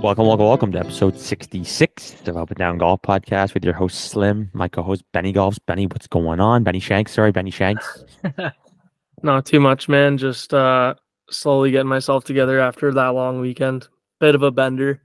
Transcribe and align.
Welcome, 0.00 0.26
welcome, 0.26 0.46
welcome 0.46 0.72
to 0.72 0.78
episode 0.78 1.18
66 1.18 2.28
of 2.28 2.36
Up 2.36 2.50
and 2.50 2.56
Down 2.56 2.78
Golf 2.78 3.02
Podcast 3.02 3.52
with 3.52 3.64
your 3.64 3.74
host 3.74 4.02
Slim, 4.12 4.48
my 4.52 4.68
co-host 4.68 5.02
Benny 5.12 5.32
Golfs. 5.32 5.58
Benny, 5.66 5.86
what's 5.86 6.06
going 6.06 6.38
on? 6.38 6.62
Benny 6.62 6.78
Shanks, 6.78 7.12
sorry, 7.12 7.32
Benny 7.32 7.50
Shanks. 7.50 8.04
Not 9.24 9.44
too 9.44 9.58
much, 9.58 9.88
man. 9.88 10.16
Just 10.16 10.54
uh 10.54 10.94
slowly 11.30 11.72
getting 11.72 11.88
myself 11.88 12.22
together 12.22 12.60
after 12.60 12.94
that 12.94 13.08
long 13.08 13.40
weekend. 13.40 13.88
Bit 14.20 14.36
of 14.36 14.44
a 14.44 14.52
bender. 14.52 15.02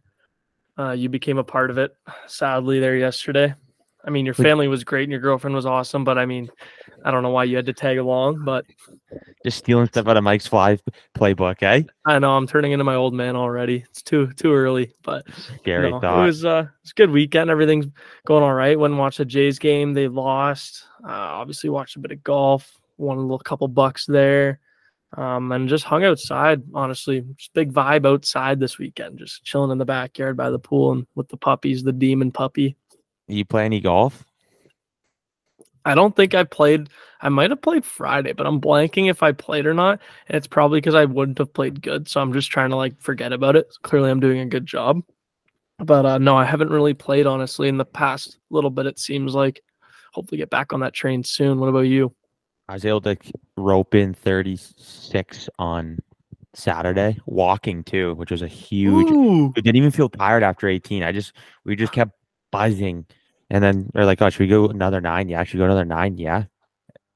Uh, 0.78 0.92
you 0.92 1.10
became 1.10 1.40
a 1.40 1.44
part 1.44 1.72
of 1.72 1.80
it, 1.80 1.96
sadly, 2.28 2.80
there 2.80 2.96
yesterday. 2.96 3.56
I 4.06 4.10
mean, 4.10 4.26
your 4.26 4.34
family 4.34 4.68
was 4.68 4.84
great 4.84 5.04
and 5.04 5.12
your 5.12 5.22
girlfriend 5.22 5.56
was 5.56 5.66
awesome, 5.66 6.04
but 6.04 6.18
I 6.18 6.26
mean, 6.26 6.50
I 7.06 7.12
don't 7.12 7.24
know 7.24 7.30
why 7.30 7.46
you 7.46 7.56
had 7.56 7.66
to 7.68 7.74
tag 7.74 7.98
along, 7.98 8.44
but 8.44 8.66
Just 9.46 9.60
stealing 9.60 9.88
stuff 9.88 10.08
out 10.08 10.18
of 10.18 10.24
Mike's 10.24 10.46
fly 10.46 10.78
playbook, 11.16 11.64
eh? 11.64 11.84
I 12.06 12.20
know 12.20 12.36
I'm 12.36 12.46
turning 12.46 12.74
into 12.74 12.84
my 12.84 12.96
old 12.96 13.14
man 13.14 13.38
already. 13.38 13.86
It's 13.90 14.02
too 14.02 14.32
too 14.34 14.54
early, 14.54 14.94
but 15.04 15.26
Scary 15.62 15.92
no, 15.92 16.02
thought. 16.02 16.22
it 16.22 16.26
was 16.26 16.44
uh 16.44 16.68
it's 16.82 16.92
a 16.92 16.96
good 16.96 17.12
weekend. 17.12 17.50
Everything's 17.50 17.88
going 18.28 18.44
all 18.44 18.54
right. 18.54 18.78
Went 18.78 18.92
and 18.92 19.00
watched 19.00 19.20
the 19.20 19.26
Jays 19.26 19.58
game. 19.58 19.94
They 19.94 20.10
lost. 20.10 20.84
Uh, 21.04 21.12
obviously 21.12 21.70
watched 21.70 21.96
a 21.96 22.00
bit 22.00 22.12
of 22.12 22.24
golf. 22.24 22.78
Won 22.98 23.18
a 23.18 23.22
little 23.22 23.40
couple 23.40 23.68
bucks 23.70 24.06
there. 24.06 24.60
Um, 25.16 25.52
and 25.52 25.70
just 25.70 25.84
hung 25.84 26.04
outside. 26.04 26.64
Honestly, 26.74 27.24
just 27.38 27.54
big 27.54 27.72
vibe 27.72 28.06
outside 28.06 28.60
this 28.60 28.80
weekend. 28.80 29.20
Just 29.20 29.44
chilling 29.44 29.72
in 29.72 29.78
the 29.78 29.86
backyard 29.86 30.36
by 30.36 30.50
the 30.50 30.60
pool 30.60 30.92
and 30.92 31.08
with 31.16 31.30
the 31.30 31.38
puppies, 31.38 31.84
the 31.84 31.92
demon 31.92 32.32
puppy. 32.32 32.76
You 33.28 33.46
play 33.46 33.66
any 33.66 33.80
golf? 33.80 34.26
I 35.86 35.96
don't 35.96 36.16
think 36.16 36.34
I 36.34 36.44
played. 36.44 36.90
I 37.22 37.30
might 37.30 37.50
have 37.50 37.62
played 37.62 37.86
Friday, 37.86 38.34
but 38.34 38.48
I'm 38.48 38.62
blanking 38.62 39.10
if 39.10 39.22
I 39.22 39.32
played 39.32 39.66
or 39.66 39.74
not. 39.74 40.00
And 40.28 40.38
it's 40.38 40.48
probably 40.48 40.80
because 40.80 40.96
I 40.96 41.06
wouldn't 41.06 41.38
have 41.38 41.54
played 41.54 41.82
good. 41.82 42.08
So 42.08 42.22
I'm 42.22 42.34
just 42.34 42.52
trying 42.52 42.70
to 42.70 42.76
like 42.76 43.00
forget 43.02 43.34
about 43.34 43.56
it. 43.56 43.68
Clearly, 43.84 44.10
I'm 44.10 44.20
doing 44.20 44.40
a 44.40 44.46
good 44.46 44.66
job. 44.66 45.02
But 45.80 46.06
uh, 46.06 46.18
no, 46.18 46.38
I 46.38 46.46
haven't 46.46 46.70
really 46.70 46.94
played 46.94 47.26
honestly 47.26 47.68
in 47.68 47.78
the 47.78 47.86
past 47.86 48.38
little 48.50 48.70
bit. 48.70 48.86
It 48.86 49.00
seems 49.00 49.34
like. 49.36 49.62
Hopefully, 50.14 50.38
get 50.38 50.52
back 50.52 50.74
on 50.74 50.80
that 50.82 50.94
train 50.94 51.24
soon. 51.24 51.60
What 51.60 51.70
about 51.70 51.82
you? 51.82 52.14
I 52.70 52.74
was 52.74 52.86
able 52.86 53.02
to 53.02 53.18
rope 53.58 53.96
in 53.96 54.14
36 54.14 55.50
on 55.58 55.98
Saturday, 56.54 57.18
walking 57.26 57.84
too, 57.84 58.14
which 58.16 58.30
was 58.30 58.44
a 58.44 58.48
huge 58.48 59.10
Ooh, 59.10 59.48
I 59.58 59.62
didn't 59.62 59.76
even 59.76 59.92
feel 59.92 60.10
tired 60.10 60.44
after 60.44 60.68
18. 60.68 61.02
I 61.02 61.12
just 61.12 61.34
we 61.66 61.76
just 61.76 61.94
kept 61.94 62.12
buzzing. 62.54 63.06
And 63.50 63.64
then 63.64 63.90
they're 63.94 64.06
like, 64.06 64.22
oh, 64.22 64.30
should 64.30 64.40
we 64.40 64.48
go 64.48 64.68
another 64.68 65.02
nine? 65.02 65.30
Yeah, 65.30 65.44
should 65.44 65.56
we 65.56 65.60
go 65.60 65.66
another 65.66 65.86
nine? 65.86 66.18
Yeah. 66.18 66.46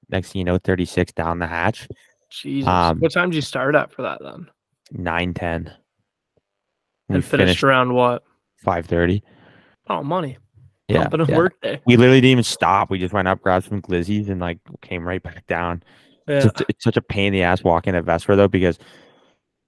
Next 0.09 0.31
thing 0.31 0.39
you 0.39 0.45
know, 0.45 0.57
36 0.57 1.11
down 1.13 1.39
the 1.39 1.47
hatch, 1.47 1.87
Jesus. 2.29 2.67
Um, 2.67 2.99
what 2.99 3.11
time 3.11 3.29
did 3.29 3.35
you 3.35 3.41
start 3.41 3.75
at 3.75 3.91
for 3.91 4.03
that 4.03 4.19
then? 4.21 4.47
9 4.91 5.33
10. 5.33 5.73
And 7.09 7.25
finished 7.25 7.63
around 7.63 7.93
what? 7.93 8.23
5:30. 8.65 9.21
Oh, 9.89 10.03
money. 10.03 10.37
Yeah, 10.87 11.07
yeah. 11.27 11.77
We 11.85 11.97
literally 11.97 12.21
didn't 12.21 12.31
even 12.31 12.43
stop. 12.43 12.89
We 12.89 12.97
just 12.97 13.13
went 13.13 13.27
up, 13.27 13.41
grabbed 13.41 13.65
some 13.65 13.81
glizzies, 13.81 14.29
and 14.29 14.39
like 14.39 14.59
came 14.81 15.05
right 15.05 15.21
back 15.21 15.45
down. 15.47 15.83
Yeah. 16.27 16.35
It's, 16.35 16.45
such, 16.45 16.63
it's 16.69 16.83
such 16.83 16.97
a 16.97 17.01
pain 17.01 17.27
in 17.27 17.33
the 17.33 17.43
ass 17.43 17.63
walking 17.63 17.95
at 17.95 18.05
Vesper 18.05 18.35
though, 18.35 18.47
because 18.47 18.79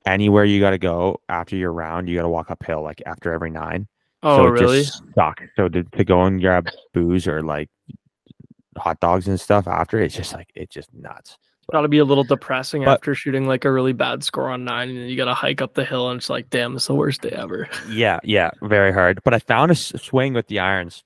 anywhere 0.05 0.45
you 0.45 0.59
got 0.59 0.71
to 0.71 0.77
go 0.77 1.21
after 1.27 1.55
your 1.55 1.73
round, 1.73 2.07
you 2.07 2.15
got 2.15 2.23
to 2.23 2.29
walk 2.29 2.49
uphill 2.49 2.81
like 2.81 3.01
after 3.05 3.33
every 3.33 3.49
nine. 3.49 3.87
Oh, 4.23 4.37
so 4.37 4.45
it 4.47 4.49
really? 4.49 4.83
just. 4.83 5.03
So 5.55 5.69
to, 5.69 5.83
to 5.83 6.03
go 6.03 6.23
and 6.23 6.41
grab 6.41 6.67
booze 6.93 7.27
or 7.27 7.41
like 7.41 7.69
hot 8.77 8.99
dogs 8.99 9.27
and 9.27 9.39
stuff 9.39 9.67
after, 9.67 9.99
it's 9.99 10.15
just 10.15 10.33
like 10.33 10.49
it's 10.55 10.73
just 10.73 10.93
nuts. 10.93 11.37
Got 11.71 11.81
to 11.81 11.87
be 11.87 11.99
a 11.99 12.05
little 12.05 12.23
depressing 12.23 12.83
But- 12.83 12.93
after 12.93 13.13
shooting 13.13 13.47
like 13.47 13.63
a 13.63 13.71
really 13.71 13.93
bad 13.93 14.23
score 14.23 14.49
on 14.49 14.65
nine, 14.65 14.89
and 14.89 15.09
you 15.09 15.15
got 15.15 15.25
to 15.25 15.33
hike 15.35 15.61
up 15.61 15.75
the 15.75 15.85
hill, 15.85 16.09
and 16.09 16.17
it's 16.19 16.29
like, 16.29 16.49
damn, 16.49 16.75
it's 16.75 16.87
the 16.87 16.95
worst 16.95 17.21
day 17.21 17.29
ever. 17.29 17.69
Yeah, 17.89 18.19
yeah, 18.23 18.49
very 18.63 18.91
hard. 18.91 19.19
But 19.23 19.33
I 19.35 19.39
found 19.39 19.71
a 19.71 19.75
swing 19.75 20.33
with 20.33 20.47
the 20.47 20.59
irons 20.59 21.03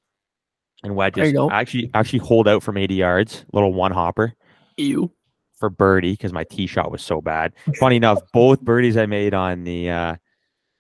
and 0.83 0.95
wedges. 0.95 1.33
go. 1.33 1.49
I 1.49 1.59
actually 1.59 1.91
actually 1.93 2.19
hold 2.19 2.47
out 2.47 2.63
from 2.63 2.77
80 2.77 2.95
yards, 2.95 3.45
little 3.53 3.73
one 3.73 3.91
hopper 3.91 4.33
Ew. 4.77 5.11
for 5.59 5.69
birdie 5.69 6.13
because 6.13 6.31
my 6.33 6.45
tee 6.45 6.65
shot 6.67 6.91
was 6.91 7.01
so 7.03 7.19
bad. 7.21 7.53
Funny 7.77 7.97
enough, 7.97 8.19
both 8.31 8.61
birdies 8.61 8.95
I 8.97 9.05
made 9.05 9.33
on 9.33 9.65
the 9.65 9.89
uh 9.89 10.15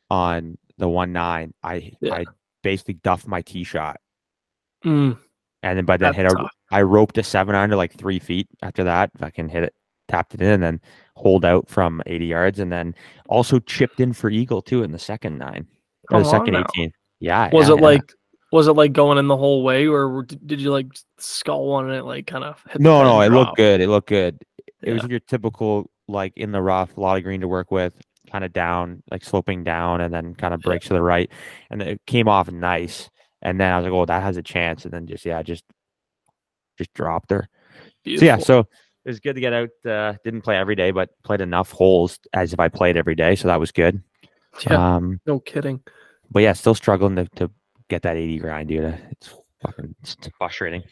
on 0.09 0.57
the 0.77 0.89
one 0.89 1.11
nine, 1.13 1.53
I 1.63 1.91
Yeah. 2.01 2.15
I 2.15 2.25
basically 2.61 2.95
duffed 2.95 3.27
my 3.27 3.41
tee 3.41 3.63
shot. 3.63 3.97
Mm, 4.85 5.17
And 5.61 5.77
then 5.77 5.85
by 5.85 5.97
then 5.97 6.13
That's 6.13 6.33
hit 6.33 6.39
a. 6.39 6.49
I 6.71 6.81
roped 6.81 7.17
a 7.17 7.23
seven 7.23 7.55
under 7.55 7.75
like 7.75 7.93
three 7.93 8.19
feet 8.19 8.47
after 8.61 8.83
that. 8.83 9.11
If 9.15 9.23
I 9.23 9.29
can 9.29 9.47
hit 9.47 9.63
it, 9.63 9.73
tapped 10.07 10.33
it 10.33 10.41
in, 10.41 10.49
and 10.49 10.63
then 10.63 10.81
hold 11.15 11.45
out 11.45 11.69
from 11.69 12.01
80 12.05 12.25
yards, 12.25 12.59
and 12.59 12.71
then 12.71 12.95
also 13.29 13.59
chipped 13.59 13.99
in 13.99 14.13
for 14.13 14.29
eagle 14.29 14.61
too 14.61 14.83
in 14.83 14.91
the 14.91 14.99
second 14.99 15.37
nine 15.37 15.67
or 16.11 16.23
the 16.23 16.29
Come 16.29 16.45
second. 16.47 16.65
18. 16.75 16.91
Yeah. 17.19 17.49
Was 17.53 17.67
yeah, 17.69 17.75
it 17.75 17.77
yeah. 17.77 17.83
like, 17.85 18.13
was 18.51 18.67
it 18.67 18.73
like 18.73 18.93
going 18.93 19.17
in 19.17 19.27
the 19.27 19.37
whole 19.37 19.63
way, 19.63 19.87
or 19.87 20.23
did 20.23 20.59
you 20.59 20.71
like 20.71 20.87
skull 21.17 21.67
one 21.67 21.85
and 21.85 21.95
it 21.95 22.03
like 22.03 22.27
kind 22.27 22.43
of 22.43 22.61
hit? 22.69 22.81
No, 22.81 23.03
no, 23.03 23.21
it 23.21 23.29
looked 23.29 23.55
good. 23.55 23.79
It 23.79 23.87
looked 23.87 24.09
good. 24.09 24.43
It 24.81 24.93
was 24.93 25.03
your 25.05 25.19
typical 25.21 25.89
like 26.09 26.33
in 26.35 26.51
the 26.51 26.61
rough, 26.61 26.97
a 26.97 26.99
lot 26.99 27.17
of 27.17 27.23
green 27.23 27.39
to 27.41 27.47
work 27.47 27.71
with, 27.71 27.93
kind 28.33 28.43
of 28.43 28.51
down, 28.51 29.01
like 29.11 29.23
sloping 29.23 29.63
down, 29.63 30.01
and 30.01 30.13
then 30.13 30.35
kind 30.35 30.53
of 30.53 30.59
breaks 30.61 30.87
to 30.87 30.93
the 30.93 31.01
right, 31.01 31.31
and 31.69 31.81
it 31.81 32.01
came 32.05 32.27
off 32.27 32.51
nice. 32.51 33.09
And 33.41 33.59
then 33.59 33.71
I 33.71 33.77
was 33.77 33.83
like, 33.85 33.93
oh, 33.93 34.05
that 34.05 34.23
has 34.23 34.35
a 34.37 34.41
chance, 34.43 34.83
and 34.83 34.93
then 34.93 35.07
just 35.07 35.23
yeah, 35.25 35.41
just 35.43 35.63
just 36.77 36.93
dropped 36.93 37.29
her. 37.31 37.47
So 38.05 38.25
yeah, 38.25 38.37
so 38.37 38.59
it 38.59 38.67
was 39.09 39.19
good 39.19 39.35
to 39.35 39.41
get 39.41 39.53
out. 39.53 39.69
Uh, 39.85 40.13
didn't 40.23 40.41
play 40.41 40.57
every 40.57 40.75
day, 40.75 40.91
but 40.91 41.09
played 41.23 41.41
enough 41.41 41.71
holes 41.71 42.19
as 42.33 42.51
if 42.53 42.59
I 42.59 42.67
played 42.69 42.97
every 42.97 43.15
day, 43.15 43.35
so 43.35 43.47
that 43.47 43.59
was 43.59 43.71
good. 43.71 44.01
yeah, 44.67 44.95
Um, 44.95 45.21
no 45.25 45.39
kidding. 45.39 45.81
but 46.31 46.41
yeah, 46.41 46.53
still 46.53 46.75
struggling 46.75 47.15
to, 47.17 47.25
to 47.35 47.51
get 47.89 48.01
that 48.01 48.17
80 48.17 48.39
grind, 48.39 48.69
dude. 48.69 48.97
It's 49.11 49.33
fucking 49.63 49.95
it's 50.01 50.17
frustrating. 50.37 50.83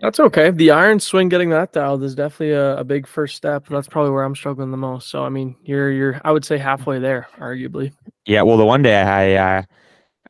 That's 0.00 0.20
okay. 0.20 0.50
The 0.50 0.70
iron 0.70 1.00
swing, 1.00 1.28
getting 1.28 1.50
that 1.50 1.72
dialed 1.72 2.02
is 2.02 2.14
definitely 2.14 2.52
a, 2.52 2.78
a 2.78 2.84
big 2.84 3.06
first 3.06 3.36
step, 3.36 3.66
and 3.66 3.76
that's 3.76 3.88
probably 3.88 4.10
where 4.10 4.24
I'm 4.24 4.34
struggling 4.34 4.70
the 4.70 4.76
most. 4.76 5.08
So 5.10 5.24
I 5.24 5.28
mean, 5.28 5.56
you're 5.62 5.90
you're 5.90 6.20
I 6.24 6.32
would 6.32 6.44
say 6.44 6.58
halfway 6.58 6.98
there, 6.98 7.28
arguably. 7.38 7.92
Yeah, 8.26 8.42
well, 8.42 8.56
the 8.56 8.64
one 8.64 8.82
day 8.82 9.00
I 9.00 9.58
uh, 9.58 9.62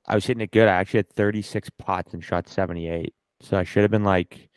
I 0.06 0.14
was 0.14 0.26
hitting 0.26 0.42
it 0.42 0.50
good. 0.50 0.68
I 0.68 0.72
actually 0.72 0.98
had 0.98 1.10
36 1.10 1.70
pots 1.78 2.14
and 2.14 2.22
shot 2.22 2.48
78. 2.48 3.12
So 3.40 3.56
I 3.56 3.64
should 3.64 3.82
have 3.82 3.90
been 3.90 4.04
like, 4.04 4.48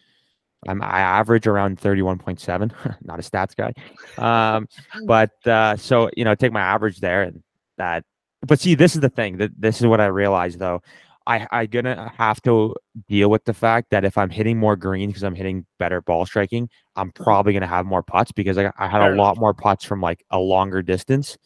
I'm 0.68 0.82
I 0.82 1.00
average 1.00 1.48
around 1.48 1.80
31.7. 1.80 2.98
Not 3.02 3.20
a 3.20 3.22
stats 3.22 3.56
guy, 3.56 3.74
um, 4.18 4.68
but 5.06 5.32
uh, 5.48 5.78
so 5.78 6.10
you 6.16 6.26
know, 6.26 6.36
take 6.36 6.52
my 6.52 6.62
average 6.62 7.00
there 7.00 7.24
and 7.24 7.44
that. 7.78 8.04
But 8.46 8.60
see, 8.60 8.76
this 8.76 8.96
is 8.96 9.02
the 9.02 9.10
thing. 9.10 9.38
That 9.38 9.52
this 9.58 9.80
is 9.80 9.88
what 9.88 10.02
I 10.02 10.08
realized 10.08 10.60
though. 10.60 10.82
I 11.30 11.48
I 11.52 11.66
gonna 11.68 12.12
have 12.18 12.42
to 12.42 12.76
deal 13.08 13.30
with 13.30 13.46
the 13.46 13.54
fact 13.54 13.92
that 13.92 14.04
if 14.04 14.18
I'm 14.18 14.30
hitting 14.30 14.58
more 14.58 14.76
greens 14.76 15.12
because 15.14 15.24
I'm 15.24 15.36
hitting 15.36 15.66
better 15.78 16.02
ball 16.02 16.26
striking, 16.26 16.70
I'm 16.96 17.12
probably 17.12 17.54
gonna 17.54 17.68
have 17.68 17.86
more 17.86 18.04
putts 18.04 18.32
because 18.32 18.58
I, 18.58 18.72
I 18.78 18.88
had 18.88 19.02
a 19.02 19.16
lot 19.16 19.38
more 19.38 19.54
putts 19.54 19.86
from 19.86 20.02
like 20.02 20.26
a 20.32 20.40
longer 20.40 20.82
distance. 20.82 21.38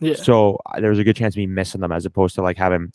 Yeah. 0.00 0.14
So 0.14 0.58
uh, 0.66 0.80
there's 0.80 0.98
a 0.98 1.04
good 1.04 1.16
chance 1.16 1.34
of 1.34 1.38
me 1.38 1.46
missing 1.46 1.80
them 1.80 1.92
as 1.92 2.06
opposed 2.06 2.34
to 2.36 2.42
like 2.42 2.56
having 2.56 2.92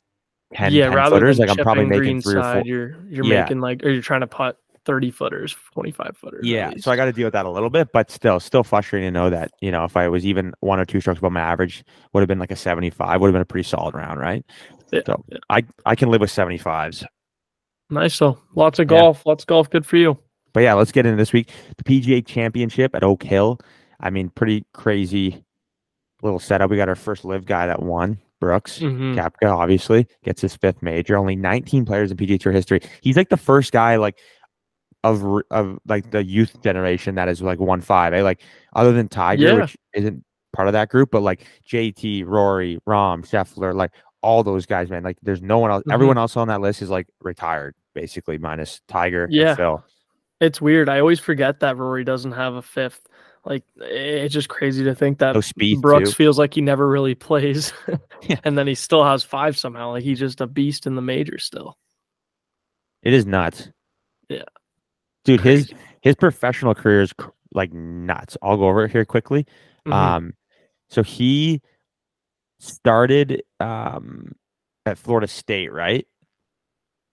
10, 0.54 0.72
yeah, 0.74 0.86
10 0.86 0.96
rather 0.96 1.16
footers. 1.18 1.38
than 1.38 1.48
Like 1.48 1.58
I'm 1.58 1.64
probably 1.64 1.86
making 1.86 2.22
three 2.22 2.36
or 2.36 2.44
four. 2.54 2.62
you're 2.66 2.98
you're 3.10 3.26
Yeah. 3.26 3.42
making 3.44 3.60
like 3.60 3.84
or 3.84 3.90
you're 3.90 4.02
trying 4.02 4.22
to 4.22 4.28
putt 4.28 4.58
thirty 4.86 5.12
footers, 5.12 5.54
twenty 5.74 5.92
five 5.92 6.16
footers. 6.16 6.46
Yeah. 6.48 6.72
So 6.78 6.92
I 6.92 6.96
got 6.96 7.06
to 7.06 7.12
deal 7.12 7.26
with 7.26 7.34
that 7.34 7.46
a 7.46 7.50
little 7.50 7.70
bit, 7.70 7.90
but 7.92 8.10
still, 8.10 8.40
still 8.40 8.64
frustrating 8.64 9.08
to 9.08 9.12
know 9.12 9.30
that, 9.30 9.52
you 9.60 9.70
know, 9.70 9.84
if 9.84 9.98
I 9.98 10.08
was 10.08 10.26
even 10.26 10.54
one 10.62 10.80
or 10.80 10.86
two 10.86 11.02
strokes 11.02 11.18
above 11.20 11.34
my 11.34 11.42
average, 11.42 11.84
would 12.14 12.22
have 12.22 12.30
been 12.30 12.40
like 12.40 12.52
a 12.52 12.56
75, 12.56 13.20
would 13.20 13.28
have 13.28 13.34
been 13.34 13.42
a 13.42 13.46
pretty 13.46 13.68
solid 13.68 13.96
round, 13.96 14.22
right? 14.22 14.46
Yeah, 14.92 15.02
So. 15.06 15.24
I, 15.50 15.64
I 15.86 15.96
can 15.96 16.10
live 16.10 16.22
with 16.22 16.30
75s. 16.32 17.06
nice. 17.90 18.16
So 18.16 18.40
lots 18.56 18.80
of 18.80 18.90
Yeah. 18.92 19.00
golf, 19.00 19.26
lots 19.26 19.44
of 19.44 19.48
golf. 19.48 19.70
Good 19.70 19.86
for 19.86 19.98
you. 19.98 20.18
But 20.54 20.62
yeah, 20.64 20.74
let's 20.74 20.92
get 20.92 21.06
into 21.06 21.18
this 21.18 21.34
week. 21.34 21.52
The 21.78 21.84
PGA 21.84 22.26
Championship 22.26 22.96
at 22.96 23.04
Oak 23.04 23.24
Hill. 23.24 23.60
I 24.00 24.10
mean, 24.10 24.30
pretty 24.30 24.66
crazy 24.74 25.44
little 26.24 26.40
setup. 26.40 26.70
We 26.72 26.78
got 26.78 26.90
our 26.90 26.96
first 26.96 27.26
live 27.26 27.46
guy 27.46 27.68
that 27.68 27.82
won, 27.84 28.18
Brooks. 28.42 28.80
Mhm. 28.80 29.16
Koepka 29.16 29.56
obviously 29.56 30.08
gets 30.24 30.42
his 30.42 30.56
fifth 30.56 30.82
major. 30.82 31.16
Only 31.18 31.36
19 31.36 31.86
players 31.86 32.10
in 32.12 32.18
PGA 32.18 32.40
Tour 32.40 32.52
history. 32.54 32.80
He's 33.02 33.18
like 33.18 33.30
the 33.30 33.38
first 33.38 33.72
guy 33.72 33.98
like 33.98 34.18
of 35.04 35.24
of 35.52 35.78
like 35.88 36.10
the 36.12 36.24
youth 36.24 36.60
generation 36.64 37.16
that 37.16 37.28
is 37.30 37.42
like 37.42 37.60
won 37.60 37.82
five. 37.82 38.14
Eh? 38.14 38.22
Like 38.24 38.42
other 38.76 38.92
than 38.94 39.08
Tiger, 39.08 39.44
Yeah. 39.48 39.54
which 39.62 39.78
isn't 39.94 40.24
part 40.54 40.68
of 40.68 40.74
that 40.74 40.90
group, 40.90 41.10
but 41.12 41.22
like 41.22 41.46
JT, 41.70 42.24
Rory, 42.26 42.80
Rahm, 42.88 43.22
Scheffler, 43.28 43.76
like 43.76 43.92
all 44.28 44.44
those 44.44 44.66
guys, 44.66 44.90
man. 44.90 45.04
Like 45.04 45.18
there's 45.24 45.42
no 45.42 45.58
one 45.60 45.72
else. 45.72 45.84
Mhm. 45.88 45.94
Everyone 45.94 46.18
else 46.18 46.36
on 46.36 46.50
that 46.50 46.60
list 46.60 46.82
is 46.82 46.90
like 46.90 47.08
retired, 47.22 47.74
basically, 47.96 48.38
minus 48.38 48.82
Tiger 48.90 49.26
Yeah. 49.30 49.50
and 49.50 49.58
Phil. 49.58 49.86
It's 50.42 50.60
weird. 50.60 50.90
I 50.90 51.00
always 51.00 51.20
forget 51.22 51.62
that 51.62 51.78
Rory 51.78 52.04
doesn't 52.04 52.34
have 52.34 52.56
a 52.56 52.62
fifth. 52.62 53.08
Like 53.46 53.64
it's 53.78 54.34
just 54.34 54.50
crazy 54.50 54.84
to 54.84 54.94
think 54.94 55.20
that 55.20 55.34
No 55.36 55.40
speed 55.42 55.82
Brooks 55.82 56.10
too. 56.10 56.16
feels 56.16 56.38
like 56.38 56.54
he 56.54 56.60
never 56.62 56.86
really 56.90 57.16
plays, 57.16 57.72
Yeah. 58.28 58.40
and 58.44 58.58
then 58.58 58.68
he 58.68 58.76
still 58.76 59.06
has 59.06 59.24
five 59.24 59.58
somehow. 59.58 59.92
Like 59.92 60.04
he's 60.04 60.20
just 60.20 60.42
a 60.42 60.48
beast 60.48 60.86
in 60.86 60.96
the 60.96 61.02
major 61.02 61.38
still. 61.38 61.78
It 63.04 63.14
is 63.14 63.26
nuts. 63.26 63.70
Yeah. 64.28 64.44
Dude, 65.24 65.40
his 65.40 65.68
Crazy. 65.68 65.78
his 66.02 66.16
professional 66.16 66.76
career 66.76 67.02
is 67.02 67.14
cr- 67.14 67.30
like 67.54 67.72
nuts. 67.72 68.36
I'll 68.42 68.58
go 68.58 68.68
over 68.68 68.84
it 68.84 68.92
here 68.92 69.06
quickly. 69.06 69.46
Mhm. 69.88 69.94
Um, 69.94 70.34
so 70.90 71.02
he 71.02 71.62
started 72.60 73.44
um 73.60 74.34
at 74.86 74.98
Florida 74.98 75.28
State, 75.28 75.72
right? 75.72 76.06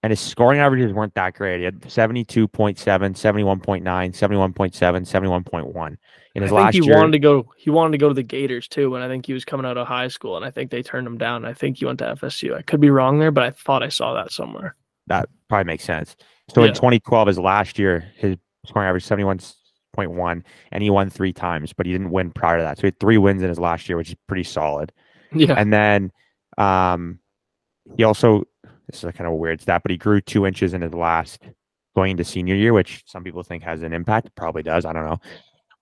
And 0.02 0.11
his 0.11 0.20
scoring 0.20 0.61
averages 0.61 0.93
weren't 0.93 1.14
that 1.14 1.32
great. 1.35 1.58
He 1.61 1.64
had 1.64 1.81
72.7, 1.81 2.76
71.9, 2.76 3.82
71.7, 3.82 4.73
71.1 4.75 5.96
in 6.35 6.43
his 6.43 6.52
I 6.52 6.55
think 6.55 6.64
last 6.67 6.75
he 6.75 6.81
year. 6.82 6.94
wanted 6.94 7.12
to 7.12 7.19
go. 7.19 7.50
He 7.56 7.70
wanted 7.70 7.93
to 7.93 7.99
go 7.99 8.08
to 8.08 8.14
the 8.14 8.23
Gators 8.23 8.69
too, 8.69 8.94
and 8.94 9.02
I 9.02 9.08
think 9.08 9.25
he 9.25 9.32
was 9.32 9.46
coming 9.46 9.64
out 9.64 9.79
of 9.79 9.87
high 9.87 10.08
school, 10.08 10.37
and 10.37 10.44
I 10.44 10.50
think 10.50 10.70
they 10.70 10.82
turned 10.82 11.06
him 11.06 11.17
down. 11.17 11.47
I 11.47 11.55
think 11.55 11.79
he 11.79 11.87
went 11.87 12.00
to 12.00 12.05
FSU. 12.17 12.55
I 12.55 12.61
could 12.61 12.81
be 12.82 12.90
wrong 12.90 13.19
there, 13.19 13.31
but 13.31 13.44
I 13.44 13.50
thought 13.50 13.82
I 13.82 13.88
saw 13.88 14.12
that 14.14 14.31
somewhere. 14.31 14.76
that 15.06 15.29
probably 15.49 15.64
makes 15.64 15.85
sense. 15.85 16.17
So 16.55 16.62
Yeah. 16.62 16.69
in 16.69 16.75
2012, 16.75 17.29
his 17.29 17.38
last 17.38 17.79
year, 17.79 18.05
his 18.17 18.37
scoring 18.67 18.88
average 18.88 19.05
71.1, 19.05 20.44
and 20.73 20.82
he 20.82 20.90
won 20.90 21.08
three 21.11 21.32
times, 21.32 21.73
but 21.73 21.87
he 21.87 21.93
didn't 21.93 22.11
win 22.11 22.31
prior 22.31 22.58
to 22.58 22.62
that. 22.62 22.76
So 22.76 22.82
he 22.82 22.87
had 22.88 23.00
three 23.00 23.17
wins 23.19 23.43
in 23.43 23.49
his 23.49 23.58
last 23.58 23.88
year, 23.88 23.97
which 23.97 24.11
is 24.11 24.17
pretty 24.26 24.44
solid. 24.44 24.93
Yeah, 25.35 25.55
And 25.57 25.73
then 25.73 26.13
um, 26.59 27.19
he 27.97 28.05
also, 28.05 28.45
this 28.89 28.99
is 28.99 29.05
a 29.05 29.13
kind 29.13 29.27
of 29.27 29.33
a 29.33 29.37
weird 29.37 29.61
stat, 29.61 29.83
but 29.83 29.91
he 29.91 29.97
grew 29.97 30.21
two 30.21 30.47
inches 30.47 30.75
in 30.75 30.83
his 30.83 30.95
last 30.95 31.43
going 31.95 32.13
into 32.13 32.25
senior 32.25 32.55
year, 32.55 32.73
which 32.73 33.03
some 33.07 33.25
people 33.25 33.43
think 33.43 33.63
has 33.63 33.83
an 33.83 33.93
impact. 33.93 34.31
Probably 34.35 34.63
does. 34.63 34.85
I 34.85 34.93
don't 34.93 35.05
know. 35.05 35.21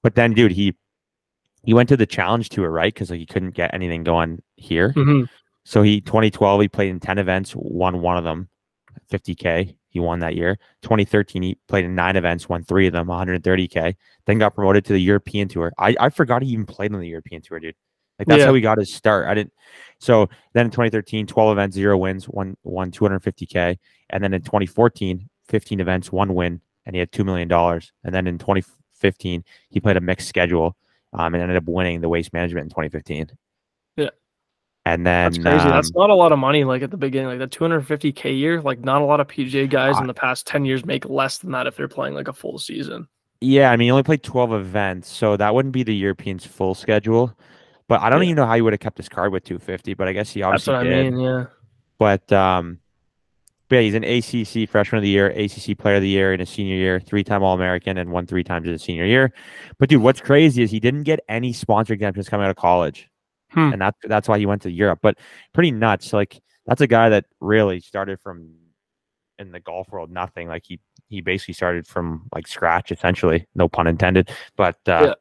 But 0.03 0.15
then, 0.15 0.35
dude, 0.35 0.53
he 0.53 0.77
he 1.65 1.75
went 1.75 1.89
to 1.91 1.97
the 1.97 2.07
challenge 2.07 2.49
tour, 2.49 2.71
right? 2.71 2.93
Because 2.93 3.11
like 3.11 3.21
he 3.21 3.27
couldn't 3.27 3.53
get 3.53 3.73
anything 3.73 4.03
going 4.03 4.43
here. 4.57 4.93
Mhm. 4.95 5.29
So 5.65 5.83
he 5.83 6.01
2012 6.01 6.63
he 6.63 6.69
played 6.69 6.91
in 6.91 6.99
10 7.01 7.19
events, 7.19 7.55
won 7.55 8.01
one 8.01 8.17
of 8.17 8.25
them, 8.25 8.49
50k. 9.11 9.75
He 9.89 10.01
won 10.01 10.21
that 10.21 10.35
year. 10.35 10.59
2013 10.83 11.43
he 11.43 11.59
played 11.69 11.85
in 11.85 11.95
nine 11.95 12.17
events, 12.17 12.49
won 12.49 12.65
three 12.65 12.87
of 12.87 12.93
them, 12.93 13.09
130k. 13.09 13.95
Then 14.27 14.39
got 14.39 14.55
promoted 14.55 14.85
to 14.87 14.93
the 14.93 15.01
European 15.01 15.49
tour. 15.49 15.73
I, 15.79 15.95
I 16.01 16.09
forgot 16.11 16.43
he 16.43 16.49
even 16.51 16.67
played 16.67 16.93
on 16.93 17.01
the 17.01 17.09
European 17.09 17.43
tour, 17.43 17.61
dude. 17.61 17.77
Like 18.19 18.29
that's 18.29 18.41
Yeah. 18.41 18.47
how 18.47 18.55
he 18.55 18.61
got 18.61 18.79
his 18.79 18.93
start. 18.93 19.27
I 19.27 19.35
didn't. 19.35 19.53
So 19.99 20.29
then 20.53 20.67
in 20.67 20.73
2013, 20.73 21.27
12 21.27 21.53
events, 21.53 21.77
zero 21.77 21.97
wins, 21.97 22.25
one 22.25 22.57
won 22.65 22.91
250k. 22.91 23.79
And 24.11 24.23
then 24.23 24.35
in 24.35 24.43
2014, 24.43 25.29
15 25.47 25.81
events, 25.81 26.11
one 26.11 26.35
win, 26.35 26.61
and 26.87 26.95
he 26.95 27.01
had 27.01 27.13
two 27.13 27.25
million 27.25 27.49
dollars. 27.49 27.93
And 28.05 28.15
then 28.15 28.27
in 28.27 28.39
2015, 28.39 29.45
he 29.71 29.81
played 29.81 29.97
a 29.97 30.01
mixed 30.01 30.29
schedule, 30.29 30.77
um, 31.13 31.35
and 31.35 31.43
ended 31.43 31.57
up 31.57 31.65
winning 31.67 32.01
the 32.01 32.09
waste 32.09 32.33
management 32.33 32.65
in 32.65 32.71
2015. 32.71 33.31
Yeah. 33.97 34.09
And 34.85 35.07
then 35.07 35.33
that's 35.33 35.39
crazy. 35.39 35.69
That's 35.69 35.89
um, 35.89 35.93
not 35.95 36.11
a 36.11 36.15
lot 36.15 36.33
of 36.33 36.39
money. 36.39 36.65
Like 36.65 36.83
at 36.83 36.91
the 36.91 36.97
beginning, 36.97 37.39
like 37.39 37.51
the 37.51 37.57
250k 37.57 38.37
year. 38.37 38.61
Like 38.61 38.81
not 38.81 39.03
a 39.03 39.05
lot 39.05 39.21
of 39.21 39.29
PGA 39.29 39.71
guys 39.71 39.99
in 40.01 40.07
the 40.09 40.15
past 40.15 40.47
10 40.47 40.65
years 40.65 40.85
make 40.85 41.09
less 41.09 41.39
than 41.39 41.53
that 41.53 41.67
if 41.67 41.77
they're 41.77 41.89
playing 41.89 42.15
like 42.15 42.29
a 42.29 42.33
full 42.33 42.59
season. 42.59 43.07
Yeah, 43.41 43.71
I 43.71 43.77
mean, 43.77 43.87
he 43.87 43.91
only 43.91 44.05
played 44.05 44.23
12 44.23 44.53
events, 44.53 45.09
so 45.09 45.37
that 45.37 45.53
wouldn't 45.53 45.73
be 45.73 45.83
the 45.83 45.95
Europeans' 45.95 46.47
full 46.47 46.75
schedule. 46.77 47.37
But 47.93 48.01
I 48.01 48.09
don't 48.09 48.21
Yeah. 48.23 48.29
even 48.29 48.37
know 48.37 48.47
how 48.47 48.55
he 48.55 48.63
would 48.63 48.73
have 48.73 48.81
kept 48.81 48.97
his 48.97 49.11
card 49.11 49.33
with 49.33 49.45
250, 49.45 49.93
but 49.93 50.09
I 50.09 50.15
guess 50.15 50.31
he 50.31 50.43
obviously 50.43 50.73
That's 50.73 50.85
what 50.87 50.95
I 50.95 51.03
mean. 51.11 51.21
Yeah. 51.21 51.45
But 51.99 52.33
um, 52.33 52.79
but 53.69 53.77
yeah, 53.77 53.83
he's 53.83 53.95
an 53.95 54.03
ACC 54.03 54.67
Freshman 54.67 54.97
of 54.97 55.03
the 55.03 55.11
Year, 55.11 55.27
ACC 55.29 55.77
Player 55.77 55.97
of 55.97 56.01
the 56.03 56.09
Year 56.09 56.33
in 56.33 56.41
his 56.41 56.49
senior 56.49 56.75
year, 56.77 56.99
three-time 57.01 57.43
All-American, 57.43 57.99
and 57.99 58.11
won 58.11 58.27
three 58.27 58.45
times 58.45 58.67
in 58.67 58.73
his 58.73 58.83
senior 58.83 59.05
year. 59.05 59.31
But 59.79 59.91
dude, 59.91 60.01
what's 60.01 60.23
crazy 60.23 60.63
is 60.63 60.71
he 60.71 60.81
didn't 60.81 61.03
get 61.03 61.21
any 61.29 61.53
sponsor 61.53 61.93
exemptions 61.93 62.31
coming 62.31 62.45
out 62.47 62.51
of 62.51 62.57
college, 62.57 63.11
Hmm. 63.51 63.75
and 63.75 63.83
that's 63.83 63.99
that's 64.05 64.27
why 64.27 64.39
he 64.39 64.47
went 64.47 64.63
to 64.63 64.71
Europe. 64.71 65.01
But 65.03 65.19
pretty 65.53 65.71
nuts. 65.71 66.15
Like 66.15 66.41
that's 66.65 66.81
a 66.81 66.87
guy 66.87 67.11
that 67.11 67.27
really 67.41 67.81
started 67.81 68.21
from 68.21 68.55
in 69.39 69.53
the 69.53 69.61
golf 69.61 69.87
world 69.91 70.11
nothing. 70.11 70.49
Like 70.49 70.63
he 70.65 70.81
he 71.11 71.21
basically 71.21 71.53
started 71.53 71.87
from 71.87 72.27
like 72.35 72.47
scratch 72.47 72.91
essentially, 72.91 73.47
no 73.55 73.69
pun 73.69 73.87
intended. 73.87 74.31
But 74.57 74.77
uh, 74.89 75.09
Yeah. 75.09 75.15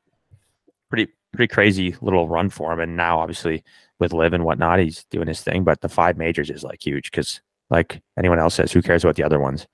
pretty 0.90 1.12
pretty 1.34 1.54
crazy 1.54 1.96
little 2.02 2.28
run 2.28 2.50
for 2.50 2.74
him. 2.74 2.80
And 2.80 2.96
now 2.96 3.20
obviously 3.20 3.64
with 4.00 4.14
live 4.14 4.34
and 4.34 4.44
whatnot, 4.44 4.80
he's 4.80 5.06
doing 5.06 5.28
his 5.28 5.42
thing. 5.42 5.64
But 5.64 5.82
the 5.82 5.90
five 5.90 6.18
majors 6.18 6.50
is 6.50 6.64
like 6.64 6.86
huge 6.86 7.12
because 7.12 7.42
like 7.70 8.02
anyone 8.18 8.40
else 8.40 8.56
says, 8.56 8.72
who 8.72 8.82
cares 8.82 9.04
about 9.04 9.16
the 9.16 9.24
other 9.24 9.40
ones? 9.40 9.68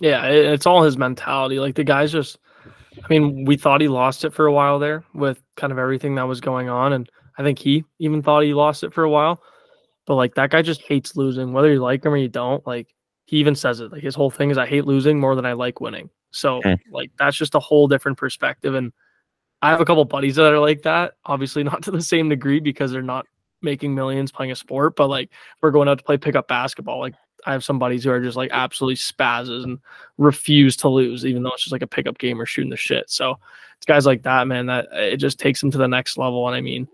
Yeah, 0.00 0.24
it's 0.26 0.66
all 0.66 0.82
his 0.82 0.96
mentality. 0.96 1.58
Like 1.58 1.74
the 1.74 1.84
guy's 1.84 2.12
just, 2.12 2.38
I 3.02 3.06
mean, 3.08 3.44
we 3.44 3.56
thought 3.56 3.80
he 3.80 3.88
lost 3.88 4.24
it 4.24 4.32
for 4.32 4.46
a 4.46 4.52
while 4.52 4.78
there 4.78 5.04
with 5.14 5.42
kind 5.56 5.72
of 5.72 5.78
everything 5.78 6.14
that 6.14 6.26
was 6.26 6.40
going 6.40 6.68
on, 6.68 6.92
and 6.92 7.08
I 7.38 7.42
think 7.42 7.58
he 7.58 7.84
even 7.98 8.22
thought 8.22 8.42
he 8.42 8.54
lost 8.54 8.82
it 8.82 8.92
for 8.92 9.04
a 9.04 9.10
while. 9.10 9.42
But 10.06 10.16
like 10.16 10.34
that 10.34 10.50
guy 10.50 10.62
just 10.62 10.82
hates 10.82 11.16
losing, 11.16 11.52
whether 11.52 11.72
you 11.72 11.80
like 11.80 12.04
him 12.04 12.12
or 12.12 12.16
you 12.16 12.28
don't. 12.28 12.66
Like 12.66 12.88
he 13.26 13.36
even 13.36 13.54
says 13.54 13.80
it. 13.80 13.92
Like 13.92 14.02
his 14.02 14.14
whole 14.14 14.30
thing 14.30 14.50
is, 14.50 14.58
I 14.58 14.66
hate 14.66 14.86
losing 14.86 15.20
more 15.20 15.36
than 15.36 15.46
I 15.46 15.52
like 15.52 15.80
winning. 15.80 16.10
So 16.32 16.60
Hmm. 16.62 16.74
like 16.90 17.10
that's 17.18 17.36
just 17.36 17.54
a 17.54 17.60
whole 17.60 17.86
different 17.86 18.18
perspective. 18.18 18.74
And 18.74 18.92
I 19.62 19.70
have 19.70 19.80
a 19.80 19.84
couple 19.84 20.04
buddies 20.04 20.36
that 20.36 20.52
are 20.52 20.58
like 20.58 20.82
that. 20.82 21.14
Obviously 21.26 21.62
not 21.62 21.82
to 21.84 21.90
the 21.90 22.02
same 22.02 22.28
degree 22.28 22.60
because 22.60 22.92
they're 22.92 23.02
not 23.02 23.26
making 23.62 23.94
millions 23.94 24.32
playing 24.32 24.52
a 24.52 24.56
sport, 24.56 24.96
but 24.96 25.08
like 25.08 25.30
we're 25.60 25.70
going 25.70 25.88
out 25.88 25.98
to 25.98 26.04
play 26.04 26.16
pickup 26.16 26.48
basketball. 26.48 27.00
Like 27.00 27.14
I 27.46 27.52
have 27.52 27.64
some 27.64 27.78
buddies 27.78 28.04
who 28.04 28.10
are 28.10 28.20
just 28.20 28.36
like 28.36 28.50
absolutely 28.52 28.96
spazzes 28.96 29.64
and 29.64 29.78
refuse 30.18 30.76
to 30.78 30.88
lose, 30.88 31.24
even 31.26 31.42
though 31.42 31.52
it's 31.52 31.64
just 31.64 31.72
like 31.72 31.82
a 31.82 31.86
pickup 31.86 32.18
game 32.18 32.40
or 32.40 32.46
shooting 32.46 32.70
the 32.70 32.76
shit. 32.76 33.10
So 33.10 33.38
it's 33.76 33.86
guys 33.86 34.06
like 34.06 34.22
that, 34.22 34.46
man, 34.46 34.66
that 34.66 34.88
it 34.92 35.16
just 35.16 35.38
takes 35.38 35.60
them 35.60 35.70
to 35.70 35.78
the 35.78 35.88
next 35.88 36.18
level. 36.18 36.46
And 36.46 36.56
I 36.56 36.60
mean, 36.60 36.88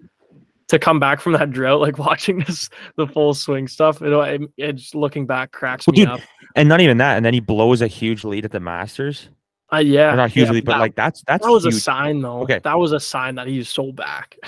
to 0.69 0.79
come 0.79 0.99
back 0.99 1.21
from 1.21 1.33
that 1.33 1.51
drought, 1.53 1.81
like 1.81 1.99
watching 1.99 2.41
this, 2.41 2.69
the 2.97 3.07
full 3.07 3.35
swing 3.35 3.69
stuff, 3.69 4.03
it, 4.03 4.13
it, 4.13 4.51
it's 4.57 4.95
looking 4.95 5.27
back 5.27 5.53
cracks 5.53 5.87
Well, 5.87 5.93
me 5.93 6.01
dude, 6.01 6.09
up. 6.09 6.21
And 6.55 6.69
not 6.69 6.81
even 6.81 6.99
that. 6.99 7.17
And 7.17 7.25
then 7.25 7.35
he 7.35 7.41
blows 7.41 7.83
a 7.83 7.87
huge 7.87 8.25
lead 8.25 8.45
at 8.45 8.53
the 8.53 8.61
Masters. 8.61 9.29
Uh, 9.73 9.79
yeah, 9.79 10.13
Or 10.13 10.17
not 10.17 10.31
yeah, 10.37 10.45
hugely, 10.45 10.61
but 10.61 10.73
that, 10.75 10.79
like 10.81 10.95
that's 10.95 11.23
that's 11.27 11.45
that 11.45 11.51
was 11.51 11.65
huge. 11.65 11.75
a 11.75 11.81
sign, 11.81 12.21
though. 12.21 12.43
Okay. 12.43 12.61
that 12.63 12.79
was 12.79 12.93
a 12.93 13.01
sign 13.01 13.35
that 13.35 13.47
he's 13.49 13.69
so 13.69 13.93
back. 13.93 14.37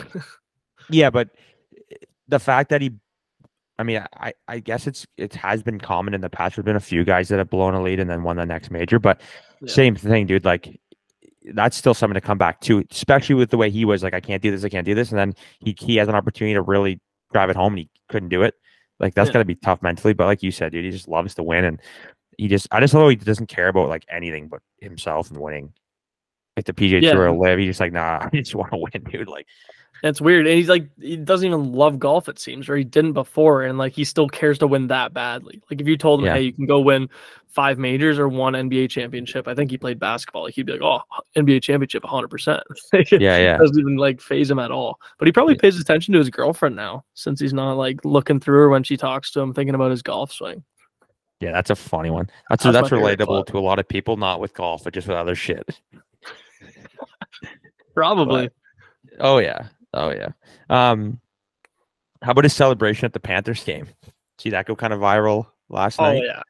Yeah, 0.90 1.10
but 1.10 1.28
eh, 1.90 1.96
the 2.28 2.38
fact 2.38 2.70
that 2.70 2.80
he, 2.80 2.92
I 3.78 3.82
mean, 3.82 4.02
I 4.16 4.32
I 4.46 4.58
guess 4.60 4.86
it's 4.86 5.06
it 5.18 5.34
has 5.34 5.62
been 5.62 5.78
common 5.78 6.14
in 6.14 6.20
the 6.22 6.30
past. 6.30 6.56
There's 6.56 6.64
been 6.64 6.76
a 6.76 6.80
few 6.80 7.04
guys 7.04 7.28
that 7.28 7.38
have 7.38 7.50
blown 7.50 7.74
a 7.74 7.82
lead 7.82 8.00
and 8.00 8.08
then 8.08 8.22
won 8.22 8.36
the 8.38 8.46
next 8.46 8.70
major, 8.70 8.98
but 8.98 9.20
Yeah. 9.60 9.70
same 9.72 9.94
thing, 9.96 10.26
dude. 10.26 10.44
Like 10.46 10.80
that's 11.52 11.76
still 11.76 11.92
something 11.94 12.14
to 12.14 12.20
come 12.20 12.38
back 12.38 12.60
to, 12.62 12.84
especially 12.90 13.34
with 13.34 13.50
the 13.50 13.56
way 13.58 13.70
he 13.70 13.84
was. 13.84 14.02
Like, 14.02 14.14
I 14.14 14.20
can't 14.20 14.42
do 14.42 14.50
this, 14.50 14.64
I 14.64 14.68
can't 14.70 14.86
do 14.86 14.94
this, 14.94 15.10
and 15.10 15.18
then 15.18 15.34
he 15.58 15.74
he 15.78 15.96
has 15.96 16.08
an 16.08 16.14
opportunity 16.14 16.54
to 16.54 16.62
really 16.62 17.00
drive 17.32 17.50
it 17.50 17.56
home, 17.56 17.74
and 17.74 17.80
he 17.80 17.90
couldn't 18.08 18.30
do 18.30 18.42
it. 18.42 18.54
Like 18.98 19.14
that's 19.14 19.28
Yeah. 19.28 19.34
gotta 19.34 19.44
be 19.44 19.56
tough 19.56 19.82
mentally. 19.82 20.14
But 20.14 20.24
like 20.26 20.42
you 20.42 20.50
said, 20.50 20.72
dude, 20.72 20.84
he 20.86 20.90
just 20.90 21.06
loves 21.08 21.34
to 21.34 21.42
win, 21.42 21.64
and 21.64 21.80
he 22.38 22.48
just 22.48 22.66
I 22.72 22.80
just 22.80 22.94
love 22.94 23.02
how 23.02 23.08
he 23.10 23.16
doesn't 23.16 23.48
care 23.48 23.68
about 23.68 23.88
like 23.90 24.04
anything 24.10 24.48
but 24.48 24.62
himself 24.80 25.30
and 25.30 25.38
winning. 25.38 25.72
Like 26.56 26.64
the 26.66 26.72
PGA 26.72 27.02
Yeah. 27.02 27.12
Tour 27.12 27.30
live, 27.32 27.58
he's 27.58 27.68
just 27.68 27.80
like, 27.80 27.92
nah, 27.92 28.20
I 28.32 28.36
just 28.36 28.54
want 28.54 28.72
to 28.72 28.78
win, 28.78 29.04
dude. 29.10 29.28
Like. 29.28 29.46
that's 30.02 30.20
weird. 30.20 30.46
And 30.46 30.56
he's 30.56 30.68
like, 30.68 30.88
he 31.00 31.16
doesn't 31.16 31.46
even 31.46 31.72
love 31.72 31.98
golf, 31.98 32.28
it 32.28 32.38
seems, 32.38 32.68
or 32.68 32.76
he 32.76 32.84
didn't 32.84 33.12
before. 33.14 33.62
And 33.64 33.78
like, 33.78 33.92
he 33.92 34.04
still 34.04 34.28
cares 34.28 34.58
to 34.58 34.66
win 34.68 34.86
that 34.88 35.12
badly. 35.12 35.60
Like, 35.70 35.80
if 35.80 35.86
you 35.88 35.96
told 35.96 36.20
him, 36.20 36.26
Yeah. 36.26 36.34
hey, 36.34 36.42
you 36.42 36.52
can 36.52 36.66
go 36.66 36.80
win 36.80 37.08
five 37.48 37.78
majors 37.78 38.18
or 38.18 38.28
one 38.28 38.52
NBA 38.54 38.90
championship, 38.90 39.48
I 39.48 39.54
think 39.54 39.70
he 39.70 39.78
played 39.78 39.98
basketball. 39.98 40.44
Like, 40.44 40.54
he'd 40.54 40.66
be 40.66 40.72
like, 40.72 40.82
oh, 40.82 41.00
NBA 41.36 41.62
championship 41.62 42.02
100%. 42.04 42.60
It 42.92 43.12
Yeah, 43.20 43.38
yeah. 43.38 43.56
doesn't 43.56 43.78
even 43.78 43.96
like 43.96 44.20
phase 44.20 44.48
him 44.50 44.58
at 44.60 44.70
all. 44.70 45.00
But 45.18 45.26
he 45.26 45.32
probably 45.32 45.54
Yeah. 45.54 45.60
pays 45.62 45.80
attention 45.80 46.12
to 46.14 46.18
his 46.20 46.30
girlfriend 46.30 46.76
now 46.76 47.04
since 47.14 47.40
he's 47.40 47.52
not 47.54 47.72
like 47.74 48.04
looking 48.04 48.38
through 48.40 48.58
her 48.58 48.68
when 48.68 48.82
she 48.84 48.96
talks 48.96 49.30
to 49.32 49.40
him, 49.40 49.52
thinking 49.54 49.74
about 49.74 49.90
his 49.92 50.02
golf 50.02 50.32
swing. 50.32 50.62
Yeah, 51.40 51.52
that's 51.52 51.70
a 51.70 51.76
funny 51.76 52.10
one. 52.10 52.28
That's 52.50 52.64
That's 52.64 52.74
that's, 52.74 52.88
relatable 52.90 53.46
to 53.46 53.58
a 53.58 53.60
lot 53.60 53.78
of 53.78 53.86
people, 53.86 54.16
not 54.16 54.40
with 54.40 54.54
golf, 54.54 54.82
but 54.84 54.92
just 54.92 55.06
with 55.06 55.16
other 55.16 55.36
shit. 55.36 55.80
Probably. 57.94 58.50
Oh 59.20 59.38
yeah, 59.38 59.68
oh 59.94 60.10
yeah. 60.10 60.28
Um, 60.70 61.20
how 62.22 62.32
about 62.32 62.44
his 62.44 62.54
celebration 62.54 63.04
at 63.06 63.12
the 63.12 63.20
Panthers 63.20 63.62
game? 63.64 63.88
See 64.38 64.50
that 64.50 64.66
go 64.66 64.76
kind 64.76 64.92
of 64.92 65.00
viral 65.00 65.46
last 65.68 65.98
Oh 66.00 66.04
night? 66.04 66.22
yeah. 66.24 66.42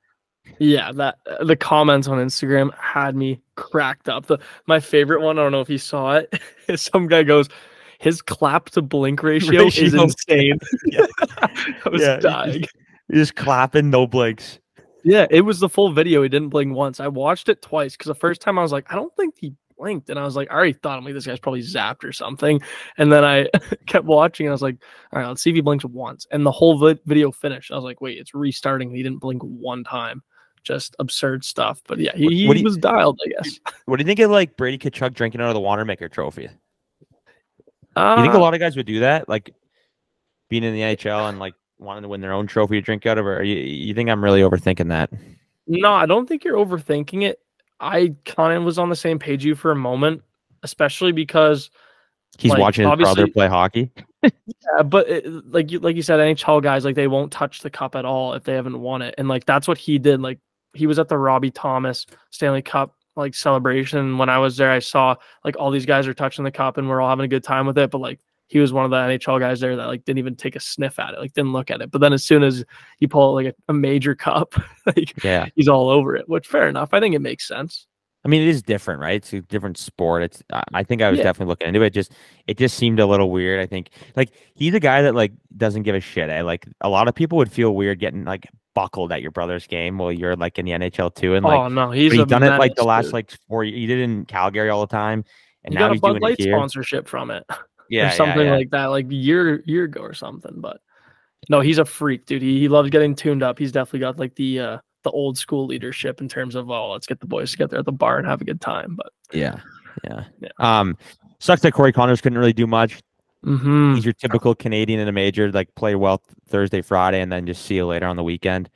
Yeah, 0.59 0.93
that 0.93 1.19
uh, 1.31 1.45
the 1.45 1.57
comments 1.57 2.09
on 2.09 2.19
Instagram 2.19 2.75
had 2.79 3.15
me 3.15 3.41
cracked 3.57 4.09
up. 4.09 4.27
The 4.27 4.39
my 4.67 4.81
favorite 4.81 5.21
one, 5.21 5.39
I 5.39 5.43
don't 5.43 5.53
know 5.53 5.61
if 5.61 5.71
you 5.71 5.79
saw 5.79 6.17
it, 6.17 6.41
is 6.69 6.81
some 6.81 7.07
guy 7.07 7.23
goes, 7.23 7.49
his 7.99 8.23
clap 8.23 8.71
to 8.71 8.83
blink 8.83 9.23
ratio, 9.23 9.67
is 9.67 9.95
insane. 9.95 10.59
Yeah. 10.87 11.07
I 11.39 11.89
was 11.91 12.03
Yeah, 12.03 12.17
dying. 12.17 12.65
He's 13.09 13.19
just 13.21 13.37
clapping, 13.37 13.91
no 13.91 14.07
blinks. 14.07 14.59
Yeah, 15.05 15.27
it 15.31 15.43
was 15.43 15.61
the 15.61 15.69
full 15.69 15.93
video. 15.93 16.23
He 16.23 16.29
didn't 16.29 16.49
blink 16.51 16.75
once. 16.75 17.01
I 17.01 17.09
watched 17.09 17.49
it 17.49 17.63
twice 17.63 17.93
because 17.97 18.09
the 18.09 18.15
first 18.15 18.41
time 18.41 18.59
I 18.59 18.63
was 18.63 18.73
like, 18.73 18.93
I 18.93 18.97
don't 18.97 19.15
think 19.17 19.35
he 19.39 19.55
blinked, 19.79 20.11
and 20.11 20.19
I 20.19 20.25
was 20.25 20.35
like, 20.37 20.51
I 20.51 20.55
already 20.55 20.73
thought, 20.73 20.99
I'm 20.99 21.05
like, 21.05 21.15
this 21.15 21.27
guy's 21.27 21.39
probably 21.39 21.63
zapped 21.63 22.03
or 22.05 22.13
something. 22.13 22.61
And 22.99 23.13
then 23.13 23.25
I 23.25 23.47
kept 23.87 24.05
watching, 24.07 24.47
and 24.47 24.51
I 24.51 24.55
was 24.55 24.63
like, 24.63 24.77
all 25.13 25.21
right, 25.21 25.29
let's 25.29 25.41
see 25.43 25.51
if 25.51 25.57
he 25.57 25.63
blinks 25.63 25.85
once. 25.85 26.27
And 26.31 26.45
the 26.45 26.51
whole 26.51 26.79
vi- 26.79 26.99
video 27.07 27.31
finished. 27.31 27.71
I 27.71 27.77
was 27.77 27.85
like, 27.85 28.01
wait, 28.01 28.19
it's 28.19 28.35
restarting. 28.35 28.91
He 28.95 29.03
didn't 29.03 29.21
blink 29.21 29.41
one 29.43 29.85
time. 29.85 30.23
Just 30.65 30.97
absurd 30.99 31.45
stuff. 31.45 31.81
But 31.87 31.99
yeah, 32.01 32.13
he, 32.15 32.27
he 32.29 32.59
you- 32.59 32.65
was 32.65 32.77
dialed, 32.77 33.21
I 33.25 33.29
guess. 33.31 33.61
What 33.87 33.97
do 33.99 34.03
you 34.03 34.07
think 34.07 34.21
of 34.21 34.31
like 34.31 34.57
Brady 34.57 34.79
Tkachuk 34.79 35.15
drinking 35.15 35.41
out 35.41 35.49
of 35.49 35.55
the 35.55 35.61
Wanamaker 35.61 36.09
Trophy? 36.09 36.49
Uh, 37.97 38.17
You 38.19 38.23
think 38.25 38.35
a 38.35 38.39
lot 38.39 38.55
of 38.55 38.61
guys 38.61 38.77
would 38.77 38.85
do 38.87 39.01
that, 39.01 39.29
like 39.29 39.55
being 40.51 40.65
in 40.65 40.75
the 40.75 40.81
NHL 40.81 41.29
and 41.29 41.39
like 41.39 41.55
wanting 41.79 42.03
to 42.03 42.09
win 42.09 42.21
their 42.21 42.33
own 42.33 42.47
trophy 42.47 42.77
to 42.77 42.81
drink 42.81 43.07
out 43.07 43.19
of, 43.19 43.27
or 43.27 43.43
you, 43.43 43.57
you 43.57 43.95
think 43.95 44.11
I'm 44.11 44.23
really 44.23 44.41
overthinking 44.41 44.89
that? 44.89 45.11
No, 45.67 45.93
I 45.93 46.07
don't 46.07 46.27
think 46.29 46.45
you're 46.45 46.57
overthinking 46.57 47.23
it. 47.23 47.41
I 47.81 48.15
kind 48.25 48.57
of 48.57 48.65
was 48.65 48.79
on 48.79 48.89
the 48.89 48.97
same 48.97 49.19
page 49.19 49.45
you 49.45 49.55
for 49.55 49.71
a 49.71 49.77
moment, 49.77 50.23
especially 50.63 51.13
because 51.13 51.71
He's 52.37 52.53
Like, 52.53 52.61
watching 52.61 52.89
his 52.89 52.99
brother 52.99 53.27
play 53.27 53.49
hockey. 53.49 53.91
Yeah, 54.23 54.83
but 54.85 55.09
it, 55.09 55.51
like 55.51 55.71
you 55.71 55.79
like 55.79 55.97
you 55.97 56.03
said, 56.03 56.21
NHL 56.21 56.63
guys 56.63 56.85
like 56.85 56.95
they 56.95 57.09
won't 57.09 57.33
touch 57.33 57.63
the 57.63 57.71
cup 57.71 57.95
at 57.95 58.05
all 58.05 58.35
if 58.35 58.45
they 58.45 58.55
haven't 58.55 58.81
won 58.81 59.03
it, 59.03 59.15
and 59.17 59.29
like 59.29 59.45
that's 59.45 59.67
what 59.67 59.79
he 59.79 59.99
did. 59.99 60.21
Like 60.21 60.39
he 60.75 60.87
was 60.87 60.99
at 60.99 61.09
the 61.09 61.19
Robbie 61.19 61.51
Thomas 61.51 62.07
Stanley 62.31 62.63
Cup 62.63 62.95
like 63.17 63.35
celebration. 63.35 64.19
When 64.19 64.29
I 64.29 64.39
was 64.39 64.57
there, 64.57 64.71
I 64.71 64.79
saw 64.81 65.17
like 65.45 65.57
all 65.59 65.71
these 65.71 65.87
guys 65.87 66.07
are 66.07 66.15
touching 66.15 66.45
the 66.45 66.51
cup 66.51 66.77
and 66.77 66.89
we're 66.89 67.01
all 67.01 67.09
having 67.09 67.25
a 67.25 67.29
good 67.29 67.45
time 67.45 67.67
with 67.67 67.79
it. 67.79 67.91
But 67.91 68.01
like 68.01 68.21
he 68.49 68.59
was 68.59 68.73
one 68.73 68.85
of 68.85 68.91
the 68.91 68.97
NHL 68.97 69.39
guys 69.41 69.61
there 69.61 69.77
that 69.77 69.87
like 69.87 70.05
didn't 70.05 70.19
even 70.19 70.35
take 70.37 70.57
a 70.57 70.61
sniff 70.61 70.99
at 70.99 71.15
it, 71.15 71.21
like 71.21 71.33
didn't 71.35 71.53
look 71.53 71.71
at 71.71 71.81
it. 71.81 71.91
But 71.91 72.01
then 72.01 72.13
as 72.13 72.25
soon 72.25 72.43
as 72.43 72.65
you 72.99 73.09
pull 73.09 73.35
like 73.35 73.47
a, 73.47 73.55
a 73.69 73.73
major 73.75 74.15
cup, 74.15 74.55
like 74.87 75.23
Yeah. 75.23 75.47
he's 75.55 75.69
all 75.69 75.89
over 75.91 76.17
it. 76.17 76.29
Which 76.29 76.47
fair 76.47 76.69
enough. 76.69 76.91
I 76.93 77.01
think 77.01 77.15
it 77.15 77.21
makes 77.21 77.47
sense. 77.47 77.87
I 78.25 78.29
mean, 78.29 78.43
it 78.43 78.49
is 78.49 78.63
different, 78.63 79.01
right? 79.01 79.15
It's 79.15 79.33
a 79.33 79.41
different 79.43 79.79
sport. 79.79 80.25
It's. 80.25 80.43
I- 80.53 80.65
I 80.75 80.83
think 80.83 81.03
I 81.03 81.09
was 81.11 81.19
Yeah. 81.19 81.25
definitely 81.25 81.51
looking 81.51 81.69
into 81.69 81.83
it. 81.83 81.91
Just, 81.91 82.13
it 82.49 82.59
just 82.59 82.77
seemed 82.77 82.99
a 83.01 83.07
little 83.07 83.31
weird. 83.31 83.61
I 83.61 83.67
think, 83.67 83.91
like, 84.17 84.31
he's 84.55 84.75
a 84.75 84.81
guy 84.81 85.03
that 85.03 85.15
like 85.15 85.33
doesn't 85.57 85.85
give 85.85 85.95
a 85.95 86.01
shit. 86.01 86.29
Eh? 86.29 86.43
Like, 86.43 86.67
a 86.81 86.89
lot 86.89 87.07
of 87.07 87.15
people 87.15 87.39
would 87.39 87.51
feel 87.53 87.75
weird 87.77 88.01
getting 88.01 88.25
like 88.25 88.49
buckled 88.75 89.13
at 89.13 89.23
your 89.23 89.31
brother's 89.31 89.67
game 89.67 89.99
while 89.99 90.11
you're 90.13 90.37
like 90.37 90.59
in 90.59 90.65
the 90.65 90.73
NHL 90.73 91.15
too, 91.15 91.35
and 91.37 91.45
like, 91.45 91.59
oh 91.59 91.69
no, 91.69 91.91
he's, 91.91 92.13
he's 92.13 92.25
done 92.27 92.43
it 92.43 92.59
like 92.59 92.75
the 92.75 92.85
last 92.85 93.05
dude. 93.07 93.13
like 93.15 93.31
four. 93.49 93.63
He 93.65 93.87
did 93.87 93.99
it 94.01 94.03
in 94.03 94.25
Calgary 94.25 94.69
all 94.69 94.81
the 94.81 94.87
time, 94.91 95.25
and 95.65 95.73
he 95.73 95.79
now 95.79 95.87
got 95.87 95.91
a 95.91 95.95
he's 95.95 96.01
Bud 96.01 96.09
doing 96.11 96.23
Light 96.23 96.41
it 96.41 96.45
here. 96.45 96.55
sponsorship 96.57 97.09
from 97.09 97.31
it. 97.31 97.45
Yeah, 97.89 98.09
or 98.09 98.17
something 98.17 98.47
yeah. 98.47 98.57
like 98.57 98.71
that, 98.71 98.87
like 98.87 99.07
year 99.09 99.63
year 99.67 99.85
ago 99.85 100.01
or 100.01 100.15
something. 100.15 100.55
But 100.57 100.81
no, 101.49 101.61
he's 101.61 101.79
a 101.79 101.85
freak, 101.85 102.27
dude. 102.27 102.43
He, 102.43 102.61
he 102.61 102.69
loves 102.69 102.91
getting 102.91 103.15
tuned 103.15 103.43
up. 103.43 103.59
He's 103.59 103.73
definitely 103.73 104.01
got 104.01 104.19
like 104.19 104.35
the 104.35 104.61
uh 104.61 104.79
the 105.05 105.11
old 105.11 105.39
school 105.39 105.67
leadership 105.67 106.21
in 106.21 106.29
terms 106.29 106.55
of 106.55 106.71
oh, 106.71 106.91
let's 106.93 107.07
get 107.07 107.21
the 107.21 107.27
boys 107.27 107.51
together 107.51 107.79
at 107.79 107.85
the 107.85 107.93
bar 107.93 108.19
and 108.19 108.27
have 108.27 108.41
a 108.41 108.45
good 108.45 108.61
time. 108.61 108.95
But 108.97 109.13
Yeah, 109.33 109.61
yeah, 110.05 110.25
Yeah. 110.41 110.49
Um, 110.59 110.97
sucks 111.39 111.63
that 111.63 111.73
Corey 111.73 111.93
Conners 111.93 112.21
couldn't 112.21 112.39
really 112.39 112.53
do 112.53 112.67
much. 112.67 113.01
Mm-hmm. 113.45 113.95
He's 113.95 114.05
your 114.05 114.15
typical 114.15 114.55
Canadian 114.55 114.99
in 115.01 115.09
a 115.09 115.13
major, 115.13 115.51
like 115.53 115.73
play 115.77 115.95
well 115.95 116.21
Thursday, 116.49 116.83
Friday, 116.83 117.21
and 117.21 117.31
then 117.31 117.47
just 117.47 117.65
see 117.65 117.77
you 117.77 117.87
later 117.87 118.07
on 118.07 118.17
the 118.17 118.25
weekend. 118.25 118.69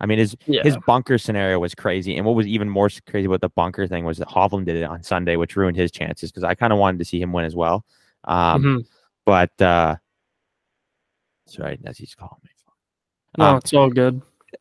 I 0.00 0.06
mean, 0.06 0.18
his 0.18 0.36
yeah, 0.46 0.62
his 0.62 0.76
bunker 0.86 1.18
scenario 1.18 1.58
was 1.58 1.74
crazy, 1.74 2.16
and 2.16 2.26
what 2.26 2.34
was 2.34 2.46
even 2.46 2.68
more 2.68 2.90
crazy 3.06 3.26
about 3.26 3.40
the 3.40 3.48
bunker 3.48 3.86
thing 3.86 4.04
was 4.04 4.18
that 4.18 4.28
Hovland 4.28 4.66
did 4.66 4.76
it 4.76 4.84
on 4.84 5.02
Sunday, 5.02 5.36
which 5.36 5.56
ruined 5.56 5.76
his 5.76 5.90
chances 5.90 6.30
because 6.30 6.44
I 6.44 6.54
kind 6.54 6.72
of 6.72 6.78
wanted 6.78 6.98
to 6.98 7.04
see 7.04 7.20
him 7.20 7.32
win 7.32 7.44
as 7.44 7.56
well. 7.56 7.84
Um, 8.26 8.62
mhm. 8.62 8.86
but 9.24 9.60
uh, 9.62 9.96
sorry, 11.46 11.78
Nessie's 11.82 12.14
calling 12.14 12.40
me. 12.44 12.50
no, 13.38 13.44
Um, 13.44 13.56
it's 13.58 13.72
all 13.74 13.90
good. 13.90 14.20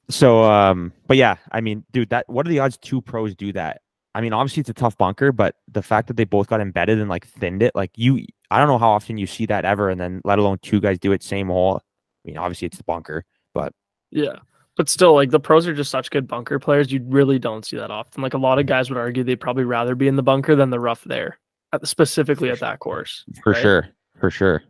so, 0.10 0.44
um, 0.44 0.92
but 1.08 1.18
yeah, 1.18 1.38
I 1.52 1.62
mean, 1.62 1.84
dude, 1.92 2.10
that 2.10 2.28
what 2.30 2.46
are 2.46 2.50
the 2.50 2.60
odds 2.60 2.78
two 2.78 3.02
pros 3.02 3.36
do 3.36 3.52
that? 3.54 3.82
I 4.14 4.22
mean, 4.22 4.32
obviously 4.34 4.62
it's 4.62 4.70
a 4.70 4.74
tough 4.74 4.98
bunker, 4.98 5.32
but 5.32 5.56
the 5.70 5.82
fact 5.82 6.08
that 6.08 6.16
they 6.16 6.24
both 6.24 6.48
got 6.48 6.62
embedded 6.62 7.00
and 7.00 7.10
like 7.10 7.28
thinned 7.28 7.62
it, 7.62 7.76
like 7.76 7.92
you, 7.96 8.26
I 8.50 8.60
don't 8.60 8.68
know 8.70 8.78
how 8.78 8.92
often 8.92 9.18
you 9.18 9.28
see 9.28 9.46
that 9.48 9.66
ever, 9.66 9.90
and 9.90 10.00
then 10.00 10.22
let 10.24 10.40
alone 10.40 10.58
two 10.62 10.80
guys 10.80 11.00
do 11.00 11.12
it 11.12 11.22
same 11.22 11.48
hole. 11.48 11.82
I 11.84 12.28
mean, 12.30 12.38
obviously 12.38 12.66
it's 12.68 12.78
the 12.78 12.84
bunker, 12.86 13.26
but 13.54 13.74
Yeah. 14.12 14.38
But 14.78 14.90
still, 14.90 15.14
like 15.14 15.30
the 15.32 15.40
pros 15.40 15.68
are 15.68 15.74
just 15.74 15.90
such 15.92 16.12
good 16.12 16.28
bunker 16.28 16.60
players. 16.60 16.92
You 16.92 17.02
really 17.06 17.40
don't 17.40 17.66
see 17.66 17.78
that 17.78 17.92
often. 17.92 18.22
Like 18.22 18.34
a 18.34 18.38
lot 18.38 18.60
of 18.60 18.66
guys 18.66 18.90
would 18.90 18.98
argue 18.98 19.24
they'd 19.24 19.40
probably 19.40 19.64
rather 19.64 19.96
be 19.96 20.08
in 20.10 20.18
the 20.18 20.24
bunker 20.24 20.54
than 20.56 20.70
the 20.70 20.80
rough 20.82 21.04
there, 21.06 21.40
at 21.82 21.88
specifically 21.88 22.50
at 22.50 22.60
that 22.60 22.80
course. 22.80 23.24
for 23.44 23.52
right? 23.54 23.62
sure, 23.62 23.88
for 24.20 24.30
sure. 24.30 24.64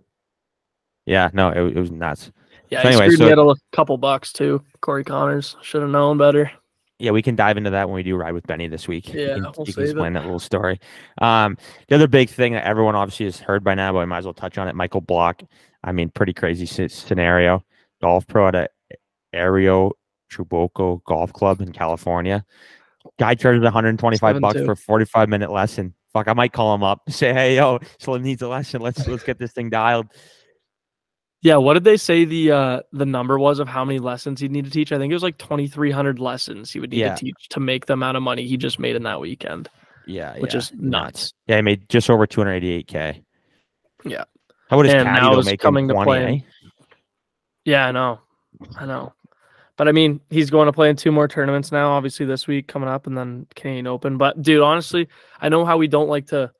Yeah, 1.05 1.29
no, 1.33 1.49
it, 1.49 1.77
it 1.77 1.79
was 1.79 1.91
nuts. 1.91 2.31
Yeah, 2.69 2.81
So 2.81 2.89
anyway, 2.89 3.09
so- 3.11 3.25
me 3.25 3.31
out 3.31 3.37
a 3.39 3.55
couple 3.71 3.97
bucks 3.97 4.33
too. 4.33 4.63
Corey 4.81 5.03
Conners 5.03 5.55
should 5.61 5.81
have 5.81 5.91
known 5.91 6.17
better. 6.17 6.51
Yeah, 6.97 7.11
we 7.11 7.21
can 7.21 7.35
dive 7.35 7.57
into 7.57 7.69
that 7.71 7.87
when 7.89 7.95
we 7.95 8.03
do 8.03 8.15
ride 8.15 8.31
with 8.33 8.47
Benny 8.47 8.67
this 8.69 8.87
week. 8.87 9.13
You 9.13 9.19
Yeah, 9.19 9.33
can- 9.35 9.43
we'll 9.43 9.53
you 9.59 9.65
can 9.65 9.73
save 9.73 9.77
it. 9.83 9.89
explain 9.91 10.13
that 10.13 10.23
little 10.23 10.39
story. 10.39 10.79
Um, 11.21 11.57
the 11.89 11.95
other 11.95 12.07
big 12.07 12.29
thing 12.29 12.53
that 12.53 12.63
everyone 12.65 12.95
obviously 12.95 13.25
has 13.25 13.37
heard 13.39 13.63
by 13.63 13.75
now, 13.75 13.91
but 13.91 13.99
I 13.99 14.05
might 14.05 14.19
as 14.19 14.25
well 14.25 14.33
touch 14.33 14.57
on 14.57 14.67
it. 14.67 14.75
Michael 14.75 15.01
Block. 15.01 15.41
I 15.83 15.91
mean, 15.91 16.09
pretty 16.09 16.33
crazy 16.33 16.65
sce- 16.65 16.89
scenario. 16.91 17.63
Golf 18.01 18.25
pro 18.27 18.47
at 18.47 18.55
a 18.55 18.69
Arroyo 19.33 19.91
Trabuco 20.31 21.03
Golf 21.03 21.33
Club 21.33 21.61
in 21.61 21.71
California. 21.73 22.45
Guy 23.19 23.35
charges 23.35 23.61
125 23.63 24.39
bucks 24.41 24.61
for 24.61 24.71
a 24.71 24.77
45 24.77 25.29
minute 25.29 25.51
lesson. 25.51 25.93
Fuck, 26.15 26.29
I 26.29 26.33
might 26.33 26.53
call 26.53 26.73
him 26.73 26.81
up. 26.81 27.01
Say, 27.09 27.33
hey, 27.33 27.57
yo, 27.57 27.79
Slim 27.99 28.23
needs 28.23 28.41
a 28.41 28.47
lesson. 28.47 28.79
Let's 28.81 29.05
let's 29.05 29.23
get 29.23 29.37
this 29.37 29.51
thing 29.51 29.69
dialed. 29.69 30.07
Yeah, 31.41 31.57
what 31.57 31.73
did 31.73 31.83
they 31.83 31.97
say 31.97 32.23
the 32.23 32.51
uh 32.51 32.79
the 32.93 33.05
number 33.05 33.37
was 33.37 33.59
of 33.59 33.67
how 33.67 33.83
many 33.83 33.99
lessons 33.99 34.39
he'd 34.39 34.49
need 34.49 34.63
to 34.63 34.71
teach? 34.71 34.93
I 34.93 34.97
think 34.97 35.11
it 35.11 35.13
was 35.13 35.23
like 35.23 35.37
twenty 35.37 35.67
three 35.67 35.91
hundred 35.91 36.17
lessons 36.19 36.71
he 36.71 36.79
would 36.79 36.91
need 36.91 36.99
Yeah. 36.99 37.15
to 37.15 37.25
teach 37.25 37.49
to 37.49 37.59
make 37.59 37.85
the 37.87 37.93
amount 37.93 38.15
of 38.15 38.23
money 38.23 38.47
he 38.47 38.55
just 38.55 38.79
made 38.79 38.95
in 38.95 39.03
that 39.03 39.19
weekend, 39.19 39.67
Yeah, 40.07 40.37
which 40.39 40.53
yeah, 40.53 40.59
is 40.59 40.71
nuts. 40.73 41.33
Yeah, 41.47 41.57
he 41.57 41.61
made 41.63 41.89
just 41.89 42.09
over 42.09 42.25
288k. 42.25 43.21
Yeah. 44.05 44.23
How 44.69 44.77
would 44.77 44.85
his 44.85 44.95
And 44.95 45.03
now 45.03 45.41
make 45.41 45.59
coming 45.59 45.89
to 45.89 45.93
20? 45.95 46.07
play. 46.07 46.25
eh? 46.25 46.69
Yeah, 47.65 47.87
I 47.87 47.91
know. 47.91 48.21
I 48.77 48.85
know. 48.85 49.13
But 49.77 49.87
I 49.87 49.91
mean, 49.91 50.21
he's 50.29 50.49
going 50.49 50.67
to 50.67 50.73
play 50.73 50.89
in 50.89 50.95
two 50.95 51.11
more 51.11 51.27
tournaments 51.27 51.71
now, 51.71 51.91
obviously 51.91 52.25
this 52.25 52.47
week 52.47 52.67
coming 52.67 52.89
up 52.89 53.07
and 53.07 53.17
then 53.17 53.45
Canadian 53.55 53.87
Open. 53.87 54.17
But 54.17 54.41
dude, 54.41 54.61
honestly, 54.61 55.07
I 55.41 55.49
know 55.49 55.65
how 55.65 55.77
we 55.77 55.87
don't 55.87 56.07
like 56.07 56.27
to 56.27 56.51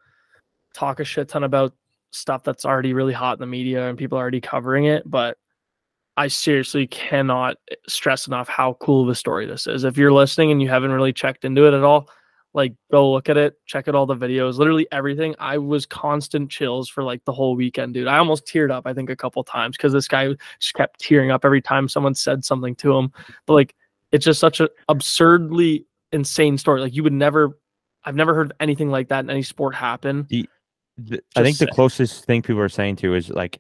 talk 0.74 1.00
a 1.00 1.06
shit 1.06 1.30
ton 1.30 1.44
about 1.44 1.74
stuff 2.12 2.44
that's 2.44 2.66
already 2.66 2.94
really 2.94 3.14
hot 3.14 3.38
in 3.38 3.40
the 3.40 3.48
media 3.48 3.88
and 3.88 3.98
people 3.98 4.18
are 4.18 4.22
already 4.22 4.42
covering 4.42 4.86
it, 4.86 5.10
but 5.10 5.38
I 6.18 6.28
seriously 6.28 6.88
cannot 6.88 7.58
stress 7.88 8.28
enough 8.28 8.48
how 8.48 8.78
cool 8.80 9.04
of 9.04 9.10
a 9.10 9.16
story 9.16 9.46
this 9.46 9.68
is. 9.68 9.84
If 9.84 9.98
you're 9.98 10.14
listening 10.14 10.52
and 10.52 10.62
you 10.62 10.70
haven't 10.70 10.92
really 10.92 11.14
checked 11.14 11.46
into 11.46 11.68
it 11.68 11.74
at 11.74 11.84
all, 11.84 12.10
like 12.56 12.74
go 12.90 13.12
look 13.12 13.28
at 13.28 13.36
it, 13.36 13.60
check 13.66 13.90
out 13.90 13.96
all 13.96 14.06
the 14.06 14.16
videos, 14.16 14.58
literally 14.58 14.88
everything. 14.94 15.36
I 15.40 15.58
was 15.58 15.86
constant 15.86 16.50
chills 16.50 16.88
for 16.88 17.04
like 17.04 17.24
the 17.26 17.34
whole 17.34 17.54
weekend, 17.56 17.94
dude. 17.94 18.08
I 18.08 18.18
almost 18.18 18.48
teared 18.48 18.72
up, 18.72 18.88
I 18.88 18.94
think, 18.94 19.10
a 19.10 19.16
couple 19.16 19.44
times 19.44 19.76
because 19.76 19.92
this 19.92 20.08
guy 20.08 20.34
just 20.60 20.74
kept 20.74 21.02
tearing 21.02 21.32
up 21.32 21.44
every 21.44 21.62
time 21.62 21.90
someone 21.90 22.16
said 22.16 22.46
something 22.46 22.74
to 22.78 22.98
him. 22.98 23.12
But 23.46 23.54
like, 23.56 23.76
it's 24.14 24.24
just 24.24 24.40
such 24.40 24.62
an 24.62 24.70
absurdly 24.88 25.86
insane 26.14 26.58
story. 26.58 26.80
Like, 26.80 26.96
you 26.96 27.04
would 27.04 27.12
never, 27.12 27.60
I've 28.06 28.16
never 28.16 28.34
heard 28.34 28.54
anything 28.62 28.90
like 28.90 29.10
that 29.10 29.26
in 29.26 29.30
any 29.30 29.44
sport 29.44 29.76
happen. 29.76 30.26
the, 30.98 31.22
I 31.36 31.44
think 31.44 31.58
the 31.58 31.68
closest 31.68 32.24
thing 32.24 32.42
people 32.42 32.62
are 32.62 32.70
saying 32.70 32.96
to 32.98 33.16
is 33.16 33.30
like, 33.30 33.60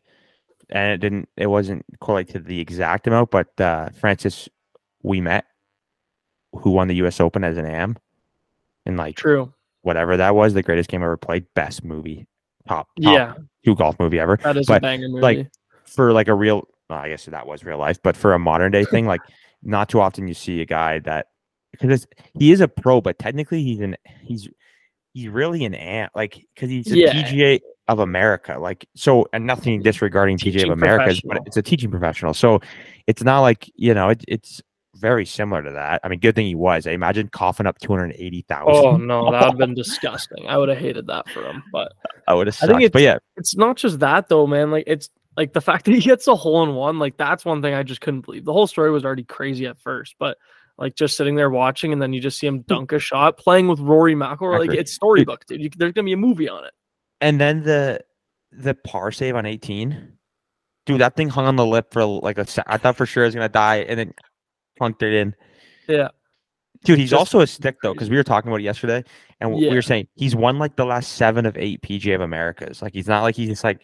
and 0.69 0.93
it 0.93 0.97
didn't, 0.99 1.27
it 1.35 1.47
wasn't 1.47 1.85
correlate 1.99 2.29
to 2.29 2.39
the 2.39 2.61
exact 2.61 3.07
amount, 3.07 3.29
but 3.29 3.59
uh, 3.59 3.89
Francis 3.89 4.47
Ouimet, 5.03 5.43
who 6.53 6.71
won 6.71 6.87
the 6.87 6.95
U.S. 6.95 7.19
Open 7.19 7.43
as 7.43 7.57
an 7.57 7.65
AM, 7.65 7.97
and 8.85 8.97
like 8.97 9.15
True. 9.17 9.53
whatever 9.81 10.17
that 10.17 10.35
was, 10.35 10.53
the 10.53 10.63
greatest 10.63 10.89
game 10.89 11.03
ever 11.03 11.17
played, 11.17 11.45
best 11.53 11.83
movie, 11.83 12.27
top, 12.67 12.87
top 13.01 13.13
Yeah, 13.13 13.33
two 13.63 13.75
golf 13.75 13.99
movie 13.99 14.19
ever 14.19 14.37
that 14.37 14.57
is 14.57 14.67
but, 14.67 14.77
a 14.77 14.81
banger 14.81 15.09
movie. 15.09 15.21
like, 15.21 15.47
for 15.85 16.11
like 16.13 16.27
a 16.27 16.33
real. 16.33 16.67
well, 16.89 16.99
I 16.99 17.09
guess 17.09 17.25
that 17.25 17.47
was 17.47 17.63
real 17.63 17.77
life, 17.77 18.01
but 18.01 18.15
for 18.15 18.33
a 18.33 18.39
modern 18.39 18.71
day 18.71 18.85
thing, 18.85 19.05
like 19.05 19.21
not 19.63 19.89
too 19.89 19.99
often 19.99 20.27
you 20.27 20.33
see 20.33 20.61
a 20.61 20.65
guy 20.65 20.99
that 20.99 21.27
because 21.71 22.07
he 22.37 22.51
is 22.51 22.61
a 22.61 22.67
pro, 22.67 23.01
but 23.01 23.17
technically 23.19 23.63
he's 23.63 23.79
an 23.81 23.95
he's 24.21 24.47
he's 25.13 25.27
really 25.27 25.65
an 25.65 25.73
ant, 25.73 26.11
like 26.15 26.45
because 26.53 26.69
he's 26.69 26.91
a 26.91 26.97
Yeah. 26.97 27.13
PGA 27.13 27.59
of 27.87 27.99
America, 27.99 28.57
like 28.59 28.87
so, 28.95 29.27
and 29.33 29.45
nothing 29.45 29.81
disregarding 29.81 30.37
PGA 30.37 30.43
Teaching 30.43 30.63
of 30.63 30.71
America, 30.71 31.13
but 31.25 31.39
it's 31.45 31.57
a 31.57 31.61
teaching 31.61 31.91
professional, 31.91 32.33
so 32.33 32.59
it's 33.07 33.23
not 33.23 33.41
like 33.41 33.71
you 33.75 33.93
know 33.93 34.09
it, 34.09 34.23
it's 34.27 34.61
very 34.95 35.25
similar 35.25 35.61
to 35.63 35.71
that. 35.71 36.01
I 36.03 36.07
mean, 36.07 36.19
good 36.19 36.35
thing 36.35 36.45
he 36.47 36.55
was. 36.55 36.87
I 36.87 36.91
imagine 36.91 37.29
coughing 37.29 37.65
up 37.65 37.79
two 37.79 37.91
hundred 37.91 38.15
eighty 38.17 38.41
thousand. 38.47 38.85
oh 38.85 38.97
no, 38.97 39.31
that 39.31 39.41
would 39.41 39.49
have 39.49 39.57
been 39.57 39.73
disgusting. 39.73 40.47
I 40.47 40.57
would 40.57 40.69
have 40.69 40.77
hated 40.77 41.07
that 41.07 41.29
for 41.29 41.43
him. 41.43 41.63
But 41.71 41.93
I 42.27 42.33
would 42.33 42.47
have 42.47 42.57
I 42.61 42.67
think 42.67 42.81
sucked. 42.81 42.93
But 42.93 43.01
yeah, 43.01 43.17
it's 43.37 43.55
not 43.55 43.77
just 43.77 43.99
that 43.99 44.29
though, 44.29 44.47
man. 44.47 44.71
Like 44.71 44.85
it's 44.87 45.09
like 45.37 45.53
the 45.53 45.61
fact 45.61 45.85
that 45.85 45.93
he 45.93 46.01
gets 46.01 46.27
a 46.27 46.35
hole 46.35 46.63
in 46.63 46.75
one, 46.75 46.99
like 46.99 47.17
that's 47.17 47.45
one 47.45 47.61
thing 47.61 47.73
I 47.73 47.83
just 47.83 48.01
couldn't 48.01 48.21
believe. 48.21 48.45
The 48.45 48.53
whole 48.53 48.67
story 48.67 48.91
was 48.91 49.05
already 49.05 49.23
crazy 49.23 49.65
at 49.67 49.79
first, 49.79 50.15
but 50.19 50.37
like 50.77 50.95
just 50.95 51.15
sitting 51.15 51.35
there 51.35 51.49
watching 51.49 51.93
and 51.93 52.01
then 52.01 52.11
you 52.11 52.19
just 52.19 52.37
see 52.37 52.47
him 52.47 52.61
dunk 52.63 52.91
a 52.91 52.99
shot 52.99 53.37
playing 53.37 53.67
with 53.67 53.79
Rory 53.79 54.15
McIlroy, 54.15 54.67
like 54.67 54.77
it's 54.77 54.93
storybook, 54.93 55.45
dude. 55.45 55.61
You, 55.61 55.69
there's 55.77 55.93
gonna 55.93 56.05
be 56.05 56.13
a 56.13 56.17
movie 56.17 56.49
on 56.49 56.65
it. 56.65 56.71
and 57.21 57.39
then 57.39 57.63
the 57.63 58.01
the 58.51 58.73
par 58.73 59.11
save 59.11 59.35
on 59.35 59.45
18 59.45 60.13
dude 60.85 61.01
that 61.01 61.15
thing 61.17 61.27
hung 61.27 61.45
on 61.45 61.57
the 61.57 61.65
lip 61.65 61.91
for 61.91 62.05
like 62.05 62.37
a 62.37 62.45
i 62.67 62.77
thought 62.77 62.95
for 62.95 63.05
sure 63.05 63.23
it 63.23 63.27
was 63.27 63.35
gonna 63.35 63.49
die 63.49 63.77
and 63.77 63.99
then 63.99 64.13
plunked 64.77 65.03
it 65.03 65.13
in 65.13 65.35
Yeah, 65.87 66.09
dude 66.83 66.99
he's 66.99 67.09
Just 67.11 67.19
also 67.19 67.41
a 67.41 67.47
stick 67.47 67.77
though 67.81 67.93
because 67.93 68.09
we 68.09 68.17
were 68.17 68.23
talking 68.23 68.49
about 68.49 68.61
it 68.61 68.63
yesterday 68.63 69.03
and 69.41 69.51
w- 69.51 69.69
we 69.69 69.75
were 69.75 69.81
saying 69.81 70.07
he's 70.15 70.35
won 70.35 70.59
like 70.59 70.75
the 70.75 70.85
last 70.85 71.13
seven 71.13 71.45
of 71.45 71.57
eight 71.57 71.81
pga 71.81 72.15
of 72.15 72.21
americas 72.21 72.81
like 72.81 72.93
he's 72.93 73.07
not 73.07 73.23
like 73.23 73.35
he's 73.35 73.49
just 73.49 73.63
like 73.63 73.81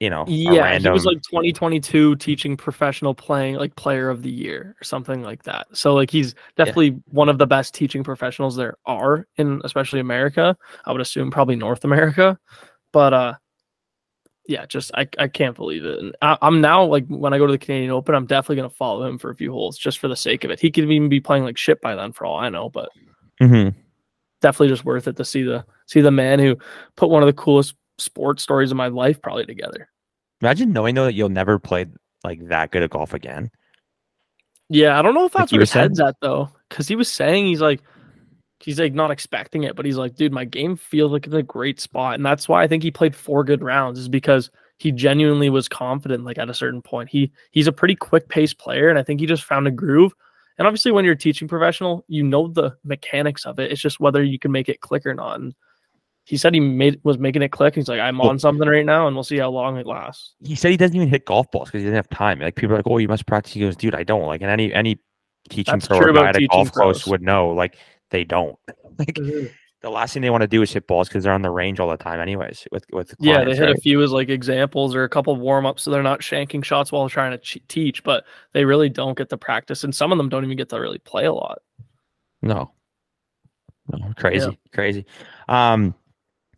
you 0.00 0.08
know 0.08 0.24
yeah. 0.26 0.62
random, 0.62 0.92
He 0.92 0.94
was 0.94 1.04
like 1.04 1.20
2022 1.22 2.16
teaching 2.16 2.56
professional 2.56 3.14
playing, 3.14 3.56
like 3.56 3.76
player 3.76 4.08
of 4.08 4.22
the 4.22 4.30
year 4.30 4.74
or 4.80 4.84
something 4.84 5.22
like 5.22 5.42
that. 5.42 5.66
So 5.74 5.94
like 5.94 6.10
he's 6.10 6.34
definitely 6.56 6.98
one 7.04 7.28
of 7.28 7.36
the 7.36 7.46
best 7.46 7.74
teaching 7.74 8.02
professionals 8.02 8.56
there 8.56 8.78
are 8.86 9.28
in 9.36 9.60
especially 9.62 10.00
America. 10.00 10.56
I 10.86 10.92
would 10.92 11.02
assume 11.02 11.30
probably 11.30 11.54
North 11.54 11.84
America, 11.84 12.38
but 12.92 13.12
uh, 13.12 13.34
yeah, 14.50 14.66
just 14.66 14.90
I, 14.94 15.08
I 15.18 15.28
can't 15.28 15.54
believe 15.54 15.84
it. 15.84 15.98
And 16.00 16.14
I, 16.20 16.36
I'm 16.42 16.60
now 16.60 16.84
like 16.84 17.06
when 17.06 17.32
I 17.32 17.38
go 17.38 17.46
to 17.46 17.52
the 17.52 17.58
Canadian 17.58 17.92
Open, 17.92 18.14
I'm 18.14 18.26
definitely 18.26 18.56
gonna 18.56 18.70
follow 18.70 19.06
him 19.06 19.16
for 19.16 19.30
a 19.30 19.34
few 19.34 19.52
holes 19.52 19.78
just 19.78 19.98
for 20.00 20.08
the 20.08 20.16
sake 20.16 20.42
of 20.44 20.50
it. 20.50 20.58
He 20.60 20.70
could 20.70 20.90
even 20.90 21.08
be 21.08 21.20
playing 21.20 21.44
like 21.44 21.56
shit 21.56 21.80
by 21.80 21.94
then 21.94 22.12
for 22.12 22.24
all 22.26 22.36
I 22.36 22.48
know, 22.48 22.68
but 22.68 22.90
Mhm. 23.40 23.74
definitely 24.40 24.68
just 24.68 24.84
worth 24.84 25.06
it 25.06 25.16
to 25.16 25.24
see 25.24 25.42
the 25.44 25.64
see 25.86 26.00
the 26.00 26.10
man 26.10 26.38
who 26.40 26.56
put 26.96 27.10
one 27.10 27.22
of 27.22 27.26
the 27.28 27.32
coolest 27.32 27.74
sports 27.98 28.42
stories 28.42 28.70
of 28.72 28.76
my 28.76 28.88
life 28.88 29.22
probably 29.22 29.46
together. 29.46 29.88
Imagine 30.42 30.72
knowing 30.72 30.94
though 30.96 31.04
that 31.04 31.14
you'll 31.14 31.28
never 31.28 31.58
play 31.58 31.86
like 32.24 32.44
that 32.48 32.72
good 32.72 32.82
at 32.82 32.90
golf 32.90 33.14
again. 33.14 33.50
Yeah, 34.68 34.98
I 34.98 35.02
don't 35.02 35.14
know 35.14 35.26
if 35.26 35.32
that's 35.32 35.52
you 35.52 35.56
what 35.56 35.62
were 35.62 35.66
said? 35.66 35.80
head's 35.82 36.00
at 36.00 36.16
though, 36.20 36.48
because 36.68 36.88
he 36.88 36.96
was 36.96 37.10
saying 37.10 37.46
he's 37.46 37.60
like, 37.60 37.82
he's 38.62 38.78
like 38.78 38.94
not 38.94 39.10
expecting 39.10 39.64
it, 39.64 39.76
but 39.76 39.84
he's 39.84 39.96
like, 39.96 40.16
dude, 40.16 40.32
my 40.32 40.44
game 40.44 40.76
feels 40.76 41.12
like 41.12 41.26
it's 41.26 41.34
a 41.34 41.42
great 41.42 41.80
spot, 41.80 42.14
and 42.14 42.24
that's 42.24 42.48
why 42.48 42.62
I 42.62 42.68
think 42.68 42.82
he 42.82 42.90
played 42.90 43.16
four 43.16 43.44
good 43.44 43.62
rounds, 43.62 43.98
is 43.98 44.08
because 44.08 44.50
he 44.78 44.92
genuinely 44.92 45.50
was 45.50 45.68
confident. 45.68 46.24
Like 46.24 46.38
at 46.38 46.50
a 46.50 46.54
certain 46.54 46.82
point, 46.82 47.08
he 47.08 47.32
he's 47.50 47.66
a 47.66 47.72
pretty 47.72 47.96
quick 47.96 48.28
pace 48.28 48.54
player, 48.54 48.88
and 48.88 48.98
I 48.98 49.02
think 49.02 49.20
he 49.20 49.26
just 49.26 49.44
found 49.44 49.66
a 49.66 49.70
groove. 49.70 50.12
And 50.58 50.66
obviously, 50.66 50.92
when 50.92 51.04
you're 51.04 51.14
a 51.14 51.18
teaching 51.18 51.48
professional, 51.48 52.04
you 52.08 52.22
know 52.22 52.48
the 52.48 52.76
mechanics 52.84 53.46
of 53.46 53.58
it. 53.58 53.72
It's 53.72 53.80
just 53.80 54.00
whether 54.00 54.22
you 54.22 54.38
can 54.38 54.52
make 54.52 54.68
it 54.68 54.80
click 54.80 55.06
or 55.06 55.14
not. 55.14 55.40
And 55.40 55.54
he 56.24 56.36
said 56.36 56.52
he 56.52 56.60
made 56.60 57.00
was 57.02 57.18
making 57.18 57.42
it 57.42 57.48
click. 57.48 57.74
He's 57.74 57.88
like, 57.88 58.00
I'm 58.00 58.20
on 58.20 58.38
something 58.38 58.68
right 58.68 58.84
now, 58.84 59.06
and 59.06 59.16
we'll 59.16 59.24
see 59.24 59.38
how 59.38 59.50
long 59.50 59.78
it 59.78 59.86
lasts. 59.86 60.34
He 60.44 60.54
said 60.54 60.70
he 60.70 60.76
doesn't 60.76 60.94
even 60.94 61.08
hit 61.08 61.24
golf 61.24 61.50
balls 61.50 61.68
because 61.68 61.80
he 61.80 61.84
doesn't 61.86 61.96
have 61.96 62.10
time. 62.10 62.40
Like 62.40 62.56
people 62.56 62.74
are 62.74 62.78
like, 62.78 62.86
"Oh, 62.86 62.98
you 62.98 63.08
must 63.08 63.26
practice." 63.26 63.52
He 63.52 63.60
goes, 63.60 63.74
"Dude, 63.74 63.94
I 63.94 64.04
don't." 64.04 64.26
Like, 64.26 64.42
and 64.42 64.50
any 64.50 64.72
any 64.72 64.98
teaching 65.48 65.72
That's 65.72 65.88
pro 65.88 65.98
or 65.98 66.12
guy 66.12 66.28
at 66.28 66.36
a 66.36 66.46
golf 66.46 66.72
course 66.72 67.06
would 67.06 67.22
know. 67.22 67.48
Like, 67.48 67.76
they 68.10 68.24
don't. 68.24 68.58
Like, 68.98 69.18
the 69.82 69.88
last 69.90 70.12
thing 70.12 70.20
they 70.20 70.28
want 70.28 70.42
to 70.42 70.46
do 70.46 70.60
is 70.60 70.70
hit 70.72 70.86
balls 70.86 71.08
because 71.08 71.24
they're 71.24 71.32
on 71.32 71.40
the 71.40 71.50
range 71.50 71.80
all 71.80 71.88
the 71.88 71.96
time, 71.96 72.20
anyways. 72.20 72.68
With 72.70 72.84
with 72.92 73.14
Yeah, 73.18 73.44
they 73.44 73.56
hit 73.56 73.62
right? 73.62 73.76
a 73.76 73.80
few 73.80 74.02
as 74.02 74.12
like 74.12 74.28
examples 74.28 74.94
or 74.94 75.04
a 75.04 75.08
couple 75.08 75.32
of 75.32 75.38
warm 75.38 75.64
ups, 75.64 75.84
so 75.84 75.90
they're 75.90 76.02
not 76.02 76.20
shanking 76.20 76.62
shots 76.62 76.92
while 76.92 77.08
trying 77.08 77.30
to 77.30 77.38
ch- 77.38 77.62
teach, 77.68 78.04
but 78.04 78.24
they 78.52 78.66
really 78.66 78.90
don't 78.90 79.16
get 79.16 79.30
the 79.30 79.38
practice, 79.38 79.82
and 79.82 79.94
some 79.94 80.12
of 80.12 80.18
them 80.18 80.28
don't 80.28 80.44
even 80.44 80.56
get 80.56 80.68
to 80.68 80.78
really 80.78 80.98
play 80.98 81.24
a 81.24 81.32
lot. 81.32 81.60
No. 82.42 82.72
No, 83.88 84.12
crazy, 84.16 84.58
crazy. 84.72 85.06
Um, 85.48 85.94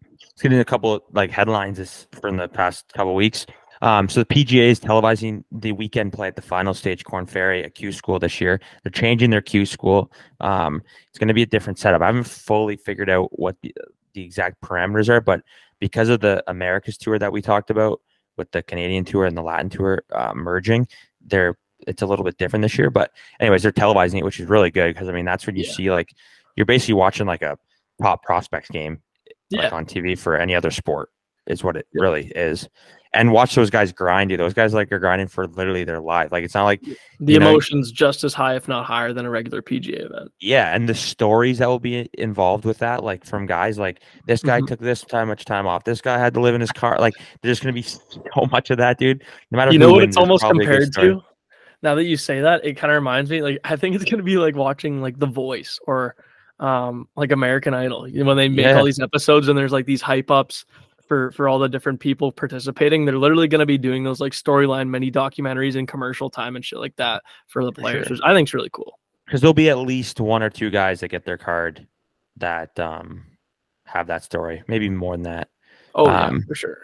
let's 0.02 0.42
get 0.42 0.52
into 0.52 0.60
a 0.60 0.64
couple 0.64 0.94
of 0.94 1.02
like 1.12 1.30
headlines 1.30 1.78
this 1.78 2.08
from 2.20 2.36
the 2.36 2.48
past 2.48 2.92
couple 2.92 3.14
weeks. 3.14 3.46
Um, 3.82 4.08
so 4.08 4.20
the 4.20 4.26
PGA 4.26 4.68
is 4.70 4.78
televising 4.80 5.42
the 5.50 5.72
weekend 5.72 6.12
play 6.12 6.28
at 6.28 6.36
the 6.36 6.42
final 6.42 6.72
stage 6.72 7.04
Corn 7.04 7.26
Ferry 7.26 7.64
at 7.64 7.74
Q 7.74 7.92
School 7.92 8.18
this 8.18 8.40
year. 8.40 8.60
They're 8.82 8.90
changing 8.90 9.30
their 9.30 9.42
Q 9.42 9.66
School. 9.66 10.10
Um, 10.40 10.82
it's 11.08 11.18
going 11.18 11.28
to 11.28 11.34
be 11.34 11.42
a 11.42 11.46
different 11.46 11.78
setup. 11.78 12.00
I 12.00 12.06
haven't 12.06 12.24
fully 12.24 12.76
figured 12.76 13.10
out 13.10 13.38
what 13.38 13.56
the, 13.62 13.74
the 14.14 14.22
exact 14.22 14.60
parameters 14.62 15.08
are, 15.08 15.20
but 15.20 15.42
because 15.80 16.08
of 16.08 16.20
the 16.20 16.42
Americas 16.46 16.96
tour 16.96 17.18
that 17.18 17.32
we 17.32 17.42
talked 17.42 17.70
about 17.70 18.00
with 18.36 18.50
the 18.52 18.62
Canadian 18.62 19.04
tour 19.04 19.26
and 19.26 19.36
the 19.36 19.42
Latin 19.42 19.68
tour 19.68 20.02
uh, 20.12 20.32
merging, 20.34 20.86
they're 21.20 21.56
it's 21.88 22.02
a 22.02 22.06
little 22.06 22.24
bit 22.24 22.38
different 22.38 22.62
this 22.62 22.78
year. 22.78 22.88
But 22.90 23.10
anyways, 23.40 23.64
they're 23.64 23.72
televising 23.72 24.18
it, 24.20 24.24
which 24.24 24.38
is 24.38 24.48
really 24.48 24.70
good 24.70 24.94
because 24.94 25.08
I 25.08 25.12
mean 25.12 25.24
that's 25.24 25.44
when 25.44 25.56
you 25.56 25.64
Yeah. 25.64 25.72
see 25.72 25.90
like 25.90 26.14
you're 26.54 26.66
basically 26.66 26.94
watching 26.94 27.26
like 27.26 27.42
a 27.42 27.58
top 28.00 28.22
prospects 28.22 28.68
game 28.70 29.02
Yeah. 29.50 29.62
like 29.64 29.72
on 29.72 29.86
TV 29.86 30.16
for 30.16 30.36
any 30.36 30.54
other 30.54 30.70
sport 30.70 31.10
is 31.48 31.64
what 31.64 31.76
it 31.76 31.86
really 31.92 32.26
is. 32.36 32.68
And 33.14 33.30
watch 33.30 33.54
those 33.54 33.68
guys 33.68 33.92
grind, 33.92 34.30
dude. 34.30 34.40
Those 34.40 34.54
guys 34.54 34.72
like 34.72 34.90
are 34.90 34.98
grinding 34.98 35.28
for 35.28 35.46
literally 35.46 35.84
their 35.84 36.00
life. 36.00 36.32
Like 36.32 36.44
it's 36.44 36.54
not 36.54 36.64
like 36.64 36.80
The 37.20 37.34
You 37.34 37.38
know- 37.40 37.50
emotion's 37.50 37.92
just 37.92 38.24
as 38.24 38.32
high, 38.32 38.56
if 38.56 38.68
not 38.68 38.86
higher, 38.86 39.12
than 39.12 39.26
a 39.26 39.30
regular 39.30 39.60
PGA 39.60 40.06
event. 40.06 40.30
yeah, 40.40 40.74
and 40.74 40.88
the 40.88 40.94
stories 40.94 41.58
that 41.58 41.68
will 41.68 41.78
be 41.78 42.08
involved 42.14 42.64
with 42.64 42.78
that, 42.78 43.04
like 43.04 43.26
from 43.26 43.44
guys 43.44 43.78
like 43.78 44.00
this 44.26 44.42
guy 44.42 44.60
Mhm. 44.62 44.68
took 44.68 44.80
this 44.80 45.02
time 45.02 45.28
much 45.28 45.44
time 45.44 45.66
off. 45.66 45.84
This 45.84 46.00
guy 46.00 46.18
had 46.18 46.32
to 46.34 46.40
live 46.40 46.54
in 46.54 46.60
his 46.62 46.72
car. 46.72 46.96
Like 46.98 47.12
there's 47.42 47.60
gonna 47.60 47.74
be 47.74 47.82
so 47.82 48.00
much 48.50 48.70
of 48.70 48.78
that, 48.78 48.98
dude. 48.98 49.22
No 49.50 49.56
matter 49.58 49.72
You 49.72 49.78
who 49.78 49.86
know 49.86 49.92
what 49.92 49.98
wins, 49.98 50.08
it's 50.08 50.16
almost 50.16 50.40
probably 50.42 50.64
a 50.64 50.68
good 50.68 50.92
compared 50.94 51.20
to? 51.20 51.22
Now 51.82 51.94
that 51.96 52.04
you 52.04 52.16
say 52.16 52.40
that, 52.40 52.64
it 52.64 52.78
kind 52.78 52.90
of 52.92 52.94
reminds 52.94 53.30
me. 53.30 53.42
Like 53.42 53.58
I 53.64 53.76
think 53.76 53.94
it's 53.94 54.10
gonna 54.10 54.22
be 54.22 54.38
like 54.38 54.56
watching 54.56 55.02
like 55.02 55.18
The 55.18 55.26
Voice 55.26 55.78
or 55.86 56.16
um 56.60 57.08
like 57.16 57.30
American 57.32 57.74
Idol. 57.74 58.08
You 58.08 58.20
know, 58.20 58.26
when 58.28 58.36
they 58.38 58.48
make 58.48 58.64
Yeah. 58.64 58.78
all 58.78 58.84
these 58.84 59.00
episodes 59.00 59.48
and 59.48 59.58
there's 59.58 59.72
like 59.72 59.84
these 59.84 60.00
hype 60.00 60.30
ups 60.30 60.64
for 61.12 61.30
for 61.32 61.46
all 61.46 61.58
the 61.58 61.68
different 61.68 62.00
people 62.00 62.32
participating. 62.32 63.04
They're 63.04 63.18
literally 63.18 63.46
gonna 63.48 63.66
be 63.66 63.76
doing 63.76 64.02
those 64.02 64.18
like 64.18 64.32
storyline 64.32 64.88
mini 64.88 65.10
documentaries 65.10 65.76
and 65.76 65.86
commercial 65.86 66.30
time 66.30 66.56
and 66.56 66.64
shit 66.64 66.78
like 66.78 66.96
that 66.96 67.22
for 67.48 67.62
the 67.66 67.72
For 67.72 67.82
players, 67.82 68.06
sure. 68.06 68.14
which 68.14 68.22
I 68.24 68.32
think 68.32 68.48
is 68.48 68.54
really 68.54 68.70
cool. 68.72 68.98
because 69.26 69.42
there'll 69.42 69.52
be 69.52 69.68
at 69.68 69.76
least 69.78 70.20
one 70.20 70.42
or 70.42 70.48
two 70.48 70.70
guys 70.70 71.00
that 71.00 71.08
get 71.08 71.26
their 71.26 71.36
card 71.36 71.86
that 72.38 72.78
um 72.80 73.24
have 73.84 74.06
that 74.06 74.24
story. 74.24 74.62
Maybe 74.68 74.88
more 74.88 75.14
than 75.14 75.24
that. 75.24 75.48
Oh 75.94 76.06
yeah, 76.06 76.26
Um, 76.28 76.42
for 76.48 76.54
sure. 76.54 76.78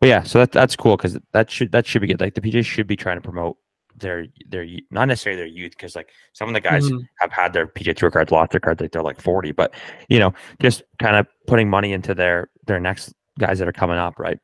But 0.00 0.08
yeah, 0.08 0.22
so 0.22 0.38
that 0.38 0.50
that's 0.50 0.76
cool 0.76 0.96
because 0.96 1.18
that 1.32 1.50
should 1.50 1.70
that 1.72 1.86
should 1.86 2.00
be 2.00 2.06
good. 2.08 2.20
Like 2.20 2.34
the 2.34 2.40
PJ 2.40 2.64
should 2.64 2.86
be 2.86 2.96
trying 2.96 3.18
to 3.18 3.20
promote 3.22 3.58
their 3.96 4.26
their 4.48 4.66
not 4.90 5.08
necessarily 5.08 5.36
their 5.42 5.46
youth 5.46 5.72
because 5.76 5.94
like 5.94 6.08
some 6.32 6.48
of 6.48 6.54
the 6.54 6.60
guys 6.60 6.90
Mhm. 6.90 7.02
have 7.20 7.30
had 7.32 7.52
their 7.52 7.66
PJ 7.66 7.96
Tour 7.96 8.10
cards, 8.10 8.32
lost 8.32 8.50
their 8.52 8.60
cards, 8.60 8.80
like 8.80 8.92
they're 8.92 9.02
like 9.02 9.20
forty. 9.20 9.52
But 9.52 9.74
you 10.08 10.18
know, 10.18 10.32
just 10.58 10.82
kind 10.98 11.16
of 11.16 11.26
putting 11.46 11.68
money 11.68 11.92
into 11.92 12.14
their 12.14 12.48
their 12.66 12.80
next 12.80 13.12
guys 13.38 13.58
that 13.58 13.68
are 13.68 13.72
coming 13.72 13.98
up, 13.98 14.18
right? 14.18 14.38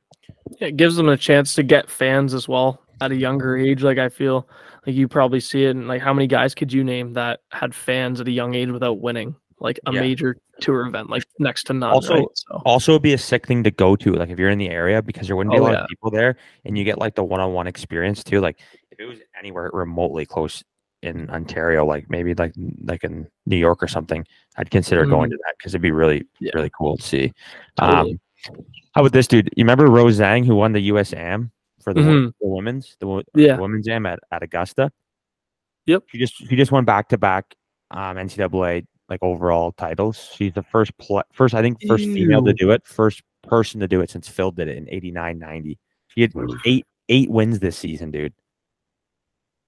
Yeah, 0.61 0.69
it 0.69 0.77
gives 0.77 0.97
them 0.97 1.09
a 1.09 1.17
chance 1.17 1.55
to 1.55 1.63
get 1.63 1.91
fans 1.91 2.35
as 2.35 2.49
well 2.49 2.83
at 3.01 3.13
a 3.13 3.17
younger 3.17 3.57
age. 3.57 3.83
Like 3.83 3.99
I 3.99 4.09
feel 4.09 4.49
like 4.87 4.95
you 4.97 5.09
probably 5.09 5.41
see 5.41 5.65
it. 5.65 5.71
And 5.77 5.89
like, 5.89 6.03
how 6.03 6.13
many 6.13 6.27
guys 6.27 6.55
could 6.55 6.73
you 6.73 6.85
name 6.85 7.13
that 7.15 7.41
had 7.51 7.75
fans 7.75 8.21
at 8.21 8.29
a 8.29 8.31
young 8.31 8.55
age 8.55 8.71
without 8.71 9.01
winning 9.01 9.35
like 9.61 9.79
a 9.87 9.93
Yeah. 9.93 10.01
major 10.01 10.37
tour 10.61 10.87
event? 10.87 11.11
Like 11.11 11.25
next 11.39 11.65
to 11.65 11.73
none. 11.73 11.91
Also- 11.91 12.15
right? 12.15 12.25
So 12.35 12.63
Also, 12.65 12.99
be 12.99 13.13
a 13.13 13.19
sick 13.19 13.47
thing 13.47 13.63
to 13.65 13.71
go 13.71 13.97
to, 13.97 14.13
like 14.15 14.31
if 14.31 14.39
you're 14.39 14.51
in 14.51 14.59
the 14.59 14.71
area, 14.71 15.03
because 15.03 15.27
there 15.27 15.37
wouldn't 15.37 15.53
be 15.53 15.59
a 15.59 15.61
Oh, 15.61 15.65
lot 15.65 15.73
yeah. 15.73 15.83
of 15.83 15.89
people 15.89 16.11
there, 16.11 16.37
and 16.65 16.77
you 16.79 16.85
get 16.85 16.99
like 16.99 17.15
the 17.15 17.25
one-on-one 17.25 17.67
experience 17.67 18.23
too. 18.25 18.41
Like 18.41 18.59
if 18.91 18.99
it 19.01 19.07
was 19.07 19.19
anywhere 19.39 19.71
remotely 19.73 20.27
close 20.27 20.63
in 21.03 21.31
Ontario, 21.31 21.85
like 21.87 22.11
maybe 22.11 22.35
like 22.35 22.53
like 22.85 23.05
in 23.05 23.27
New 23.47 23.57
York 23.57 23.83
or 23.83 23.89
something, 23.89 24.25
I'd 24.59 24.71
consider 24.71 25.07
going 25.07 25.31
to 25.31 25.37
that 25.37 25.55
because 25.59 25.73
it'd 25.75 25.81
be 25.83 25.93
really 25.93 26.25
Yeah. 26.41 26.53
really 26.55 26.71
cool 26.77 26.97
to 26.99 27.03
see. 27.03 27.33
Totally. 27.79 28.13
Um, 28.13 28.21
how 28.95 29.03
about 29.03 29.13
this 29.13 29.27
dude? 29.27 29.51
You 29.57 29.65
remember 29.65 29.87
Rose 29.87 30.19
Zhang 30.19 30.45
who 30.45 30.55
won 30.57 30.73
the 30.73 30.81
U.S. 30.83 31.13
Am 31.13 31.51
for 31.83 31.93
the, 31.95 32.01
Mhm. 32.01 32.33
the 32.41 32.47
women's 32.49 32.97
the, 33.01 33.23
Yeah. 33.35 33.57
the 33.57 33.63
women's 33.63 33.89
Am 33.89 34.07
at, 34.07 34.21
at 34.33 34.43
Augusta? 34.43 34.93
Yep. 35.87 36.05
She 36.09 36.19
just 36.19 36.37
she 36.37 36.57
just 36.57 36.73
won 36.73 36.85
back 36.85 37.09
to 37.09 37.19
back 37.19 37.55
um 37.91 38.17
NCAA 38.17 38.87
like 39.09 39.23
overall 39.23 39.73
titles. 39.73 40.31
She's 40.37 40.53
the 40.53 40.63
first 40.63 40.97
pl- 40.99 41.23
first 41.33 41.55
I 41.55 41.63
think 41.63 41.79
first 41.89 42.05
female 42.05 42.45
to 42.45 42.53
do 42.53 42.71
it, 42.71 42.87
first 42.87 43.23
person 43.43 43.81
to 43.81 43.89
do 43.89 44.01
it 44.01 44.11
since 44.11 44.29
Phil 44.29 44.51
did 44.51 44.69
it 44.69 44.77
in 44.77 44.89
89 44.91 45.39
90. 45.39 45.79
She 46.09 46.21
had 46.21 46.33
eight 46.65 46.87
eight 47.09 47.31
wins 47.31 47.59
this 47.59 47.77
season, 47.77 48.11
dude. 48.11 48.33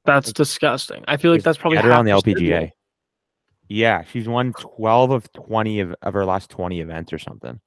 that's 0.05 0.33
disgusting. 0.33 1.05
I 1.09 1.17
feel 1.17 1.31
like 1.33 1.43
that's 1.43 1.59
probably 1.59 1.79
her 1.79 1.93
on 1.93 2.05
the 2.05 2.11
LPGA. 2.11 2.35
schedule. 2.37 2.71
Yeah, 3.69 4.03
she's 4.05 4.29
won 4.29 4.53
12 4.55 5.11
of 5.13 5.33
20 5.33 5.81
of, 5.81 5.95
of 6.03 6.13
her 6.15 6.25
last 6.25 6.51
20 6.51 6.81
events 6.81 7.13
or 7.13 7.19
something. 7.19 7.61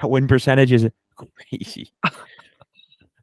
That 0.00 0.10
win 0.10 0.28
percentage 0.28 0.72
is 0.72 0.88
crazy. 1.16 1.92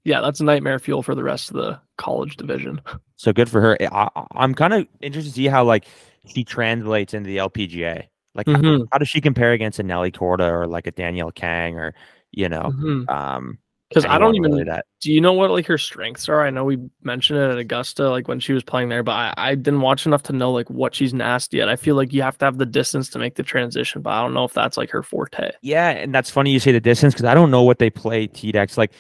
Yeah, 0.04 0.22
that's 0.22 0.42
nightmare 0.42 0.80
fuel 0.80 1.04
for 1.04 1.14
the 1.14 1.22
rest 1.24 1.52
of 1.52 1.58
the 1.58 1.80
college 1.98 2.36
division. 2.38 2.82
So 3.18 3.32
good 3.32 3.52
for 3.52 3.62
her. 3.62 3.78
I, 3.94 4.10
I'm 4.32 4.56
kind 4.56 4.74
of 4.74 4.88
interested 5.00 5.30
to 5.30 5.36
see 5.36 5.46
how 5.46 5.64
like 5.64 5.86
she 6.26 6.44
translates 6.44 7.14
into 7.14 7.28
the 7.28 7.38
LPGA. 7.38 8.06
Like 8.34 8.48
how- 8.48 8.56
Mhm. 8.56 8.88
how, 8.92 8.98
does 8.98 9.10
she 9.10 9.22
compare 9.22 9.52
against 9.52 9.78
a 9.78 9.84
Nelly 9.84 10.12
Korda 10.12 10.52
or 10.52 10.66
like 10.66 10.88
a 10.88 10.92
Danielle 10.92 11.32
Kang 11.32 11.78
or 11.78 11.94
you 12.32 12.50
know 12.50 12.72
um 13.10 13.60
Because. 13.92 14.06
I 14.06 14.18
don't 14.18 14.36
even 14.36 14.52
really 14.52 14.64
that 14.66 14.86
do 15.02 15.12
you 15.12 15.20
know 15.20 15.34
what 15.34 15.50
like 15.50 15.66
her 15.66 15.80
strengths 15.80 16.30
are? 16.30 16.46
I 16.46 16.52
know 16.52 16.64
we 16.64 16.78
mentioned 17.02 17.40
it 17.40 17.50
at 17.50 17.58
Augusta, 17.58 18.10
like 18.10 18.28
when 18.28 18.40
she 18.40 18.54
was 18.54 18.64
playing 18.64 18.90
there, 18.90 19.02
but 19.02 19.14
I, 19.14 19.34
I 19.36 19.56
didn't 19.56 19.82
watch 19.82 20.06
enough 20.06 20.22
to 20.24 20.34
know 20.34 20.52
like 20.52 20.70
what 20.70 20.94
she's 20.94 21.12
nasty 21.12 21.60
at. 21.60 21.68
I 21.68 21.76
feel 21.76 21.96
like 21.96 22.14
you 22.14 22.22
have 22.22 22.38
to 22.38 22.46
have 22.46 22.60
the 22.60 22.68
distance 22.68 23.10
to 23.10 23.20
make 23.20 23.36
the 23.36 23.44
transition, 23.44 24.04
but 24.04 24.12
I 24.12 24.22
don't 24.22 24.36
know 24.36 24.44
if 24.44 24.54
that's 24.54 24.78
like 24.78 24.92
her 24.92 25.02
forte. 25.02 25.52
Yeah, 25.64 25.90
and 25.90 26.14
that's 26.14 26.30
funny 26.30 26.52
you 26.52 26.60
say 26.60 26.72
the 26.72 26.80
distance 26.80 27.16
because 27.16 27.26
I 27.26 27.34
don't 27.34 27.50
know 27.50 27.64
what 27.64 27.80
they 27.80 27.90
play 27.90 28.28
T 28.28 28.52
decks 28.52 28.78
like. 28.78 28.94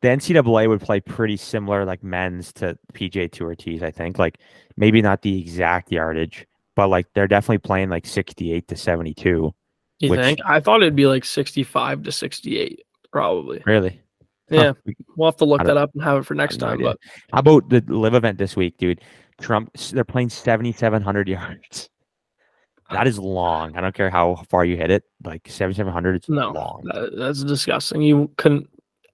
The 0.00 0.08
NCAA 0.08 0.68
would 0.68 0.80
play 0.80 0.98
pretty 0.98 1.36
similar 1.36 1.84
like 1.84 2.02
men's 2.02 2.52
to 2.54 2.76
PJ 2.92 3.30
Tour 3.30 3.54
tees. 3.54 3.84
I 3.84 3.92
think 3.92 4.18
like 4.18 4.38
maybe 4.76 5.00
not 5.00 5.22
the 5.22 5.40
exact 5.40 5.92
yardage, 5.92 6.44
but 6.74 6.88
like 6.88 7.06
they're 7.14 7.28
definitely 7.28 7.58
playing 7.58 7.88
like 7.88 8.04
68 8.06 8.66
to 8.66 8.76
72. 8.76 9.54
You 10.00 10.10
Which- 10.10 10.20
think? 10.20 10.40
I 10.44 10.58
thought 10.58 10.82
it'd 10.82 10.96
be 10.96 11.06
like 11.06 11.24
65 11.24 12.02
to 12.02 12.10
68, 12.10 12.82
probably. 13.12 13.62
Really? 13.64 14.01
Huh, 14.52 14.62
Yeah, 14.62 14.72
we- 14.84 14.96
we'll 15.16 15.28
have 15.28 15.36
to 15.38 15.44
look 15.44 15.64
that 15.64 15.76
up 15.76 15.90
and 15.94 16.02
have 16.02 16.18
it 16.18 16.26
for 16.26 16.34
next 16.34 16.58
time. 16.58 16.80
But 16.82 16.98
How 17.32 17.40
about 17.40 17.68
the 17.68 17.82
live 17.88 18.14
event 18.14 18.38
this 18.38 18.54
week, 18.56 18.76
dude? 18.78 19.00
Trump, 19.40 19.72
they're 19.92 20.04
playing 20.04 20.28
7,700 20.28 21.28
yards. 21.28 21.88
That 22.90 23.06
is 23.06 23.18
long. 23.18 23.76
I 23.76 23.80
don't 23.80 23.94
care 23.94 24.10
how 24.10 24.44
far 24.50 24.64
you 24.64 24.76
hit 24.76 24.90
it. 24.90 25.04
Like 25.24 25.48
7,700 25.48 26.16
it's 26.16 26.28
no, 26.28 26.50
long. 26.52 26.82
that- 26.92 27.16
that's 27.16 27.42
disgusting. 27.42 28.02
You 28.02 28.30
couldn't, 28.36 28.68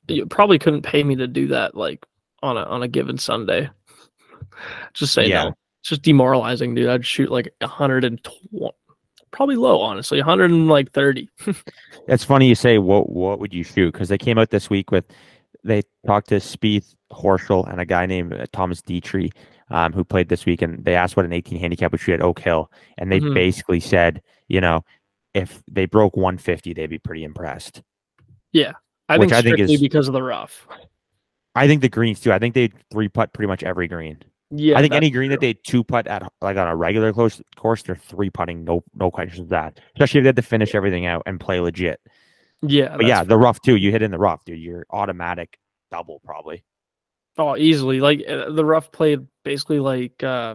you 0.09 0.27
probably 0.27 0.59
couldn't 0.59 0.83
pay 0.83 1.05
me 1.05 1.15
to 1.17 1.27
do 1.29 1.47
that 1.49 1.77
like 1.77 2.05
on 2.43 2.57
a 2.57 2.63
on 2.63 2.83
a 2.83 2.89
given 2.89 3.19
Sunday. 3.19 3.71
Just 4.95 5.13
say 5.15 5.29
Yeah. 5.29 5.45
no. 5.45 5.55
It's 5.81 5.91
just 5.91 6.03
demoralizing, 6.03 6.75
dude. 6.75 6.89
I'd 6.89 7.07
shoot 7.07 7.31
like 7.31 7.55
120, 7.61 8.73
probably 9.39 9.55
low, 9.57 9.81
honestly, 9.81 10.19
130. 10.19 11.29
That's 12.09 12.25
funny 12.25 12.49
you 12.49 12.57
say 12.57 12.79
what 12.79 13.09
what 13.09 13.39
would 13.39 13.55
you 13.55 13.63
shoot 13.63 13.93
because 13.93 14.09
they 14.09 14.19
came 14.19 14.37
out 14.37 14.51
this 14.51 14.69
week 14.69 14.91
with 14.91 15.05
they 15.65 15.83
talked 16.07 16.29
to 16.31 16.37
Spieth, 16.37 16.95
Horschel, 17.13 17.71
and 17.71 17.81
a 17.81 17.85
guy 17.87 18.05
named 18.05 18.33
uh, 18.35 18.47
Thomas 18.53 18.83
Detry, 18.83 19.31
um, 19.71 19.93
who 19.93 20.03
played 20.05 20.29
this 20.29 20.45
week, 20.45 20.61
and 20.61 20.85
they 20.85 20.97
asked 20.97 21.17
what 21.17 21.25
an 21.25 21.33
18 21.33 21.59
handicap 21.59 21.93
would 21.93 22.01
shoot 22.01 22.15
at 22.15 22.21
Oak 22.23 22.41
Hill, 22.41 22.71
and 22.99 23.13
they 23.13 23.21
Mhm. 23.21 23.33
basically 23.35 23.79
said, 23.81 24.23
you 24.49 24.61
know, 24.61 24.85
if 25.35 25.63
they 25.71 25.87
broke 25.87 26.17
150, 26.17 26.73
they'd 26.75 26.87
be 26.91 26.99
pretty 26.99 27.23
impressed. 27.23 27.83
I 29.11 29.17
Which 29.19 29.31
think 29.31 29.33
I 29.39 29.43
think 29.43 29.55
strictly 29.57 29.75
is- 29.75 29.81
because 29.81 30.09
of 30.09 30.15
the 30.15 30.23
rough. 30.23 30.67
I 31.55 31.67
think 31.69 31.81
the 31.83 31.89
greens 31.89 32.21
too. 32.21 32.33
I 32.33 32.39
think 32.41 32.55
they 32.55 32.71
three 32.91 33.09
putt 33.09 33.33
pretty 33.33 33.47
much 33.49 33.63
every 33.63 33.89
green. 33.89 34.19
Yeah, 34.51 34.79
I 34.79 34.81
think 34.81 34.95
any 34.95 35.11
green 35.11 35.31
that 35.31 35.41
they 35.41 35.53
two 35.53 35.85
putt 35.85 36.07
at 36.07 36.23
like 36.41 36.57
on 36.57 36.69
a 36.69 36.75
regular 36.75 37.13
course, 37.13 37.43
course 37.57 37.83
they're 37.83 37.97
three 37.97 38.31
putting, 38.31 38.65
no 38.65 38.83
no 38.95 39.11
questions 39.11 39.51
that. 39.51 39.79
Especially 39.95 40.21
if 40.21 40.25
they 40.25 40.29
had 40.29 40.37
to 40.37 40.43
finish 40.43 40.75
everything 40.75 41.05
out 41.05 41.23
and 41.27 41.39
play 41.39 41.61
legit. 41.61 42.01
Yeah, 42.63 42.97
But 42.97 43.07
yeah, 43.07 43.23
the 43.25 43.37
rough 43.37 43.61
too. 43.61 43.77
You 43.77 43.91
hit 43.91 44.03
in 44.03 44.11
the 44.11 44.19
rough, 44.19 44.45
dude. 44.45 44.59
You're 44.59 44.87
automatic 44.91 45.59
double 45.91 46.21
probably. 46.25 46.65
oh, 47.37 47.57
easily. 47.57 48.01
Like 48.01 48.25
uh, 48.29 48.51
the 48.51 48.65
rough 48.65 48.91
played 48.91 49.27
basically 49.45 49.81
like. 49.81 50.23
uh 50.23 50.55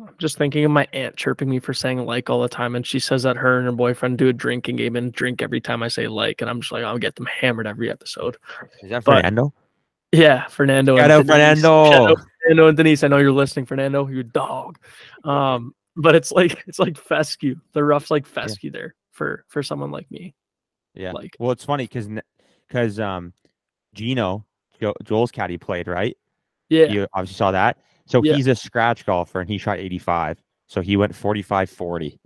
I'm 0.00 0.08
just 0.18 0.38
thinking 0.38 0.64
of 0.64 0.70
my 0.70 0.88
aunt 0.92 1.16
chirping 1.16 1.48
me 1.48 1.60
for 1.60 1.74
saying 1.74 1.98
like 2.06 2.28
all 2.30 2.40
the 2.42 2.48
time, 2.48 2.74
and 2.74 2.84
she 2.84 2.98
says 2.98 3.22
that 3.24 3.36
her 3.36 3.58
and 3.58 3.66
her 3.66 3.72
boyfriend 3.72 4.18
do 4.18 4.26
a 4.28 4.32
drinking 4.32 4.76
game 4.76 4.96
and 4.96 5.12
drink 5.12 5.42
every 5.42 5.60
time 5.60 5.82
I 5.82 5.88
say 5.88 6.08
like, 6.08 6.40
and 6.40 6.48
I'm 6.50 6.60
just 6.60 6.72
like, 6.72 6.82
I'll 6.82 6.98
get 6.98 7.14
them 7.14 7.26
hammered 7.26 7.66
every 7.66 7.90
episode. 7.90 8.36
Is 8.82 8.90
that 8.90 9.04
But- 9.04 9.18
Fernando? 9.18 9.52
Yeah, 10.12 10.46
Fernando. 10.48 10.96
Shout 10.96 11.04
and 11.04 11.12
out 11.12 11.26
Denise. 11.26 11.30
Fernando. 11.62 11.90
Shout 11.90 12.10
out 12.10 12.26
Fernando 12.42 12.68
and 12.68 12.76
Denise. 12.76 13.02
I 13.04 13.08
know 13.08 13.18
you're 13.18 13.32
listening, 13.32 13.66
Fernando. 13.66 14.06
You 14.08 14.22
dog. 14.22 14.78
Um, 15.24 15.74
but 15.96 16.14
it's 16.14 16.30
like 16.32 16.62
it's 16.66 16.78
like 16.78 16.96
fescue. 16.98 17.56
The 17.72 17.82
rough's 17.82 18.10
like 18.10 18.26
fescue 18.26 18.70
there 18.70 18.94
for 19.12 19.44
for 19.48 19.62
someone 19.62 19.90
like 19.90 20.10
me. 20.10 20.34
Yeah. 20.94 21.12
Like- 21.12 21.36
well, 21.38 21.50
it's 21.50 21.64
funny 21.64 21.84
because 21.84 22.08
because 22.68 23.00
um, 23.00 23.32
Gino 23.94 24.44
jo- 24.80 24.94
Joel's 25.04 25.30
caddy 25.30 25.56
played 25.58 25.88
right. 25.88 26.16
Yeah, 26.68 26.86
You 26.86 27.06
obviously 27.14 27.36
saw 27.36 27.50
that. 27.50 27.78
So 28.06 28.22
Yeah. 28.24 28.34
he's 28.34 28.46
a 28.46 28.54
scratch 28.54 29.04
golfer 29.06 29.40
and 29.40 29.48
he 29.48 29.58
shot 29.58 29.78
85. 29.78 30.42
So 30.66 30.80
he 30.80 30.96
went 30.96 31.14
45 31.14 31.68
40 31.70 32.18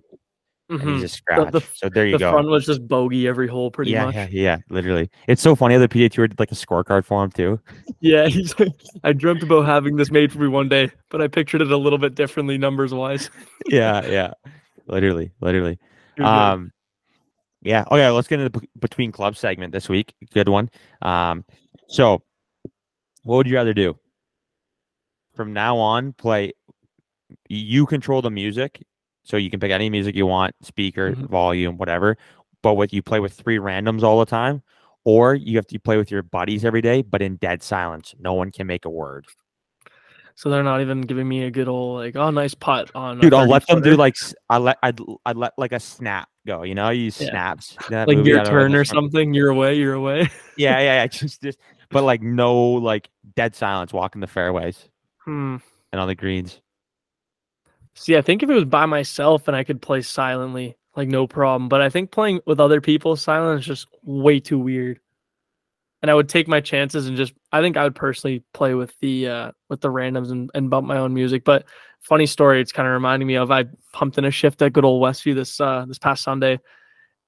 mhm. 0.70 0.94
he's 0.94 1.04
a 1.04 1.08
scratch. 1.08 1.52
the- 1.52 1.60
so 1.74 1.88
there 1.88 2.06
you 2.06 2.12
go. 2.12 2.18
the 2.18 2.24
go. 2.24 2.30
front 2.32 2.48
was 2.48 2.66
just 2.66 2.86
bogey 2.86 3.28
every 3.28 3.48
hole, 3.48 3.70
pretty 3.70 3.90
yeah, 3.90 4.06
much. 4.06 4.14
yeah, 4.14 4.28
yeah, 4.30 4.58
literally. 4.70 5.10
It's 5.28 5.42
so 5.42 5.54
funny 5.54 5.76
the 5.76 5.88
PA 5.88 6.14
Tour 6.14 6.28
did 6.28 6.38
like 6.38 6.52
a 6.52 6.54
scorecard 6.54 7.04
for 7.04 7.22
him 7.24 7.30
too. 7.30 7.60
Yeah, 8.00 8.26
he's 8.28 8.58
like, 8.58 8.72
I 9.04 9.12
dreamt 9.12 9.42
about 9.42 9.66
having 9.66 9.96
this 9.96 10.10
made 10.10 10.32
for 10.32 10.38
me 10.38 10.48
one 10.48 10.68
day, 10.68 10.90
but 11.10 11.20
I 11.20 11.28
pictured 11.28 11.62
it 11.62 11.70
a 11.70 11.76
little 11.76 11.98
bit 11.98 12.14
differently 12.14 12.58
numbers 12.58 12.92
wise. 12.92 13.30
yeah, 13.66 14.06
yeah. 14.06 14.32
Literally, 14.86 15.32
literally. 15.40 15.78
Um, 16.18 16.72
yeah. 17.60 17.84
Okay, 17.90 18.08
let's 18.08 18.26
get 18.26 18.40
into 18.40 18.58
the 18.58 18.66
between 18.78 19.12
club 19.12 19.36
segment 19.36 19.70
this 19.70 19.86
week. 19.86 20.14
Good 20.32 20.48
one. 20.48 20.70
Um, 21.02 21.44
so 21.88 22.22
what 23.22 23.36
would 23.36 23.46
you 23.46 23.54
rather 23.54 23.74
do? 23.74 23.98
From 25.34 25.52
now 25.52 25.76
on, 25.76 26.14
play. 26.14 26.54
You 27.48 27.84
control 27.84 28.22
the 28.22 28.30
music, 28.30 28.82
so 29.26 29.36
you 29.36 29.50
can 29.50 29.60
pick 29.60 29.70
any 29.72 29.90
music 29.90 30.14
you 30.14 30.24
want, 30.26 30.54
speaker, 30.62 31.12
Mhm. 31.12 31.28
volume, 31.28 31.76
whatever. 31.76 32.16
But 32.62 32.74
with 32.74 32.92
you 32.94 33.02
play 33.02 33.20
with 33.20 33.32
three 33.34 33.58
randoms 33.58 34.02
all 34.02 34.18
the 34.18 34.24
time, 34.26 34.62
or 35.04 35.34
you 35.34 35.56
have 35.56 35.66
to 35.66 35.78
play 35.78 35.96
with 35.96 36.10
your 36.10 36.22
buddies 36.22 36.64
every 36.64 36.80
day, 36.80 37.02
but 37.02 37.20
in 37.22 37.36
dead 37.36 37.62
silence. 37.62 38.14
No 38.18 38.32
one 38.34 38.50
can 38.50 38.66
make 38.66 38.84
a 38.84 38.90
word. 38.90 39.26
so 40.38 40.50
they're 40.50 40.62
not 40.62 40.82
even 40.82 41.00
giving 41.00 41.26
me 41.26 41.44
a 41.44 41.50
good 41.50 41.66
old 41.66 41.96
like, 41.98 42.14
oh, 42.14 42.28
nice 42.30 42.52
putt 42.52 42.90
on. 42.94 43.18
Dude, 43.20 43.32
I'll 43.32 43.46
let 43.48 43.66
them 43.66 43.80
do 43.80 43.96
like 43.96 44.14
I 44.50 44.58
let 44.58 44.76
I'd, 44.82 44.98
I'd 45.24 45.36
let 45.36 45.52
like 45.56 45.72
a 45.72 45.80
snap 45.80 46.28
go. 46.46 46.62
You 46.62 46.74
know, 46.74 46.90
you 46.90 47.04
use 47.04 47.18
Yeah. 47.18 47.30
snaps. 47.30 47.78
Like 47.90 48.08
movie? 48.08 48.28
Your 48.30 48.38
don't 48.38 48.44
know, 48.44 48.50
turn 48.50 48.74
or 48.74 48.84
something. 48.84 49.32
You're 49.32 49.48
away. 49.48 49.76
You're 49.76 49.94
away. 49.94 50.28
Yeah, 50.58 50.78
yeah, 50.80 50.94
yeah. 51.02 51.06
Just, 51.06 51.40
just, 51.42 51.58
but 51.90 52.04
like 52.04 52.20
no, 52.20 52.54
like 52.72 53.08
dead 53.34 53.54
silence 53.54 53.92
walking 53.94 54.20
the 54.20 54.26
fairways 54.26 54.88
Hmm. 55.24 55.56
and 55.92 56.00
on 56.00 56.06
the 56.08 56.14
greens. 56.14 56.60
See, 57.98 58.16
I 58.16 58.20
think 58.20 58.42
if 58.42 58.50
it 58.50 58.54
was 58.54 58.66
by 58.66 58.84
myself 58.84 59.48
and 59.48 59.56
I 59.56 59.64
could 59.64 59.80
play 59.80 60.02
silently, 60.02 60.76
like 60.96 61.08
no 61.08 61.26
problem. 61.26 61.68
But 61.68 61.80
I 61.80 61.88
think 61.88 62.10
playing 62.10 62.40
with 62.46 62.60
other 62.60 62.80
people 62.80 63.16
silent 63.16 63.60
is 63.60 63.66
just 63.66 63.88
way 64.02 64.38
too 64.38 64.58
weird. 64.58 65.00
And 66.02 66.10
I 66.10 66.14
would 66.14 66.28
take 66.28 66.46
my 66.46 66.60
chances 66.60 67.06
and 67.06 67.16
just 67.16 67.32
I 67.52 67.62
think 67.62 67.78
I 67.78 67.84
would 67.84 67.94
personally 67.94 68.44
play 68.52 68.74
with 68.74 68.94
the 69.00 69.28
uh 69.28 69.52
with 69.70 69.80
the 69.80 69.88
randoms 69.88 70.30
and, 70.30 70.50
and 70.54 70.68
bump 70.68 70.86
my 70.86 70.98
own 70.98 71.14
music. 71.14 71.42
But 71.42 71.64
funny 72.00 72.26
story, 72.26 72.60
it's 72.60 72.70
kind 72.70 72.86
of 72.86 72.92
reminding 72.92 73.26
me 73.26 73.36
of 73.36 73.50
I 73.50 73.64
pumped 73.94 74.18
in 74.18 74.26
a 74.26 74.30
shift 74.30 74.60
at 74.60 74.74
good 74.74 74.84
old 74.84 75.02
Westview 75.02 75.34
this 75.34 75.58
uh 75.58 75.86
this 75.88 75.98
past 75.98 76.22
Sunday. 76.22 76.60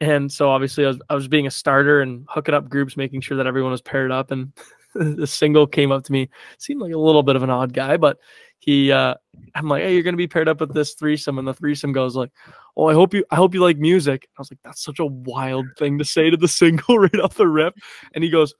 And 0.02 0.30
so 0.30 0.50
obviously 0.50 0.84
I 0.84 0.88
was 0.88 1.00
I 1.08 1.14
was 1.14 1.28
being 1.28 1.46
a 1.46 1.50
starter 1.50 2.02
and 2.02 2.26
hooking 2.28 2.54
up 2.54 2.68
groups, 2.68 2.96
making 2.96 3.22
sure 3.22 3.38
that 3.38 3.46
everyone 3.46 3.72
was 3.72 3.82
paired 3.82 4.12
up 4.12 4.30
and 4.30 4.52
the 4.94 5.26
single 5.26 5.66
came 5.66 5.92
up 5.92 6.04
to 6.04 6.12
me. 6.12 6.28
Seemed 6.58 6.82
like 6.82 6.92
a 6.92 6.98
little 6.98 7.22
bit 7.22 7.36
of 7.36 7.42
an 7.42 7.50
odd 7.50 7.72
guy, 7.72 7.96
but 7.96 8.18
he 8.58 8.92
uh 8.92 9.14
I'm 9.54 9.68
like, 9.68 9.82
hey, 9.82 9.94
you're 9.94 10.02
gonna 10.02 10.16
be 10.16 10.28
paired 10.28 10.48
up 10.48 10.60
with 10.60 10.74
this 10.74 10.94
threesome, 10.94 11.38
and 11.38 11.46
the 11.46 11.54
threesome 11.54 11.92
goes 11.92 12.16
like, 12.16 12.30
oh, 12.76 12.86
I 12.88 12.94
hope 12.94 13.14
you, 13.14 13.24
I 13.30 13.36
hope 13.36 13.54
you 13.54 13.60
like 13.60 13.78
music. 13.78 14.28
I 14.36 14.40
was 14.40 14.50
like, 14.50 14.60
that's 14.64 14.82
such 14.82 14.98
a 14.98 15.06
wild 15.06 15.66
thing 15.76 15.98
to 15.98 16.04
say 16.04 16.30
to 16.30 16.36
the 16.36 16.48
single 16.48 16.98
right 16.98 17.20
off 17.20 17.34
the 17.34 17.48
rip, 17.48 17.74
and 18.14 18.22
he 18.22 18.30
goes, 18.30 18.54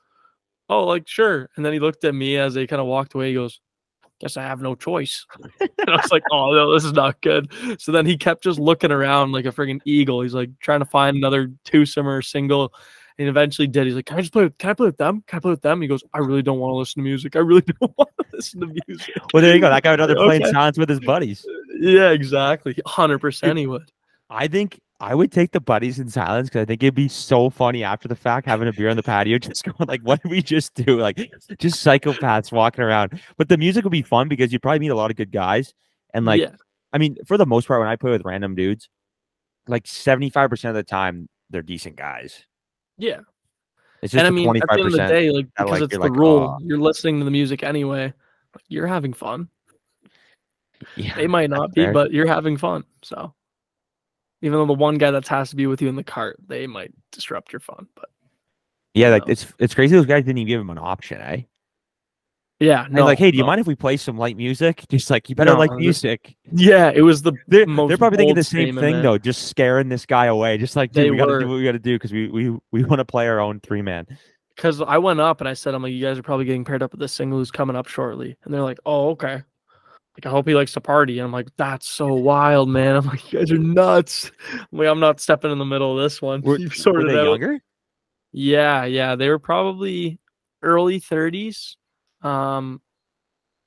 oh, 0.69 0.85
like 0.85 1.07
sure, 1.07 1.49
and 1.57 1.65
then 1.65 1.73
he 1.73 1.79
looked 1.79 2.05
at 2.05 2.15
me 2.15 2.37
as 2.37 2.55
they 2.55 2.67
kind 2.67 2.81
of 2.81 2.87
walked 2.87 3.15
away. 3.15 3.29
He 3.29 3.35
goes, 3.35 3.61
guess 4.21 4.37
I 4.37 4.43
have 4.43 4.61
no 4.61 4.75
choice, 4.75 5.27
and 5.61 5.91
I 5.91 5.97
was 5.97 6.13
like, 6.13 6.25
oh 6.33 6.53
no, 6.53 6.73
this 6.73 6.85
is 6.85 6.93
not 6.93 7.21
good. 7.21 7.53
So 7.79 7.93
then 7.93 8.07
he 8.07 8.17
kept 8.17 8.43
just 8.43 8.59
looking 8.59 8.93
around 8.93 9.33
like 9.33 9.45
a 9.45 9.53
freaking 9.53 9.81
eagle. 9.85 10.23
He's 10.23 10.35
like 10.35 10.51
trying 10.61 10.81
to 10.81 10.87
find 10.87 11.17
another 11.17 11.53
twosome 11.65 12.09
or 12.09 12.23
single. 12.23 12.73
And 13.19 13.29
eventually 13.29 13.67
did. 13.67 13.87
He's 13.87 13.97
like, 13.97 14.07
Can 14.07 14.19
I 14.19 14.21
just 14.21 14.33
play 14.33 14.45
with 14.45 14.57
can 14.59 14.71
I 14.71 14.75
play 14.75 14.87
with 14.87 14.97
them? 14.97 15.25
Can 15.27 15.39
I 15.39 15.41
play 15.41 15.51
with 15.51 15.63
them? 15.63 15.81
He 15.83 15.89
goes, 15.89 16.05
I 16.15 16.19
really 16.19 16.43
don't 16.43 16.59
want 16.61 16.71
to 16.73 16.77
listen 16.77 17.03
to 17.03 17.05
music. 17.05 17.35
I 17.35 17.41
really 17.41 17.63
don't 17.81 17.93
want 17.99 18.11
to 18.19 18.25
listen 18.33 18.61
to 18.61 18.67
music. 18.87 19.15
Well, 19.33 19.43
there 19.43 19.55
you 19.55 19.61
go. 19.61 19.69
That 19.69 19.83
guy 19.83 19.91
would 19.91 20.01
rather 20.01 20.15
play 20.15 20.37
in 20.37 20.43
Okay. 20.43 20.53
silence 20.53 20.79
with 20.79 20.89
his 20.89 21.01
buddies. 21.01 21.45
Yeah, 21.81 22.11
exactly. 22.11 22.77
Hundred 22.87 23.19
percent, 23.19 23.59
he 23.59 23.67
would. 23.67 23.91
I 24.31 24.47
think 24.47 24.81
I 25.01 25.15
would 25.15 25.33
take 25.33 25.53
the 25.53 25.61
buddies 25.61 25.99
in 25.99 26.11
silence 26.11 26.49
because 26.49 26.63
I 26.63 26.65
think 26.65 26.83
it'd 26.83 26.95
be 26.95 27.09
so 27.09 27.51
funny 27.51 27.83
after 27.83 28.09
the 28.09 28.17
fact 28.17 28.47
having 28.47 28.69
a 28.69 28.73
beer 28.73 28.89
on 28.89 28.97
the 28.97 29.03
patio, 29.03 29.39
just 29.39 29.65
going 29.65 29.89
like, 29.89 30.03
"What 30.03 30.23
did 30.23 30.31
we 30.31 30.43
just 30.43 30.75
do?" 30.75 30.99
Like, 31.01 31.17
just 31.59 31.85
psychopaths 31.85 32.53
walking 32.53 32.85
around. 32.85 33.21
But 33.37 33.49
the 33.49 33.57
music 33.57 33.85
would 33.85 33.91
be 33.91 34.03
fun 34.03 34.29
because 34.29 34.53
you'd 34.53 34.63
probably 34.63 34.81
meet 34.81 34.89
a 34.91 34.97
lot 34.97 35.11
of 35.11 35.17
good 35.17 35.33
guys. 35.33 35.75
And 36.15 36.25
like, 36.25 36.41
yeah, 36.41 36.55
I 36.93 36.99
mean, 36.99 37.17
for 37.27 37.37
the 37.37 37.47
most 37.47 37.67
part, 37.67 37.81
when 37.81 37.89
I 37.89 37.97
play 37.97 38.11
with 38.13 38.23
random 38.25 38.55
dudes, 38.55 38.89
like 39.67 39.87
seventy-five 39.89 40.51
percent 40.51 40.71
of 40.71 40.77
the 40.77 40.89
time, 40.89 41.29
they're 41.51 41.63
decent 41.63 41.97
guys. 41.97 42.45
Yeah. 42.99 43.21
It's 44.03 44.13
just 44.13 44.25
And 44.25 44.27
I 44.27 44.31
mean, 44.31 44.49
at 44.49 44.63
the 44.69 44.73
end 44.75 44.87
of 44.87 44.93
the 44.93 44.99
day, 44.99 45.31
like 45.31 45.47
because 45.57 45.71
like, 45.71 45.83
it's 45.83 45.93
the 45.95 45.99
like, 45.99 46.13
rule, 46.13 46.41
"Aw." 46.41 46.59
you're 46.61 46.79
listening 46.79 47.19
to 47.19 47.25
the 47.25 47.31
music 47.31 47.63
anyway. 47.65 48.13
like, 48.55 48.65
You're 48.69 48.87
having 48.87 49.13
fun. 49.13 49.49
Yeah, 50.97 51.17
They 51.17 51.27
might 51.27 51.51
not 51.51 51.73
be, 51.75 51.83
fair. 51.85 51.93
but 51.93 52.13
you're 52.13 52.27
having 52.29 52.57
fun. 52.57 52.85
So, 53.03 53.35
even 54.43 54.59
though 54.59 54.67
the 54.67 54.73
one 54.75 54.99
guy 54.99 55.11
that 55.11 55.27
has 55.27 55.51
to 55.51 55.57
be 55.57 55.67
with 55.67 55.83
you 55.83 55.89
in 55.89 55.97
the 55.97 56.05
cart, 56.05 56.39
they 56.47 56.69
might 56.69 56.93
disrupt 57.11 57.53
your 57.53 57.59
fun. 57.59 57.89
But 57.97 58.11
yeah, 58.95 59.09
like 59.09 59.27
know. 59.27 59.33
it's 59.33 59.53
it's 59.59 59.75
crazy. 59.75 59.97
Those 59.97 60.07
guys 60.07 60.25
didn't 60.25 60.39
even 60.39 60.49
give 60.49 60.61
him 60.61 60.71
an 60.71 60.79
option, 60.79 61.21
eh? 61.21 61.43
Yeah, 62.61 62.87
no, 62.90 63.05
like, 63.05 63.18
hey, 63.18 63.31
do 63.31 63.37
you 63.37 63.44
no. 63.44 63.47
mind 63.47 63.61
if 63.61 63.66
we 63.66 63.77
play 63.77 63.97
some 63.97 64.18
light 64.18 64.37
music? 64.37 64.85
Just 64.88 65.11
like 65.11 65.29
you 65.29 65.37
better 65.37 65.53
No, 65.53 65.59
like 65.59 65.73
music. 65.73 66.37
Yeah, 66.51 66.90
it 66.94 67.03
was 67.03 67.23
the 67.23 67.33
They're, 67.47 67.66
most 67.66 67.88
they're 67.88 67.99
probably 67.99 68.16
thinking 68.18 68.35
the 68.35 68.42
same 68.44 68.77
thing 68.77 69.01
though, 69.03 69.18
just 69.18 69.49
scaring 69.49 69.88
this 69.88 70.07
guy 70.07 70.27
away. 70.27 70.59
Just 70.59 70.75
like, 70.77 70.92
dude, 70.92 71.11
we 71.12 71.16
gotta 71.16 71.33
were. 71.33 71.38
do 71.38 71.49
what 71.49 71.55
we 71.57 71.64
gotta 71.64 71.79
do 71.79 71.94
because 71.97 72.12
we 72.12 72.29
we 72.29 72.57
we 72.73 72.85
want 72.85 72.99
to 73.01 73.05
play 73.05 73.29
our 73.29 73.40
own 73.40 73.61
three 73.61 73.83
man. 73.83 74.07
because 74.57 74.81
I 74.81 74.99
went 74.99 75.21
up 75.21 75.40
and 75.40 75.49
I 75.49 75.55
said, 75.55 75.75
I'm 75.75 75.83
like, 75.83 75.92
you 75.92 76.05
guys 76.05 76.18
are 76.18 76.23
probably 76.23 76.47
getting 76.47 76.64
paired 76.64 76.83
up 76.83 76.92
with 76.92 77.01
this 77.01 77.12
single 77.12 77.38
who's 77.38 77.51
coming 77.53 77.77
up 77.77 77.87
shortly. 77.88 78.37
And 78.44 78.53
they're 78.53 78.62
like, 78.62 78.79
oh, 78.87 79.11
okay. 79.11 79.42
Like, 80.16 80.27
I 80.27 80.31
hope 80.31 80.49
he 80.49 80.55
likes 80.57 80.73
to 80.73 80.81
party. 80.81 81.18
And 81.21 81.27
I'm 81.27 81.33
like, 81.33 81.49
that's 81.57 81.88
so 81.88 82.12
wild, 82.12 82.68
man. 82.68 82.97
I'm 82.97 83.07
like, 83.07 83.33
you 83.33 83.38
guys 83.38 83.53
are 83.53 83.59
nuts. 83.59 84.33
I'm 84.53 84.66
like, 84.73 84.88
I'm 84.88 84.99
not 84.99 85.21
stepping 85.21 85.53
in 85.53 85.59
the 85.59 85.64
middle 85.64 85.97
of 85.97 86.03
this 86.03 86.21
one. 86.21 86.40
Were, 86.42 86.59
You've 86.59 86.75
were 86.87 87.05
they 87.07 87.16
out. 87.18 87.25
younger? 87.25 87.61
Yeah, 88.33 88.85
yeah. 88.85 89.14
They 89.14 89.29
were 89.29 89.38
probably 89.38 90.18
early 90.62 91.01
30s. 91.01 91.77
Um, 92.23 92.81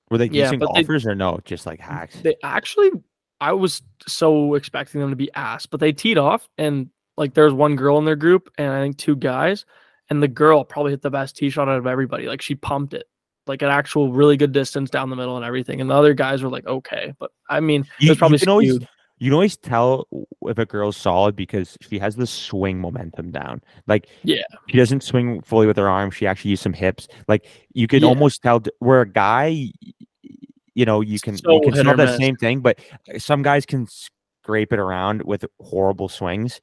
Were 0.10 0.18
they 0.18 0.28
Yeah, 0.28 0.50
they- 0.52 0.58
golfers 0.58 1.06
or 1.06 1.16
no? 1.16 1.40
Just 1.46 1.66
like 1.66 1.80
hacks. 1.80 2.20
they 2.22 2.36
actually, 2.44 2.92
I 3.40 3.54
was 3.54 3.82
so 4.08 4.56
expecting 4.56 5.00
them 5.02 5.10
to 5.10 5.16
be 5.16 5.32
ass, 5.34 5.66
but 5.66 5.80
they 5.80 5.92
teed 5.94 6.18
off 6.18 6.48
and 6.58 6.90
like 7.18 7.34
there 7.34 7.46
was 7.46 7.54
one 7.54 7.76
girl 7.76 7.98
in 7.98 8.06
their 8.06 8.16
group 8.16 8.50
and 8.58 8.72
I 8.72 8.82
think 8.82 8.98
two 8.98 9.16
guys. 9.16 9.66
And 10.10 10.22
the 10.22 10.28
girl 10.28 10.66
probably 10.66 10.92
hit 10.92 11.02
the 11.02 11.10
best 11.10 11.38
tee 11.38 11.50
shot 11.50 11.70
out 11.70 11.78
of 11.78 11.88
everybody. 11.88 12.28
Like 12.28 12.42
she 12.42 12.56
pumped 12.56 12.94
it 12.94 13.08
like 13.48 13.62
an 13.62 13.70
actual 13.70 14.12
really 14.12 14.36
good 14.36 14.52
distance 14.52 14.90
down 14.90 15.10
the 15.10 15.16
middle 15.16 15.38
and 15.38 15.46
everything. 15.46 15.80
And 15.80 15.90
the 15.90 15.96
other 15.96 16.14
guys 16.14 16.44
were 16.44 16.50
like, 16.50 16.68
okay. 16.68 17.14
But 17.18 17.32
I 17.50 17.62
mean, 17.62 17.82
it 17.82 17.88
You- 18.00 18.10
was 18.10 18.18
probably 18.18 18.36
you 18.36 18.40
can 18.40 18.50
always-. 18.50 18.80
You 19.22 19.28
can 19.28 19.34
always 19.34 19.56
tell 19.56 20.08
if 20.48 20.58
a 20.58 20.66
girl's 20.66 20.98
solid 20.98 21.36
because 21.36 21.78
she 21.80 22.00
has 22.00 22.16
the 22.16 22.26
swing 22.26 22.80
momentum 22.82 23.30
down. 23.30 23.62
Like, 23.86 24.08
Yeah. 24.24 24.42
she 24.68 24.78
doesn't 24.78 25.04
swing 25.04 25.42
fully 25.44 25.68
with 25.68 25.78
her 25.78 25.88
arm. 25.88 26.10
She 26.10 26.26
actually 26.26 26.50
uses 26.50 26.64
some 26.64 26.74
hips. 26.74 27.08
Like, 27.28 27.46
you 27.72 27.86
can 27.86 28.02
Yeah. 28.02 28.08
almost 28.10 28.42
tell 28.42 28.64
where 28.80 29.02
a 29.02 29.08
guy, 29.08 29.72
you 30.74 30.86
know, 30.86 31.02
you 31.02 31.20
can 31.20 31.38
So 31.38 31.54
you 31.54 31.62
can 31.62 31.76
smell 31.76 31.96
that 31.98 32.18
same 32.18 32.36
thing, 32.36 32.62
but 32.62 32.80
uh, 33.14 33.20
some 33.20 33.44
guys 33.44 33.64
can 33.64 33.86
scrape 33.86 34.74
it 34.74 34.80
around 34.80 35.22
with 35.22 35.46
horrible 35.60 36.10
swings. 36.10 36.60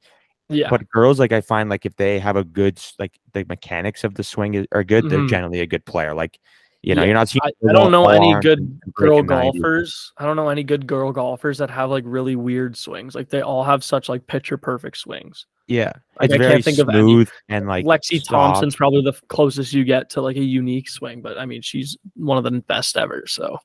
Yeah. 0.49 0.69
But 0.69 0.89
girls, 0.89 1.17
like 1.17 1.31
I 1.31 1.39
find, 1.39 1.69
like 1.69 1.85
if 1.85 1.95
they 1.95 2.19
have 2.19 2.35
a 2.35 2.43
good, 2.43 2.77
like 2.99 3.17
the 3.31 3.45
mechanics 3.47 4.03
of 4.03 4.15
the 4.15 4.23
swing 4.23 4.55
is, 4.55 4.67
are 4.73 4.83
good, 4.83 5.09
they're 5.09 5.19
Mhm. 5.19 5.29
generally 5.29 5.61
a 5.61 5.65
good 5.65 5.85
player. 5.85 6.13
Like 6.13 6.41
You 6.81 6.95
know, 6.95 7.01
Yeah, 7.01 7.07
you're 7.07 7.13
not. 7.13 7.33
I, 7.43 7.51
I 7.69 7.73
don't 7.73 7.91
know 7.91 8.07
any 8.07 8.33
good 8.41 8.79
girl 8.93 9.21
breaking 9.21 9.25
90. 9.27 9.59
golfers. 9.59 10.13
I 10.17 10.25
don't 10.25 10.37
know 10.37 10.47
any 10.47 10.63
good 10.63 10.87
girl 10.87 11.11
golfers 11.11 11.57
that 11.57 11.69
have 11.69 11.89
like 11.89 12.03
really 12.07 12.35
weird 12.37 12.77
swings. 12.77 13.15
Like 13.15 13.29
they 13.29 13.41
all 13.41 13.63
have 13.65 13.83
such 13.83 14.07
like 14.07 14.25
picture 14.27 14.57
perfect 14.57 14.97
swings. 14.97 15.45
Yeah, 15.67 15.91
Like, 16.19 16.31
I 16.31 16.37
can't 16.39 16.63
think 16.63 16.79
of 16.79 16.89
any. 16.89 17.27
and 17.49 17.67
like 17.67 17.85
Lexi 17.85 18.17
soft. 18.23 18.29
Thompson's 18.29 18.75
probably 18.75 19.01
the 19.03 19.13
closest 19.27 19.71
you 19.73 19.83
get 19.83 20.09
to 20.11 20.21
like 20.21 20.37
a 20.37 20.43
unique 20.43 20.89
swing, 20.89 21.21
but 21.21 21.37
I 21.37 21.45
mean 21.45 21.61
she's 21.61 21.97
one 22.15 22.37
of 22.37 22.43
the 22.43 22.51
best 22.61 22.97
ever. 22.97 23.25
So 23.27 23.57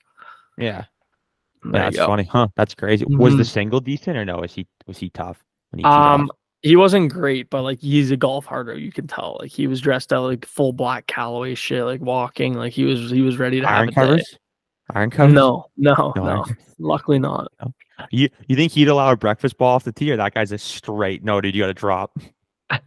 Yeah, 0.59 0.85
there 1.63 1.83
that's 1.85 1.97
funny, 1.99 2.25
huh? 2.25 2.49
That's 2.57 2.75
crazy. 2.75 3.07
Was 3.09 3.37
the 3.37 3.43
Mhm. 3.43 3.47
single 3.49 3.81
decent 3.81 4.17
or 4.17 4.25
no? 4.25 4.39
Was 4.39 4.53
he 4.53 4.67
was 4.87 4.99
he 4.99 5.09
tough? 5.09 5.43
He 5.75 5.83
off? 5.85 6.29
He 6.65 6.77
wasn't 6.77 7.13
great, 7.13 7.51
but 7.51 7.61
like 7.61 7.79
he's 7.81 8.11
a 8.11 8.17
golf 8.17 8.47
harder. 8.47 8.79
You 8.79 8.91
can 8.91 9.07
tell. 9.07 9.37
Like 9.39 9.51
he 9.51 9.67
was 9.67 9.83
dressed 9.83 10.15
out 10.15 10.25
like 10.25 10.47
full 10.47 10.73
black 10.73 11.07
Callaway 11.07 11.55
shit, 11.55 11.85
like 11.85 12.01
walking. 12.01 12.55
Like 12.55 12.73
he 12.73 12.85
was 12.85 13.11
he 13.11 13.21
was 13.21 13.39
ready 13.39 13.61
to 13.61 13.69
iron 13.69 13.89
have 13.89 13.89
a 13.89 13.91
day. 13.91 13.95
covers. 13.95 14.39
Iron 14.95 15.11
covers. 15.11 15.35
No, 15.35 15.67
no, 15.77 16.15
No 16.17 16.25
no. 16.25 16.45
Luckily 16.79 17.19
not. 17.19 17.53
You 18.11 18.31
you 18.49 18.57
think 18.57 18.73
he'd 18.73 18.89
allow 18.89 19.13
a 19.13 19.17
breakfast 19.17 19.59
ball 19.59 19.75
off 19.75 19.85
the 19.85 19.93
tee, 19.93 20.11
or 20.11 20.17
that 20.17 20.33
guy's 20.33 20.53
a 20.53 20.59
straight? 20.59 21.23
No, 21.23 21.39
dude, 21.43 21.55
you 21.55 21.63
got 21.63 21.67
to 21.67 21.75
drop. 21.75 22.19
I 22.71 22.81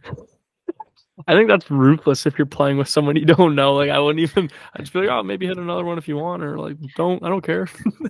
think 1.34 1.48
that's 1.48 1.70
ruthless 1.70 2.26
if 2.26 2.36
you're 2.36 2.46
playing 2.46 2.78
with 2.78 2.88
someone 2.88 3.14
you 3.14 3.26
don't 3.26 3.54
know. 3.54 3.74
Like 3.74 3.90
I 3.90 4.00
wouldn't 4.00 4.28
even. 4.28 4.50
I'd 4.74 4.80
just 4.80 4.92
be 4.92 5.00
like, 5.00 5.08
oh, 5.08 5.22
maybe 5.22 5.46
hit 5.46 5.56
another 5.56 5.84
one 5.84 5.98
if 5.98 6.08
you 6.08 6.16
want, 6.16 6.42
or 6.42 6.58
like 6.58 6.76
don't. 6.96 7.22
I 7.22 7.28
don't 7.28 7.44
care. 7.44 7.68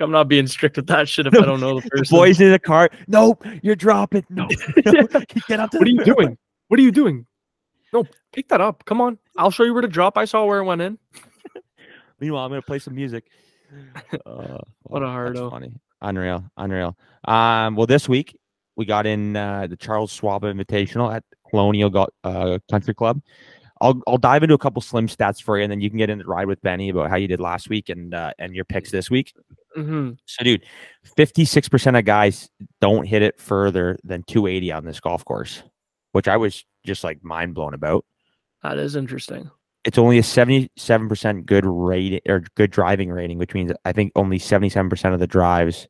I'm 0.00 0.10
not 0.10 0.28
being 0.28 0.46
strict 0.46 0.76
with 0.76 0.86
that 0.88 1.08
shit 1.08 1.26
if 1.26 1.34
I 1.34 1.44
don't 1.44 1.60
know 1.60 1.80
the 1.80 1.88
person. 1.88 2.16
Boys 2.16 2.40
in 2.40 2.50
the 2.50 2.58
car. 2.58 2.90
Nope, 3.06 3.44
you're 3.62 3.76
dropping. 3.76 4.24
No, 4.28 4.48
no. 4.84 5.02
get 5.48 5.60
up. 5.60 5.70
To 5.70 5.78
what 5.78 5.82
are 5.82 5.84
the 5.84 5.90
you 5.90 6.04
doing? 6.04 6.38
What 6.68 6.80
are 6.80 6.82
you 6.82 6.92
doing? 6.92 7.26
No, 7.92 8.04
pick 8.32 8.48
that 8.48 8.60
up. 8.60 8.84
Come 8.84 9.00
on, 9.00 9.18
I'll 9.36 9.50
show 9.50 9.64
you 9.64 9.72
where 9.72 9.82
to 9.82 9.88
drop. 9.88 10.18
I 10.18 10.24
saw 10.24 10.44
where 10.44 10.58
it 10.58 10.64
went 10.64 10.82
in. 10.82 10.98
Meanwhile, 12.20 12.44
I'm 12.44 12.50
gonna 12.50 12.62
play 12.62 12.78
some 12.78 12.94
music. 12.94 13.24
Uh, 14.26 14.58
What 14.82 15.02
a 15.02 15.06
well, 15.06 15.10
that's 15.10 15.10
hardo. 15.10 15.50
Funny, 15.50 15.72
unreal, 16.02 16.44
unreal. 16.56 16.96
Um, 17.26 17.76
well, 17.76 17.86
this 17.86 18.08
week 18.08 18.38
we 18.76 18.84
got 18.84 19.06
in 19.06 19.36
uh, 19.36 19.66
the 19.66 19.76
Charles 19.76 20.12
Schwab 20.12 20.42
Invitational 20.42 21.14
at 21.14 21.24
Colonial 21.50 21.90
Go- 21.90 22.08
uh, 22.24 22.58
Country 22.70 22.94
Club. 22.94 23.20
I'll 23.80 24.00
I'll 24.06 24.18
dive 24.18 24.42
into 24.42 24.54
a 24.54 24.58
couple 24.58 24.80
slim 24.82 25.06
stats 25.06 25.42
for 25.42 25.58
you, 25.58 25.64
and 25.64 25.70
then 25.70 25.80
you 25.80 25.90
can 25.90 25.98
get 25.98 26.08
in 26.10 26.18
the 26.18 26.24
ride 26.24 26.46
with 26.46 26.60
Benny 26.62 26.88
about 26.88 27.10
how 27.10 27.16
you 27.16 27.28
did 27.28 27.40
last 27.40 27.68
week 27.68 27.88
and 27.88 28.14
uh, 28.14 28.32
and 28.38 28.54
your 28.54 28.64
picks 28.64 28.90
this 28.90 29.10
week. 29.10 29.34
Hmm 29.76 30.10
So, 30.24 30.42
dude, 30.44 30.64
fifty 31.16 31.44
six 31.44 31.68
percent 31.68 31.96
of 31.96 32.04
guys 32.04 32.48
don't 32.80 33.06
hit 33.06 33.22
it 33.22 33.38
further 33.40 33.98
than 34.02 34.22
two 34.24 34.46
eighty 34.46 34.72
on 34.72 34.84
this 34.84 34.98
golf 35.00 35.24
course, 35.24 35.62
which 36.12 36.26
I 36.28 36.36
was 36.36 36.64
just 36.84 37.04
like 37.04 37.22
mind 37.22 37.54
blown 37.54 37.74
about. 37.74 38.04
That 38.62 38.78
is 38.78 38.96
interesting. 38.96 39.50
it's 39.84 39.98
only 39.98 40.18
a 40.18 40.22
77% 40.22 41.46
good 41.46 41.64
rating 41.64 42.20
or 42.28 42.42
good 42.56 42.72
driving 42.72 43.10
rating, 43.10 43.38
which 43.38 43.54
means 43.54 43.70
I 43.84 43.92
think 43.92 44.10
only 44.16 44.38
77% 44.38 45.14
of 45.14 45.20
the 45.20 45.26
drives 45.28 45.86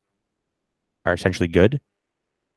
are 1.05 1.13
essentially 1.13 1.47
good. 1.47 1.79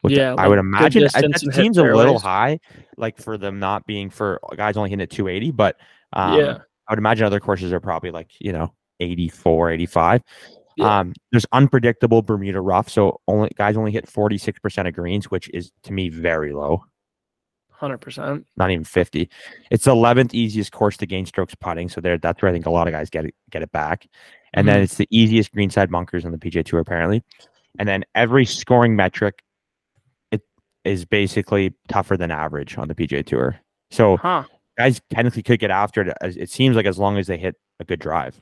Which 0.02 0.14
Yeah, 0.14 0.34
I 0.36 0.48
would 0.48 0.58
imagine 0.58 1.04
that 1.04 1.40
seems 1.54 1.78
a 1.78 1.82
little 1.82 2.18
high, 2.18 2.58
like 2.96 3.18
for 3.18 3.38
them 3.38 3.58
not 3.58 3.86
being 3.86 4.10
for 4.10 4.40
guys 4.56 4.76
only 4.76 4.90
hitting 4.90 5.02
at 5.02 5.10
280. 5.10 5.50
But 5.52 5.76
um, 6.12 6.38
yeah, 6.38 6.58
I 6.88 6.92
would 6.92 6.98
imagine 6.98 7.24
other 7.24 7.40
courses 7.40 7.72
are 7.72 7.80
probably 7.80 8.10
like, 8.10 8.30
you 8.38 8.52
know, 8.52 8.74
84, 8.98 9.70
85. 9.70 10.22
Yeah. 10.80 11.00
Um, 11.00 11.12
there's 11.30 11.46
unpredictable 11.52 12.22
Bermuda 12.22 12.60
rough. 12.60 12.88
So 12.88 13.20
only 13.28 13.50
guys 13.56 13.76
only 13.76 13.92
hit 13.92 14.06
46% 14.06 14.88
of 14.88 14.94
greens, 14.94 15.30
which 15.30 15.48
is 15.50 15.72
to 15.84 15.92
me 15.92 16.08
very 16.08 16.52
low 16.52 16.84
hundred 17.72 17.98
percent. 17.98 18.46
not 18.58 18.70
even 18.70 18.84
50. 18.84 19.28
It's 19.70 19.84
the 19.84 19.94
11th 19.94 20.34
easiest 20.34 20.70
course 20.70 20.98
to 20.98 21.06
gain 21.06 21.24
strokes 21.24 21.54
putting. 21.54 21.88
So 21.88 22.02
there, 22.02 22.18
that's 22.18 22.42
where 22.42 22.50
I 22.50 22.52
think 22.52 22.66
a 22.66 22.70
lot 22.70 22.86
of 22.86 22.92
guys 22.92 23.08
get 23.08 23.24
it, 23.24 23.34
get 23.50 23.62
it 23.62 23.72
back. 23.72 24.06
And 24.52 24.68
then 24.68 24.82
it's 24.82 24.96
the 24.96 25.08
easiest 25.10 25.52
greenside 25.52 25.90
bunkers 25.90 26.26
on 26.26 26.32
the 26.32 26.36
PGA 26.38 26.62
Tour, 26.62 26.80
apparently. 26.80 27.22
And 27.78 27.88
then 27.88 28.04
every 28.14 28.44
scoring 28.44 28.96
metric, 28.96 29.42
it 30.30 30.42
is 30.84 31.06
basically 31.06 31.72
tougher 31.88 32.18
than 32.18 32.30
average 32.30 32.76
on 32.76 32.88
the 32.88 32.94
PGA 32.94 33.24
Tour. 33.24 33.58
So 33.90 34.18
Huh? 34.18 34.44
guys 34.76 35.00
technically 35.08 35.42
could 35.42 35.60
get 35.60 35.70
after 35.70 36.02
it. 36.02 36.14
As 36.20 36.36
it 36.36 36.50
seems 36.50 36.76
like 36.76 36.84
as 36.86 36.98
long 36.98 37.16
as 37.16 37.28
they 37.28 37.38
hit 37.38 37.56
a 37.78 37.84
good 37.84 38.00
drive. 38.00 38.40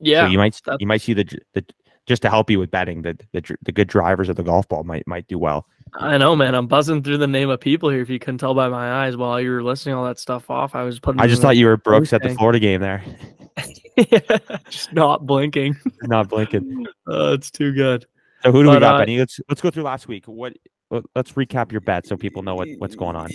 Yeah. 0.00 0.26
So 0.26 0.30
you 0.30 0.38
might 0.38 0.60
you 0.78 0.86
might 0.86 1.00
see 1.00 1.12
the 1.14 1.24
the 1.54 1.64
just 2.06 2.22
to 2.22 2.30
help 2.30 2.50
you 2.50 2.58
with 2.58 2.70
betting 2.70 3.02
the 3.02 3.18
the, 3.32 3.56
the 3.62 3.72
good 3.72 3.88
drivers 3.88 4.28
of 4.28 4.36
the 4.36 4.42
golf 4.42 4.68
ball 4.68 4.84
might 4.84 5.06
might 5.06 5.26
do 5.28 5.38
well. 5.38 5.66
I 5.94 6.18
know, 6.18 6.36
man. 6.36 6.54
I'm 6.54 6.66
buzzing 6.66 7.02
through 7.02 7.18
the 7.18 7.26
name 7.26 7.48
of 7.48 7.60
people 7.60 7.88
here. 7.88 8.00
If 8.02 8.10
you 8.10 8.18
couldn't 8.18 8.38
tell 8.38 8.54
by 8.54 8.68
my 8.68 9.04
eyes 9.04 9.16
while 9.16 9.40
you 9.40 9.50
were 9.50 9.62
listing 9.62 9.94
all 9.94 10.04
that 10.04 10.18
stuff 10.18 10.50
off, 10.50 10.74
I 10.74 10.82
was 10.82 11.00
putting. 11.00 11.20
I 11.20 11.26
just 11.26 11.40
thought 11.42 11.56
you 11.56 11.66
were 11.66 11.76
Brooks 11.76 12.12
at 12.12 12.22
the 12.22 12.34
Florida 12.34 12.58
game 12.58 12.80
there, 12.80 13.02
the- 13.56 14.60
just 14.68 14.92
not 14.92 15.26
blinking. 15.26 15.76
not 16.02 16.28
blinking. 16.28 16.86
Oh, 17.06 17.32
it's 17.32 17.50
too 17.50 17.72
good. 17.72 18.06
So 18.42 18.52
who 18.52 18.62
do 18.62 18.70
we 18.70 18.78
got, 18.78 18.94
uh, 18.94 18.98
Benny? 18.98 19.18
Let's 19.18 19.40
let's 19.48 19.60
go 19.60 19.70
through 19.70 19.84
last 19.84 20.08
week. 20.08 20.26
What 20.26 20.54
let- 20.90 21.04
let's 21.14 21.32
recap 21.32 21.72
your 21.72 21.80
bet 21.80 22.06
so 22.06 22.16
people 22.16 22.42
know 22.42 22.54
what, 22.54 22.68
what's 22.78 22.94
going 22.94 23.16
on. 23.16 23.30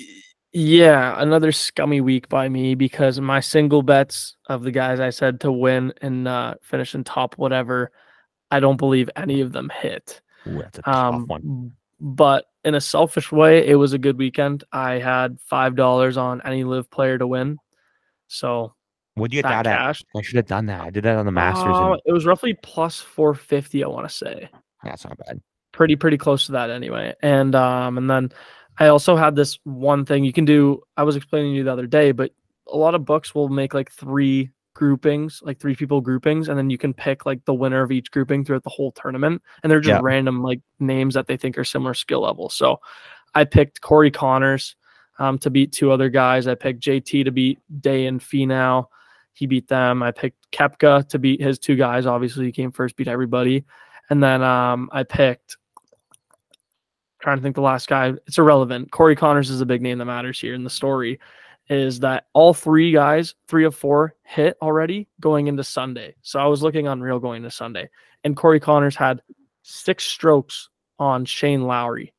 Yeah, 0.56 1.16
another 1.20 1.52
scummy 1.52 2.00
week 2.00 2.30
by 2.30 2.48
me 2.48 2.76
because 2.76 3.20
my 3.20 3.39
single 3.39 3.82
bets 3.82 4.36
of 4.48 4.62
the 4.63 4.72
guys 4.72 5.00
I 5.00 5.10
said 5.10 5.39
to 5.42 5.52
win 5.52 5.94
and 6.02 6.28
uh, 6.28 6.56
finish 6.62 6.94
in 6.94 7.04
top 7.04 7.36
whatever, 7.39 7.92
I 8.52 8.60
don't 8.60 8.78
believe 8.78 9.10
any 9.16 9.42
of 9.42 9.52
them 9.52 9.72
hit. 9.82 10.22
Ooh, 10.48 10.60
that's 10.60 10.78
a 10.78 10.82
tough 10.84 10.96
Um, 11.16 11.26
one. 11.28 11.72
but 12.00 12.46
in 12.63 12.76
a 12.76 12.82
selfish 12.82 13.32
way, 13.32 13.68
it 13.68 13.76
was 13.76 13.94
a 13.94 13.98
good 13.98 14.18
weekend. 14.18 14.63
I 14.72 15.00
had 15.00 15.39
five 15.39 15.76
dollars 15.76 16.18
on 16.18 16.39
any 16.46 16.63
live 16.63 16.89
player 16.92 17.18
to 17.18 17.26
win, 17.26 17.58
so 18.28 18.76
What'd 19.16 19.34
you 19.34 19.42
get 19.42 19.50
that 19.50 19.63
that, 19.63 19.74
at? 19.74 19.78
cash. 19.80 20.04
I 20.16 20.22
should 20.22 20.36
have 20.38 20.48
done 20.48 20.68
that. 20.68 20.82
I 20.82 20.89
did 20.92 21.04
that 21.06 21.18
on 21.18 21.26
the 21.26 21.32
Masters, 21.32 21.76
Uh, 21.76 21.92
and 21.94 22.02
it 22.06 22.12
was 22.12 22.26
roughly 22.28 22.54
plus 22.62 23.00
four 23.00 23.34
fifty. 23.34 23.84
I 23.84 23.88
want 23.88 24.08
to 24.08 24.13
say 24.13 24.50
that's 24.84 25.04
not 25.06 25.18
bad. 25.18 25.42
pretty 25.72 25.96
pretty 25.96 26.18
close 26.18 26.46
to 26.46 26.52
that 26.54 26.70
anyway. 26.70 27.16
And 27.24 27.56
um 27.56 27.98
and 27.98 28.08
then 28.10 28.32
I 28.80 28.88
also 28.88 29.16
had 29.16 29.36
this 29.36 29.60
one 29.64 30.06
thing 30.06 30.24
you 30.24 30.34
can 30.34 30.46
do. 30.46 30.82
I 30.98 31.04
was 31.04 31.16
explaining 31.16 31.54
to 31.54 31.58
you 31.58 31.64
the 31.64 31.72
other 31.72 31.88
day, 31.88 32.12
but 32.12 32.32
a 32.68 32.78
lot 32.78 32.96
of 32.96 33.06
books 33.06 33.36
will 33.36 33.50
make 33.50 33.74
like 33.74 33.92
three 33.92 34.50
groupings, 34.74 35.42
like 35.44 35.60
three 35.60 35.76
people 35.76 36.02
groupings, 36.02 36.50
and 36.50 36.58
then 36.58 36.70
you 36.70 36.78
can 36.78 36.94
pick 36.94 37.26
like 37.26 37.44
the 37.46 37.54
winner 37.54 37.84
of 37.84 37.92
each 37.92 38.10
grouping 38.10 38.44
throughout 38.44 38.64
the 38.64 38.70
whole 38.70 38.92
tournament. 38.92 39.42
And 39.62 39.72
they're 39.72 39.80
just 39.80 40.00
Yeah. 40.00 40.00
random 40.02 40.42
like 40.42 40.62
names 40.80 41.14
that 41.14 41.28
they 41.28 41.38
think 41.38 41.58
are 41.58 41.64
similar 41.64 41.94
skill 41.94 42.22
level. 42.22 42.50
So 42.50 42.80
I 43.36 43.44
picked 43.46 43.82
Corey 43.82 44.10
Conners 44.12 44.76
um, 45.20 45.38
to 45.40 45.50
beat 45.52 45.72
two 45.72 45.92
other 45.92 46.10
guys. 46.10 46.48
I 46.48 46.56
picked 46.56 46.82
JT 46.82 47.24
to 47.26 47.32
beat 47.32 47.60
Day 47.82 48.08
and 48.08 48.20
Finau. 48.20 48.88
He 49.34 49.46
beat 49.46 49.68
them. 49.68 50.02
I 50.02 50.12
picked 50.12 50.52
Koepka 50.52 51.08
to 51.10 51.20
beat 51.20 51.42
his 51.42 51.60
two 51.60 51.76
guys. 51.76 52.06
Obviously, 52.06 52.46
he 52.46 52.52
came 52.52 52.72
first, 52.72 52.96
beat 52.96 53.08
everybody. 53.08 53.64
And 54.10 54.22
then 54.24 54.42
um, 54.44 54.90
I 54.92 55.04
picked 55.04 55.58
trying 57.24 57.38
to 57.38 57.42
think 57.42 57.56
the 57.56 57.62
last 57.62 57.88
guy. 57.88 58.14
It's 58.28 58.38
irrelevant. 58.38 58.92
Corey 58.92 59.16
Conners 59.16 59.50
is 59.50 59.62
a 59.62 59.66
big 59.66 59.82
name 59.82 59.98
that 59.98 60.06
matters 60.06 60.40
here 60.40 60.54
in 60.54 60.64
the 60.64 60.70
story. 60.70 61.20
Is 61.70 62.02
that 62.02 62.26
all 62.34 62.54
three 62.54 62.92
guys, 62.92 63.34
three 63.48 63.64
of 63.64 63.74
four, 63.74 64.16
hit 64.24 64.58
already 64.62 65.08
going 65.22 65.48
into 65.48 65.64
Sunday? 65.64 66.16
So 66.22 66.40
I 66.40 66.46
was 66.46 66.62
looking 66.62 66.88
on 66.90 67.00
Real 67.02 67.20
going 67.20 67.42
to 67.44 67.50
Sunday, 67.50 67.90
and 68.26 68.36
Corey 68.36 68.60
Conners 68.60 68.96
had 68.96 69.22
six 69.62 70.04
strokes 70.04 70.70
on 71.00 71.24
Shane 71.24 71.64
Lowry, 71.64 72.14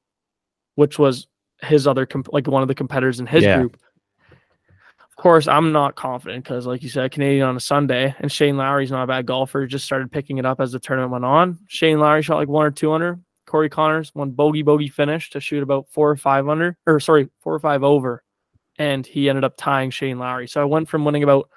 which 0.77 0.99
was 0.99 1.27
his 1.61 1.87
other 1.87 2.07
comp- 2.07 2.33
like 2.33 2.47
one 2.47 2.63
of 2.63 2.69
the 2.69 2.75
competitors 2.75 3.21
in 3.21 3.27
his 3.27 3.45
Yeah. 3.45 3.59
group. 3.59 3.77
Of 5.01 5.17
course, 5.23 5.47
I'm 5.47 5.73
not 5.73 5.95
confident 5.95 6.43
because, 6.43 6.67
like 6.67 6.83
you 6.83 6.89
said, 6.89 7.13
Canadian 7.13 7.47
on 7.47 7.57
a 7.57 7.61
Sunday, 7.61 8.15
and 8.19 8.33
Shane 8.33 8.57
Lowry's 8.57 8.91
not 8.91 9.05
a 9.05 9.07
bad 9.07 9.27
golfer. 9.27 9.67
Just 9.67 9.85
started 9.85 10.11
picking 10.11 10.39
it 10.39 10.47
up 10.47 10.61
as 10.61 10.73
the 10.73 10.81
tournament 10.81 11.13
went 11.13 11.25
on. 11.27 11.59
Shane 11.69 12.01
Lowry 12.01 12.23
shot 12.23 12.37
like 12.37 12.49
one 12.49 12.65
or 12.67 12.71
two 12.71 12.93
under. 12.93 13.21
Corey 13.55 13.71
Conners 13.71 14.11
one 14.15 14.33
bogey 14.33 14.63
bogey 14.63 14.89
finish 14.89 15.31
to 15.31 15.39
shoot 15.39 15.63
about 15.63 15.87
four 15.89 16.11
or 16.11 16.17
five 16.17 16.49
under, 16.49 16.77
or 16.89 16.99
sorry, 16.99 17.29
four 17.41 17.55
or 17.55 17.61
five 17.61 17.85
over, 17.85 18.25
and 18.81 19.07
he 19.07 19.29
ended 19.29 19.45
up 19.45 19.55
tying 19.57 19.93
Shane 19.93 20.19
Lowry. 20.19 20.49
So 20.49 20.61
I 20.61 20.65
went 20.65 20.89
from 20.89 21.05
winning 21.05 21.23
about 21.23 21.49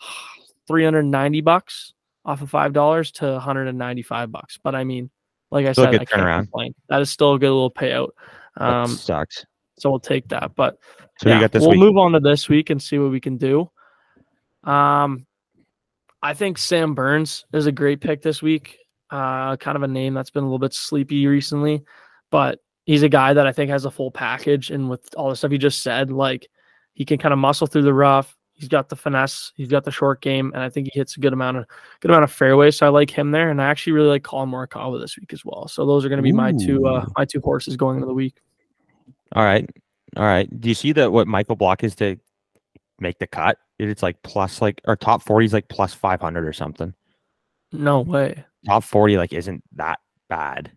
390 0.68 1.40
bucks 1.40 1.92
off 2.24 2.40
of 2.40 2.50
five 2.50 2.72
dollars 2.72 3.10
to 3.12 3.26
195 3.32 4.30
bucks. 4.30 4.60
But 4.62 4.76
I 4.76 4.84
mean, 4.84 5.10
like 5.50 5.66
I 5.66 5.72
Still 5.72 5.86
said, 5.86 5.94
I 5.96 6.04
can't 6.04 6.08
turnaround. 6.22 6.38
complain. 6.42 6.72
That 6.88 7.00
is 7.00 7.10
still 7.10 7.34
a 7.34 7.38
good 7.40 7.50
little 7.50 7.68
payout. 7.68 8.10
That 8.56 8.72
Um, 8.72 8.86
sucks. 8.90 9.44
so 9.76 9.90
we'll 9.90 9.98
take 9.98 10.28
that. 10.28 10.54
But 10.54 10.78
So 11.18 11.30
yeah, 11.30 11.34
you 11.34 11.40
got 11.40 11.50
this 11.50 11.62
we'll 11.62 11.70
week. 11.70 11.80
move 11.80 11.96
on 11.96 12.12
to 12.12 12.20
this 12.20 12.48
week 12.48 12.70
and 12.70 12.80
see 12.80 12.98
what 13.00 13.10
we 13.10 13.18
can 13.18 13.36
do. 13.38 13.68
Um, 14.62 15.26
I 16.22 16.32
think 16.34 16.58
Sam 16.58 16.94
Burns 16.94 17.44
is 17.52 17.66
a 17.66 17.72
great 17.72 18.00
pick 18.00 18.22
this 18.22 18.40
week. 18.40 18.78
Uh, 19.10 19.56
kind 19.56 19.76
of 19.76 19.82
a 19.82 19.88
name 19.88 20.14
that's 20.14 20.30
been 20.30 20.44
a 20.44 20.46
little 20.46 20.58
bit 20.58 20.72
sleepy 20.72 21.26
recently, 21.26 21.82
but 22.30 22.60
he's 22.84 23.02
a 23.02 23.08
guy 23.08 23.32
that 23.32 23.46
I 23.46 23.52
think 23.52 23.70
has 23.70 23.84
a 23.84 23.90
full 23.90 24.10
package. 24.10 24.70
And 24.70 24.88
with 24.88 25.02
all 25.16 25.30
the 25.30 25.36
stuff 25.36 25.52
you 25.52 25.58
just 25.58 25.82
said, 25.82 26.10
like 26.10 26.48
he 26.94 27.04
can 27.04 27.18
kind 27.18 27.32
of 27.32 27.38
muscle 27.38 27.66
through 27.66 27.82
the 27.82 27.94
rough. 27.94 28.36
He's 28.52 28.68
got 28.68 28.88
the 28.88 28.96
finesse. 28.96 29.52
He's 29.56 29.68
got 29.68 29.84
the 29.84 29.90
short 29.90 30.20
game, 30.20 30.52
and 30.54 30.62
I 30.62 30.68
think 30.68 30.88
he 30.92 30.98
hits 30.98 31.16
a 31.16 31.20
good 31.20 31.32
amount 31.32 31.56
of 31.56 31.66
good 32.00 32.10
amount 32.10 32.24
of 32.24 32.32
fairways. 32.32 32.76
So 32.76 32.86
I 32.86 32.90
like 32.90 33.10
him 33.10 33.30
there, 33.30 33.50
and 33.50 33.60
I 33.60 33.66
actually 33.66 33.94
really 33.94 34.08
like 34.08 34.22
Collin 34.22 34.50
Morikawa 34.50 35.00
this 35.00 35.16
week 35.18 35.32
as 35.32 35.44
well. 35.44 35.66
So 35.66 35.86
those 35.86 36.04
are 36.04 36.10
going 36.10 36.18
to 36.18 36.22
be 36.22 36.32
my 36.32 36.52
two 36.52 36.86
uh, 36.86 37.06
my 37.16 37.24
two 37.24 37.40
horses 37.40 37.78
going 37.78 37.96
into 37.96 38.06
the 38.06 38.12
week. 38.12 38.36
All 39.32 39.44
right, 39.44 39.68
all 40.18 40.24
right. 40.24 40.60
Do 40.60 40.68
you 40.68 40.74
see 40.74 40.92
that 40.92 41.10
what 41.10 41.26
Michael 41.26 41.56
Block 41.56 41.82
is 41.82 41.94
to 41.96 42.18
make 42.98 43.18
the 43.18 43.26
cut 43.26 43.56
it's 43.88 44.02
like 44.02 44.22
plus 44.22 44.60
like 44.60 44.80
or 44.86 44.96
top 44.96 45.22
40 45.22 45.46
is 45.46 45.52
like 45.52 45.68
plus 45.68 45.94
500 45.94 46.46
or 46.46 46.52
something. 46.52 46.92
No 47.72 48.00
way. 48.00 48.44
Top 48.66 48.84
40 48.84 49.16
like 49.16 49.32
isn't 49.32 49.62
that 49.76 49.98
bad. 50.28 50.70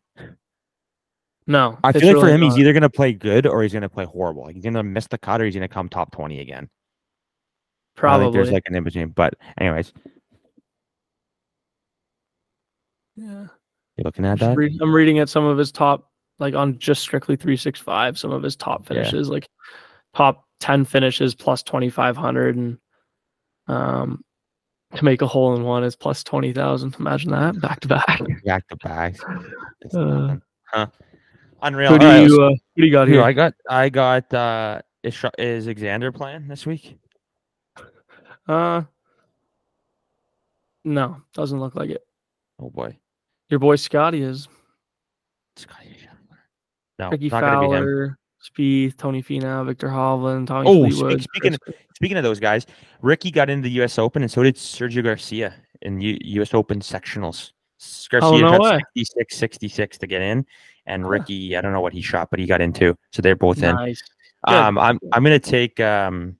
No. 1.46 1.78
I 1.84 1.92
feel 1.92 2.08
like 2.08 2.16
for 2.16 2.26
really 2.28 2.36
him, 2.36 2.42
he's 2.42 2.58
either 2.58 2.72
gonna 2.74 2.90
play 2.90 3.14
good 3.14 3.46
or 3.46 3.62
he's 3.64 3.74
gonna 3.74 3.90
play 3.90 4.06
horrible. 4.06 4.44
Like, 4.44 4.56
he's 4.56 4.64
gonna 4.64 4.84
miss 4.84 5.08
the 5.08 5.18
cut 5.18 5.42
or 5.42 5.46
he's 5.46 5.54
gonna 5.56 5.68
come 5.68 5.90
top 5.90 6.12
20 6.12 6.40
again. 6.40 6.70
Probably. 7.96 8.32
there's 8.32 8.52
like 8.52 8.64
an 8.68 8.76
in 8.76 8.84
between. 8.84 9.10
But 9.10 9.36
anyways, 9.60 9.92
yeah. 13.16 13.48
you 13.98 14.04
looking 14.04 14.26
at 14.26 14.40
that? 14.40 14.58
read- 14.58 14.82
I'm 14.82 14.94
reading 14.94 15.20
at 15.20 15.30
some 15.30 15.46
of 15.46 15.58
his 15.58 15.72
top, 15.72 16.10
like 16.40 16.56
on 16.56 16.80
just 16.80 17.02
strictly 17.02 17.36
365, 17.36 18.18
some 18.18 18.32
of 18.32 18.42
his 18.42 18.56
top 18.56 18.84
Yeah. 18.84 18.96
finishes, 18.96 19.30
like 19.30 19.48
top 20.16 20.46
10 20.60 20.86
finishes 20.86 21.36
plus 21.36 21.62
2,500. 21.64 22.56
And 22.56 22.78
um, 23.68 24.24
to 24.96 25.06
make 25.06 25.22
a 25.22 25.28
hole 25.28 25.56
in 25.56 25.64
one 25.64 25.84
is 25.84 25.96
plus 25.96 26.24
20,000. 26.24 26.96
Imagine 27.00 27.32
that 27.32 27.60
back 27.62 27.80
to 27.82 27.88
back. 27.88 28.22
Back 28.46 28.68
to 28.68 28.76
back. 28.78 29.16
Uh. 29.94 30.36
Huh. 30.66 30.88
Unreal. 31.62 31.92
Who 31.92 32.00
do 32.00 32.06
right, 32.06 32.28
you, 32.28 32.42
uh, 32.42 32.50
who 32.50 32.82
do 32.82 32.86
you 32.86 32.92
got 32.92 33.08
here? 33.08 33.22
I 33.22 33.32
got 33.32 33.54
I 33.70 33.90
got 33.90 34.34
uh 34.34 34.82
is 35.04 35.24
is 35.38 35.68
Xander 35.68 36.14
playing 36.14 36.48
this 36.48 36.66
week? 36.66 36.98
Uh, 38.48 38.84
no, 40.84 41.22
doesn't 41.34 41.60
look 41.60 41.76
like 41.76 41.90
it. 41.90 42.06
Oh 42.60 42.70
boy. 42.70 42.98
Your 43.50 43.60
boy 43.60 43.76
Scotty 43.76 44.22
is 44.22 44.48
Scotty 45.56 45.96
No, 47.00 47.10
Rickie 47.10 47.30
not 47.30 47.42
gonna 47.42 47.60
be 47.60 47.76
him. 47.76 47.84
Fowler, 47.84 48.20
Spieth, 48.44 48.98
Tony 48.98 49.24
Finau, 49.24 49.66
Viktor 49.66 49.88
Hovland, 49.88 50.48
Tommy 50.48 50.68
Oh, 50.68 50.80
Fleetwood. 50.90 51.22
speaking 51.22 51.58
Chris- 51.62 51.76
Speaking 51.96 52.18
of 52.18 52.24
those 52.24 52.40
guys, 52.40 52.66
Rickie 53.02 53.32
got 53.32 53.50
into 53.50 53.64
the 53.70 53.82
US 53.82 53.98
Open 53.98 54.22
and 54.24 54.32
so 54.32 54.44
did 54.44 54.56
Sergio 54.56 55.04
Garcia 55.04 55.54
in 55.82 56.02
U- 56.02 56.18
US 56.42 56.54
Open 56.54 56.80
sectionals. 56.80 57.52
Garcia 58.10 58.30
Oh, 58.30 58.38
no 58.38 58.60
way. 58.60 58.80
66 58.96 59.36
66 59.38 59.98
to 60.00 60.08
get 60.08 60.22
in 60.22 60.46
and 60.86 61.08
Rickie, 61.08 61.56
I 61.56 61.62
don't 61.62 61.72
know 61.74 61.82
what 61.82 61.94
he 61.94 62.02
shot, 62.02 62.30
but 62.30 62.40
he 62.40 62.46
got 62.46 62.62
into. 62.62 62.96
So 63.12 63.22
they're 63.22 63.36
both 63.36 63.62
in. 63.64 63.76
nice. 63.76 64.02
Um 64.46 64.78
I'm 64.78 65.00
I'm 65.14 65.24
going 65.24 65.40
to 65.40 65.52
take 65.52 65.80
um 65.80 66.36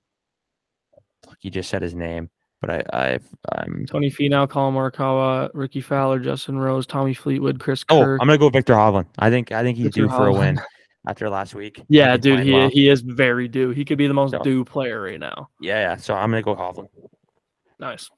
fuck, 1.24 1.38
you 1.40 1.50
just 1.50 1.70
said 1.70 1.80
his 1.80 1.94
name, 1.94 2.28
but 2.60 2.70
I 2.70 2.82
I've 2.92 3.28
I'm 3.52 3.86
Tony 3.86 4.10
Finau, 4.10 4.48
Collin 4.48 4.74
Morikawa, 4.74 5.50
Rickie 5.54 5.80
Fowler, 5.80 6.18
Justin 6.18 6.58
Rose, 6.58 6.86
Tommy 6.86 7.14
Fleetwood, 7.14 7.58
Chris 7.60 7.84
Oh, 7.88 8.00
Kerr. 8.02 8.18
I'm 8.20 8.26
gonna 8.26 8.36
go 8.38 8.50
Viktor 8.50 8.74
Hovland. 8.74 9.06
I 9.18 9.30
think 9.30 9.52
I 9.52 9.62
think 9.62 9.76
he's 9.78 9.86
Viktor 9.86 10.02
due 10.02 10.08
for 10.08 10.26
a 10.26 10.32
win 10.32 10.56
Hovland. 10.56 10.62
after 11.06 11.28
last 11.28 11.54
week. 11.54 11.82
Yeah, 11.88 12.16
dude, 12.16 12.40
he 12.40 12.52
well. 12.52 12.68
he 12.70 12.88
is 12.88 13.00
very 13.02 13.48
due. 13.48 13.70
He 13.70 13.84
could 13.84 13.98
be 13.98 14.06
the 14.06 14.14
most 14.14 14.32
So- 14.32 14.42
due 14.42 14.64
player 14.64 15.02
right 15.02 15.20
now. 15.20 15.50
Yeah, 15.60 15.80
yeah. 15.80 15.96
So 15.96 16.14
I'm 16.14 16.30
gonna 16.30 16.42
go 16.42 16.54
Hovland. 16.54 16.88
Nice. 17.78 18.10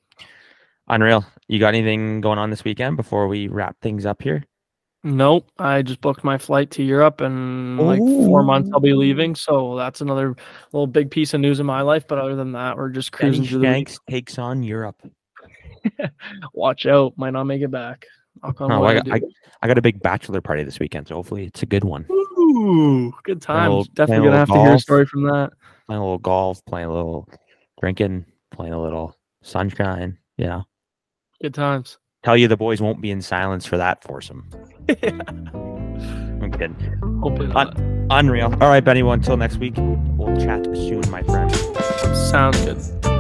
Unreal. 0.89 1.25
You 1.49 1.59
got 1.59 1.75
anything 1.75 2.21
going 2.21 2.39
on 2.39 2.51
this 2.51 2.63
weekend 2.65 2.97
before 2.97 3.27
we 3.27 3.49
wrap 3.49 3.77
things 3.81 4.07
up 4.07 4.23
here? 4.23 4.45
Nope, 5.03 5.49
I 5.59 5.83
just 5.83 6.01
booked 6.01 6.25
my 6.25 6.37
flight 6.37 6.71
to 6.73 6.83
Europe 6.83 7.21
and 7.21 7.79
like 7.79 7.99
four 8.01 8.43
months 8.43 8.71
I'll 8.73 8.81
be 8.81 8.93
leaving. 8.93 9.35
So 9.37 9.77
that's 9.77 10.01
another 10.01 10.35
little 10.73 10.87
big 10.87 11.11
piece 11.11 11.33
of 11.33 11.41
news 11.41 11.61
in 11.61 11.67
my 11.67 11.83
life. 11.83 12.07
But 12.09 12.19
other 12.19 12.35
than 12.35 12.53
that, 12.53 12.77
we're 12.77 12.89
just 12.89 13.13
cruising 13.13 13.43
Benny 13.43 13.49
through 13.49 13.59
the. 13.61 13.67
Shanks 13.67 13.99
takes 14.11 14.39
on 14.39 14.63
Europe. 14.63 15.01
Watch 16.53 16.87
out, 16.87 17.17
might 17.17 17.31
not 17.31 17.45
make 17.45 17.63
it 17.63 17.71
back. 17.71 18.05
Oh, 18.43 18.53
I, 18.83 18.91
I 18.91 18.95
got, 18.95 19.13
I. 19.13 19.21
I 19.63 19.69
got 19.69 19.79
a 19.79 19.83
big 19.83 20.03
bachelor 20.03 20.41
party 20.41 20.63
this 20.65 20.79
weekend, 20.79 21.09
so 21.09 21.15
hopefully 21.15 21.45
it's 21.47 21.63
a 21.63 21.67
good 21.67 21.85
one. 21.85 22.07
Ooh, 22.57 23.13
good 23.25 23.43
times. 23.43 23.69
little- 23.69 23.85
Definitely 23.95 24.27
gonna 24.27 24.39
have 24.39 24.49
little 24.49 24.65
to 24.65 24.69
hear 24.71 24.77
a 24.77 24.81
story 24.81 25.07
from 25.07 25.23
that. 25.25 25.51
Playing 25.87 26.01
a 26.01 26.05
little 26.05 26.19
golf, 26.19 26.65
playing 26.65 26.89
a 26.89 26.93
little 26.93 27.29
drinking, 27.81 28.25
playing 28.51 28.73
a 28.73 28.81
little 28.83 29.15
sunshine. 29.43 30.19
You 30.39 30.47
know, 30.47 30.65
Good 31.43 31.55
times. 31.55 31.99
tell 32.25 32.37
you 32.37 32.49
the 32.49 32.57
boys 32.57 32.81
won't 32.81 33.01
be 33.01 33.11
in 33.11 33.23
silence 33.23 33.67
for 33.67 33.77
that 33.77 34.03
foursome. 34.03 34.49
I'm 36.43 36.51
kidding. 36.53 36.77
Hopefully 37.23 37.51
Un- 37.55 38.07
Unreal. 38.11 38.53
All 38.61 38.69
right, 38.69 38.85
Benny. 38.85 39.03
Well, 39.03 39.13
until 39.15 39.37
next 39.37 39.57
week, 39.57 39.75
we'll 39.77 40.37
chat 40.37 40.65
soon, 40.75 41.03
my 41.11 41.23
friend. 41.23 41.53
Sounds 42.15 42.59
good. 42.65 43.16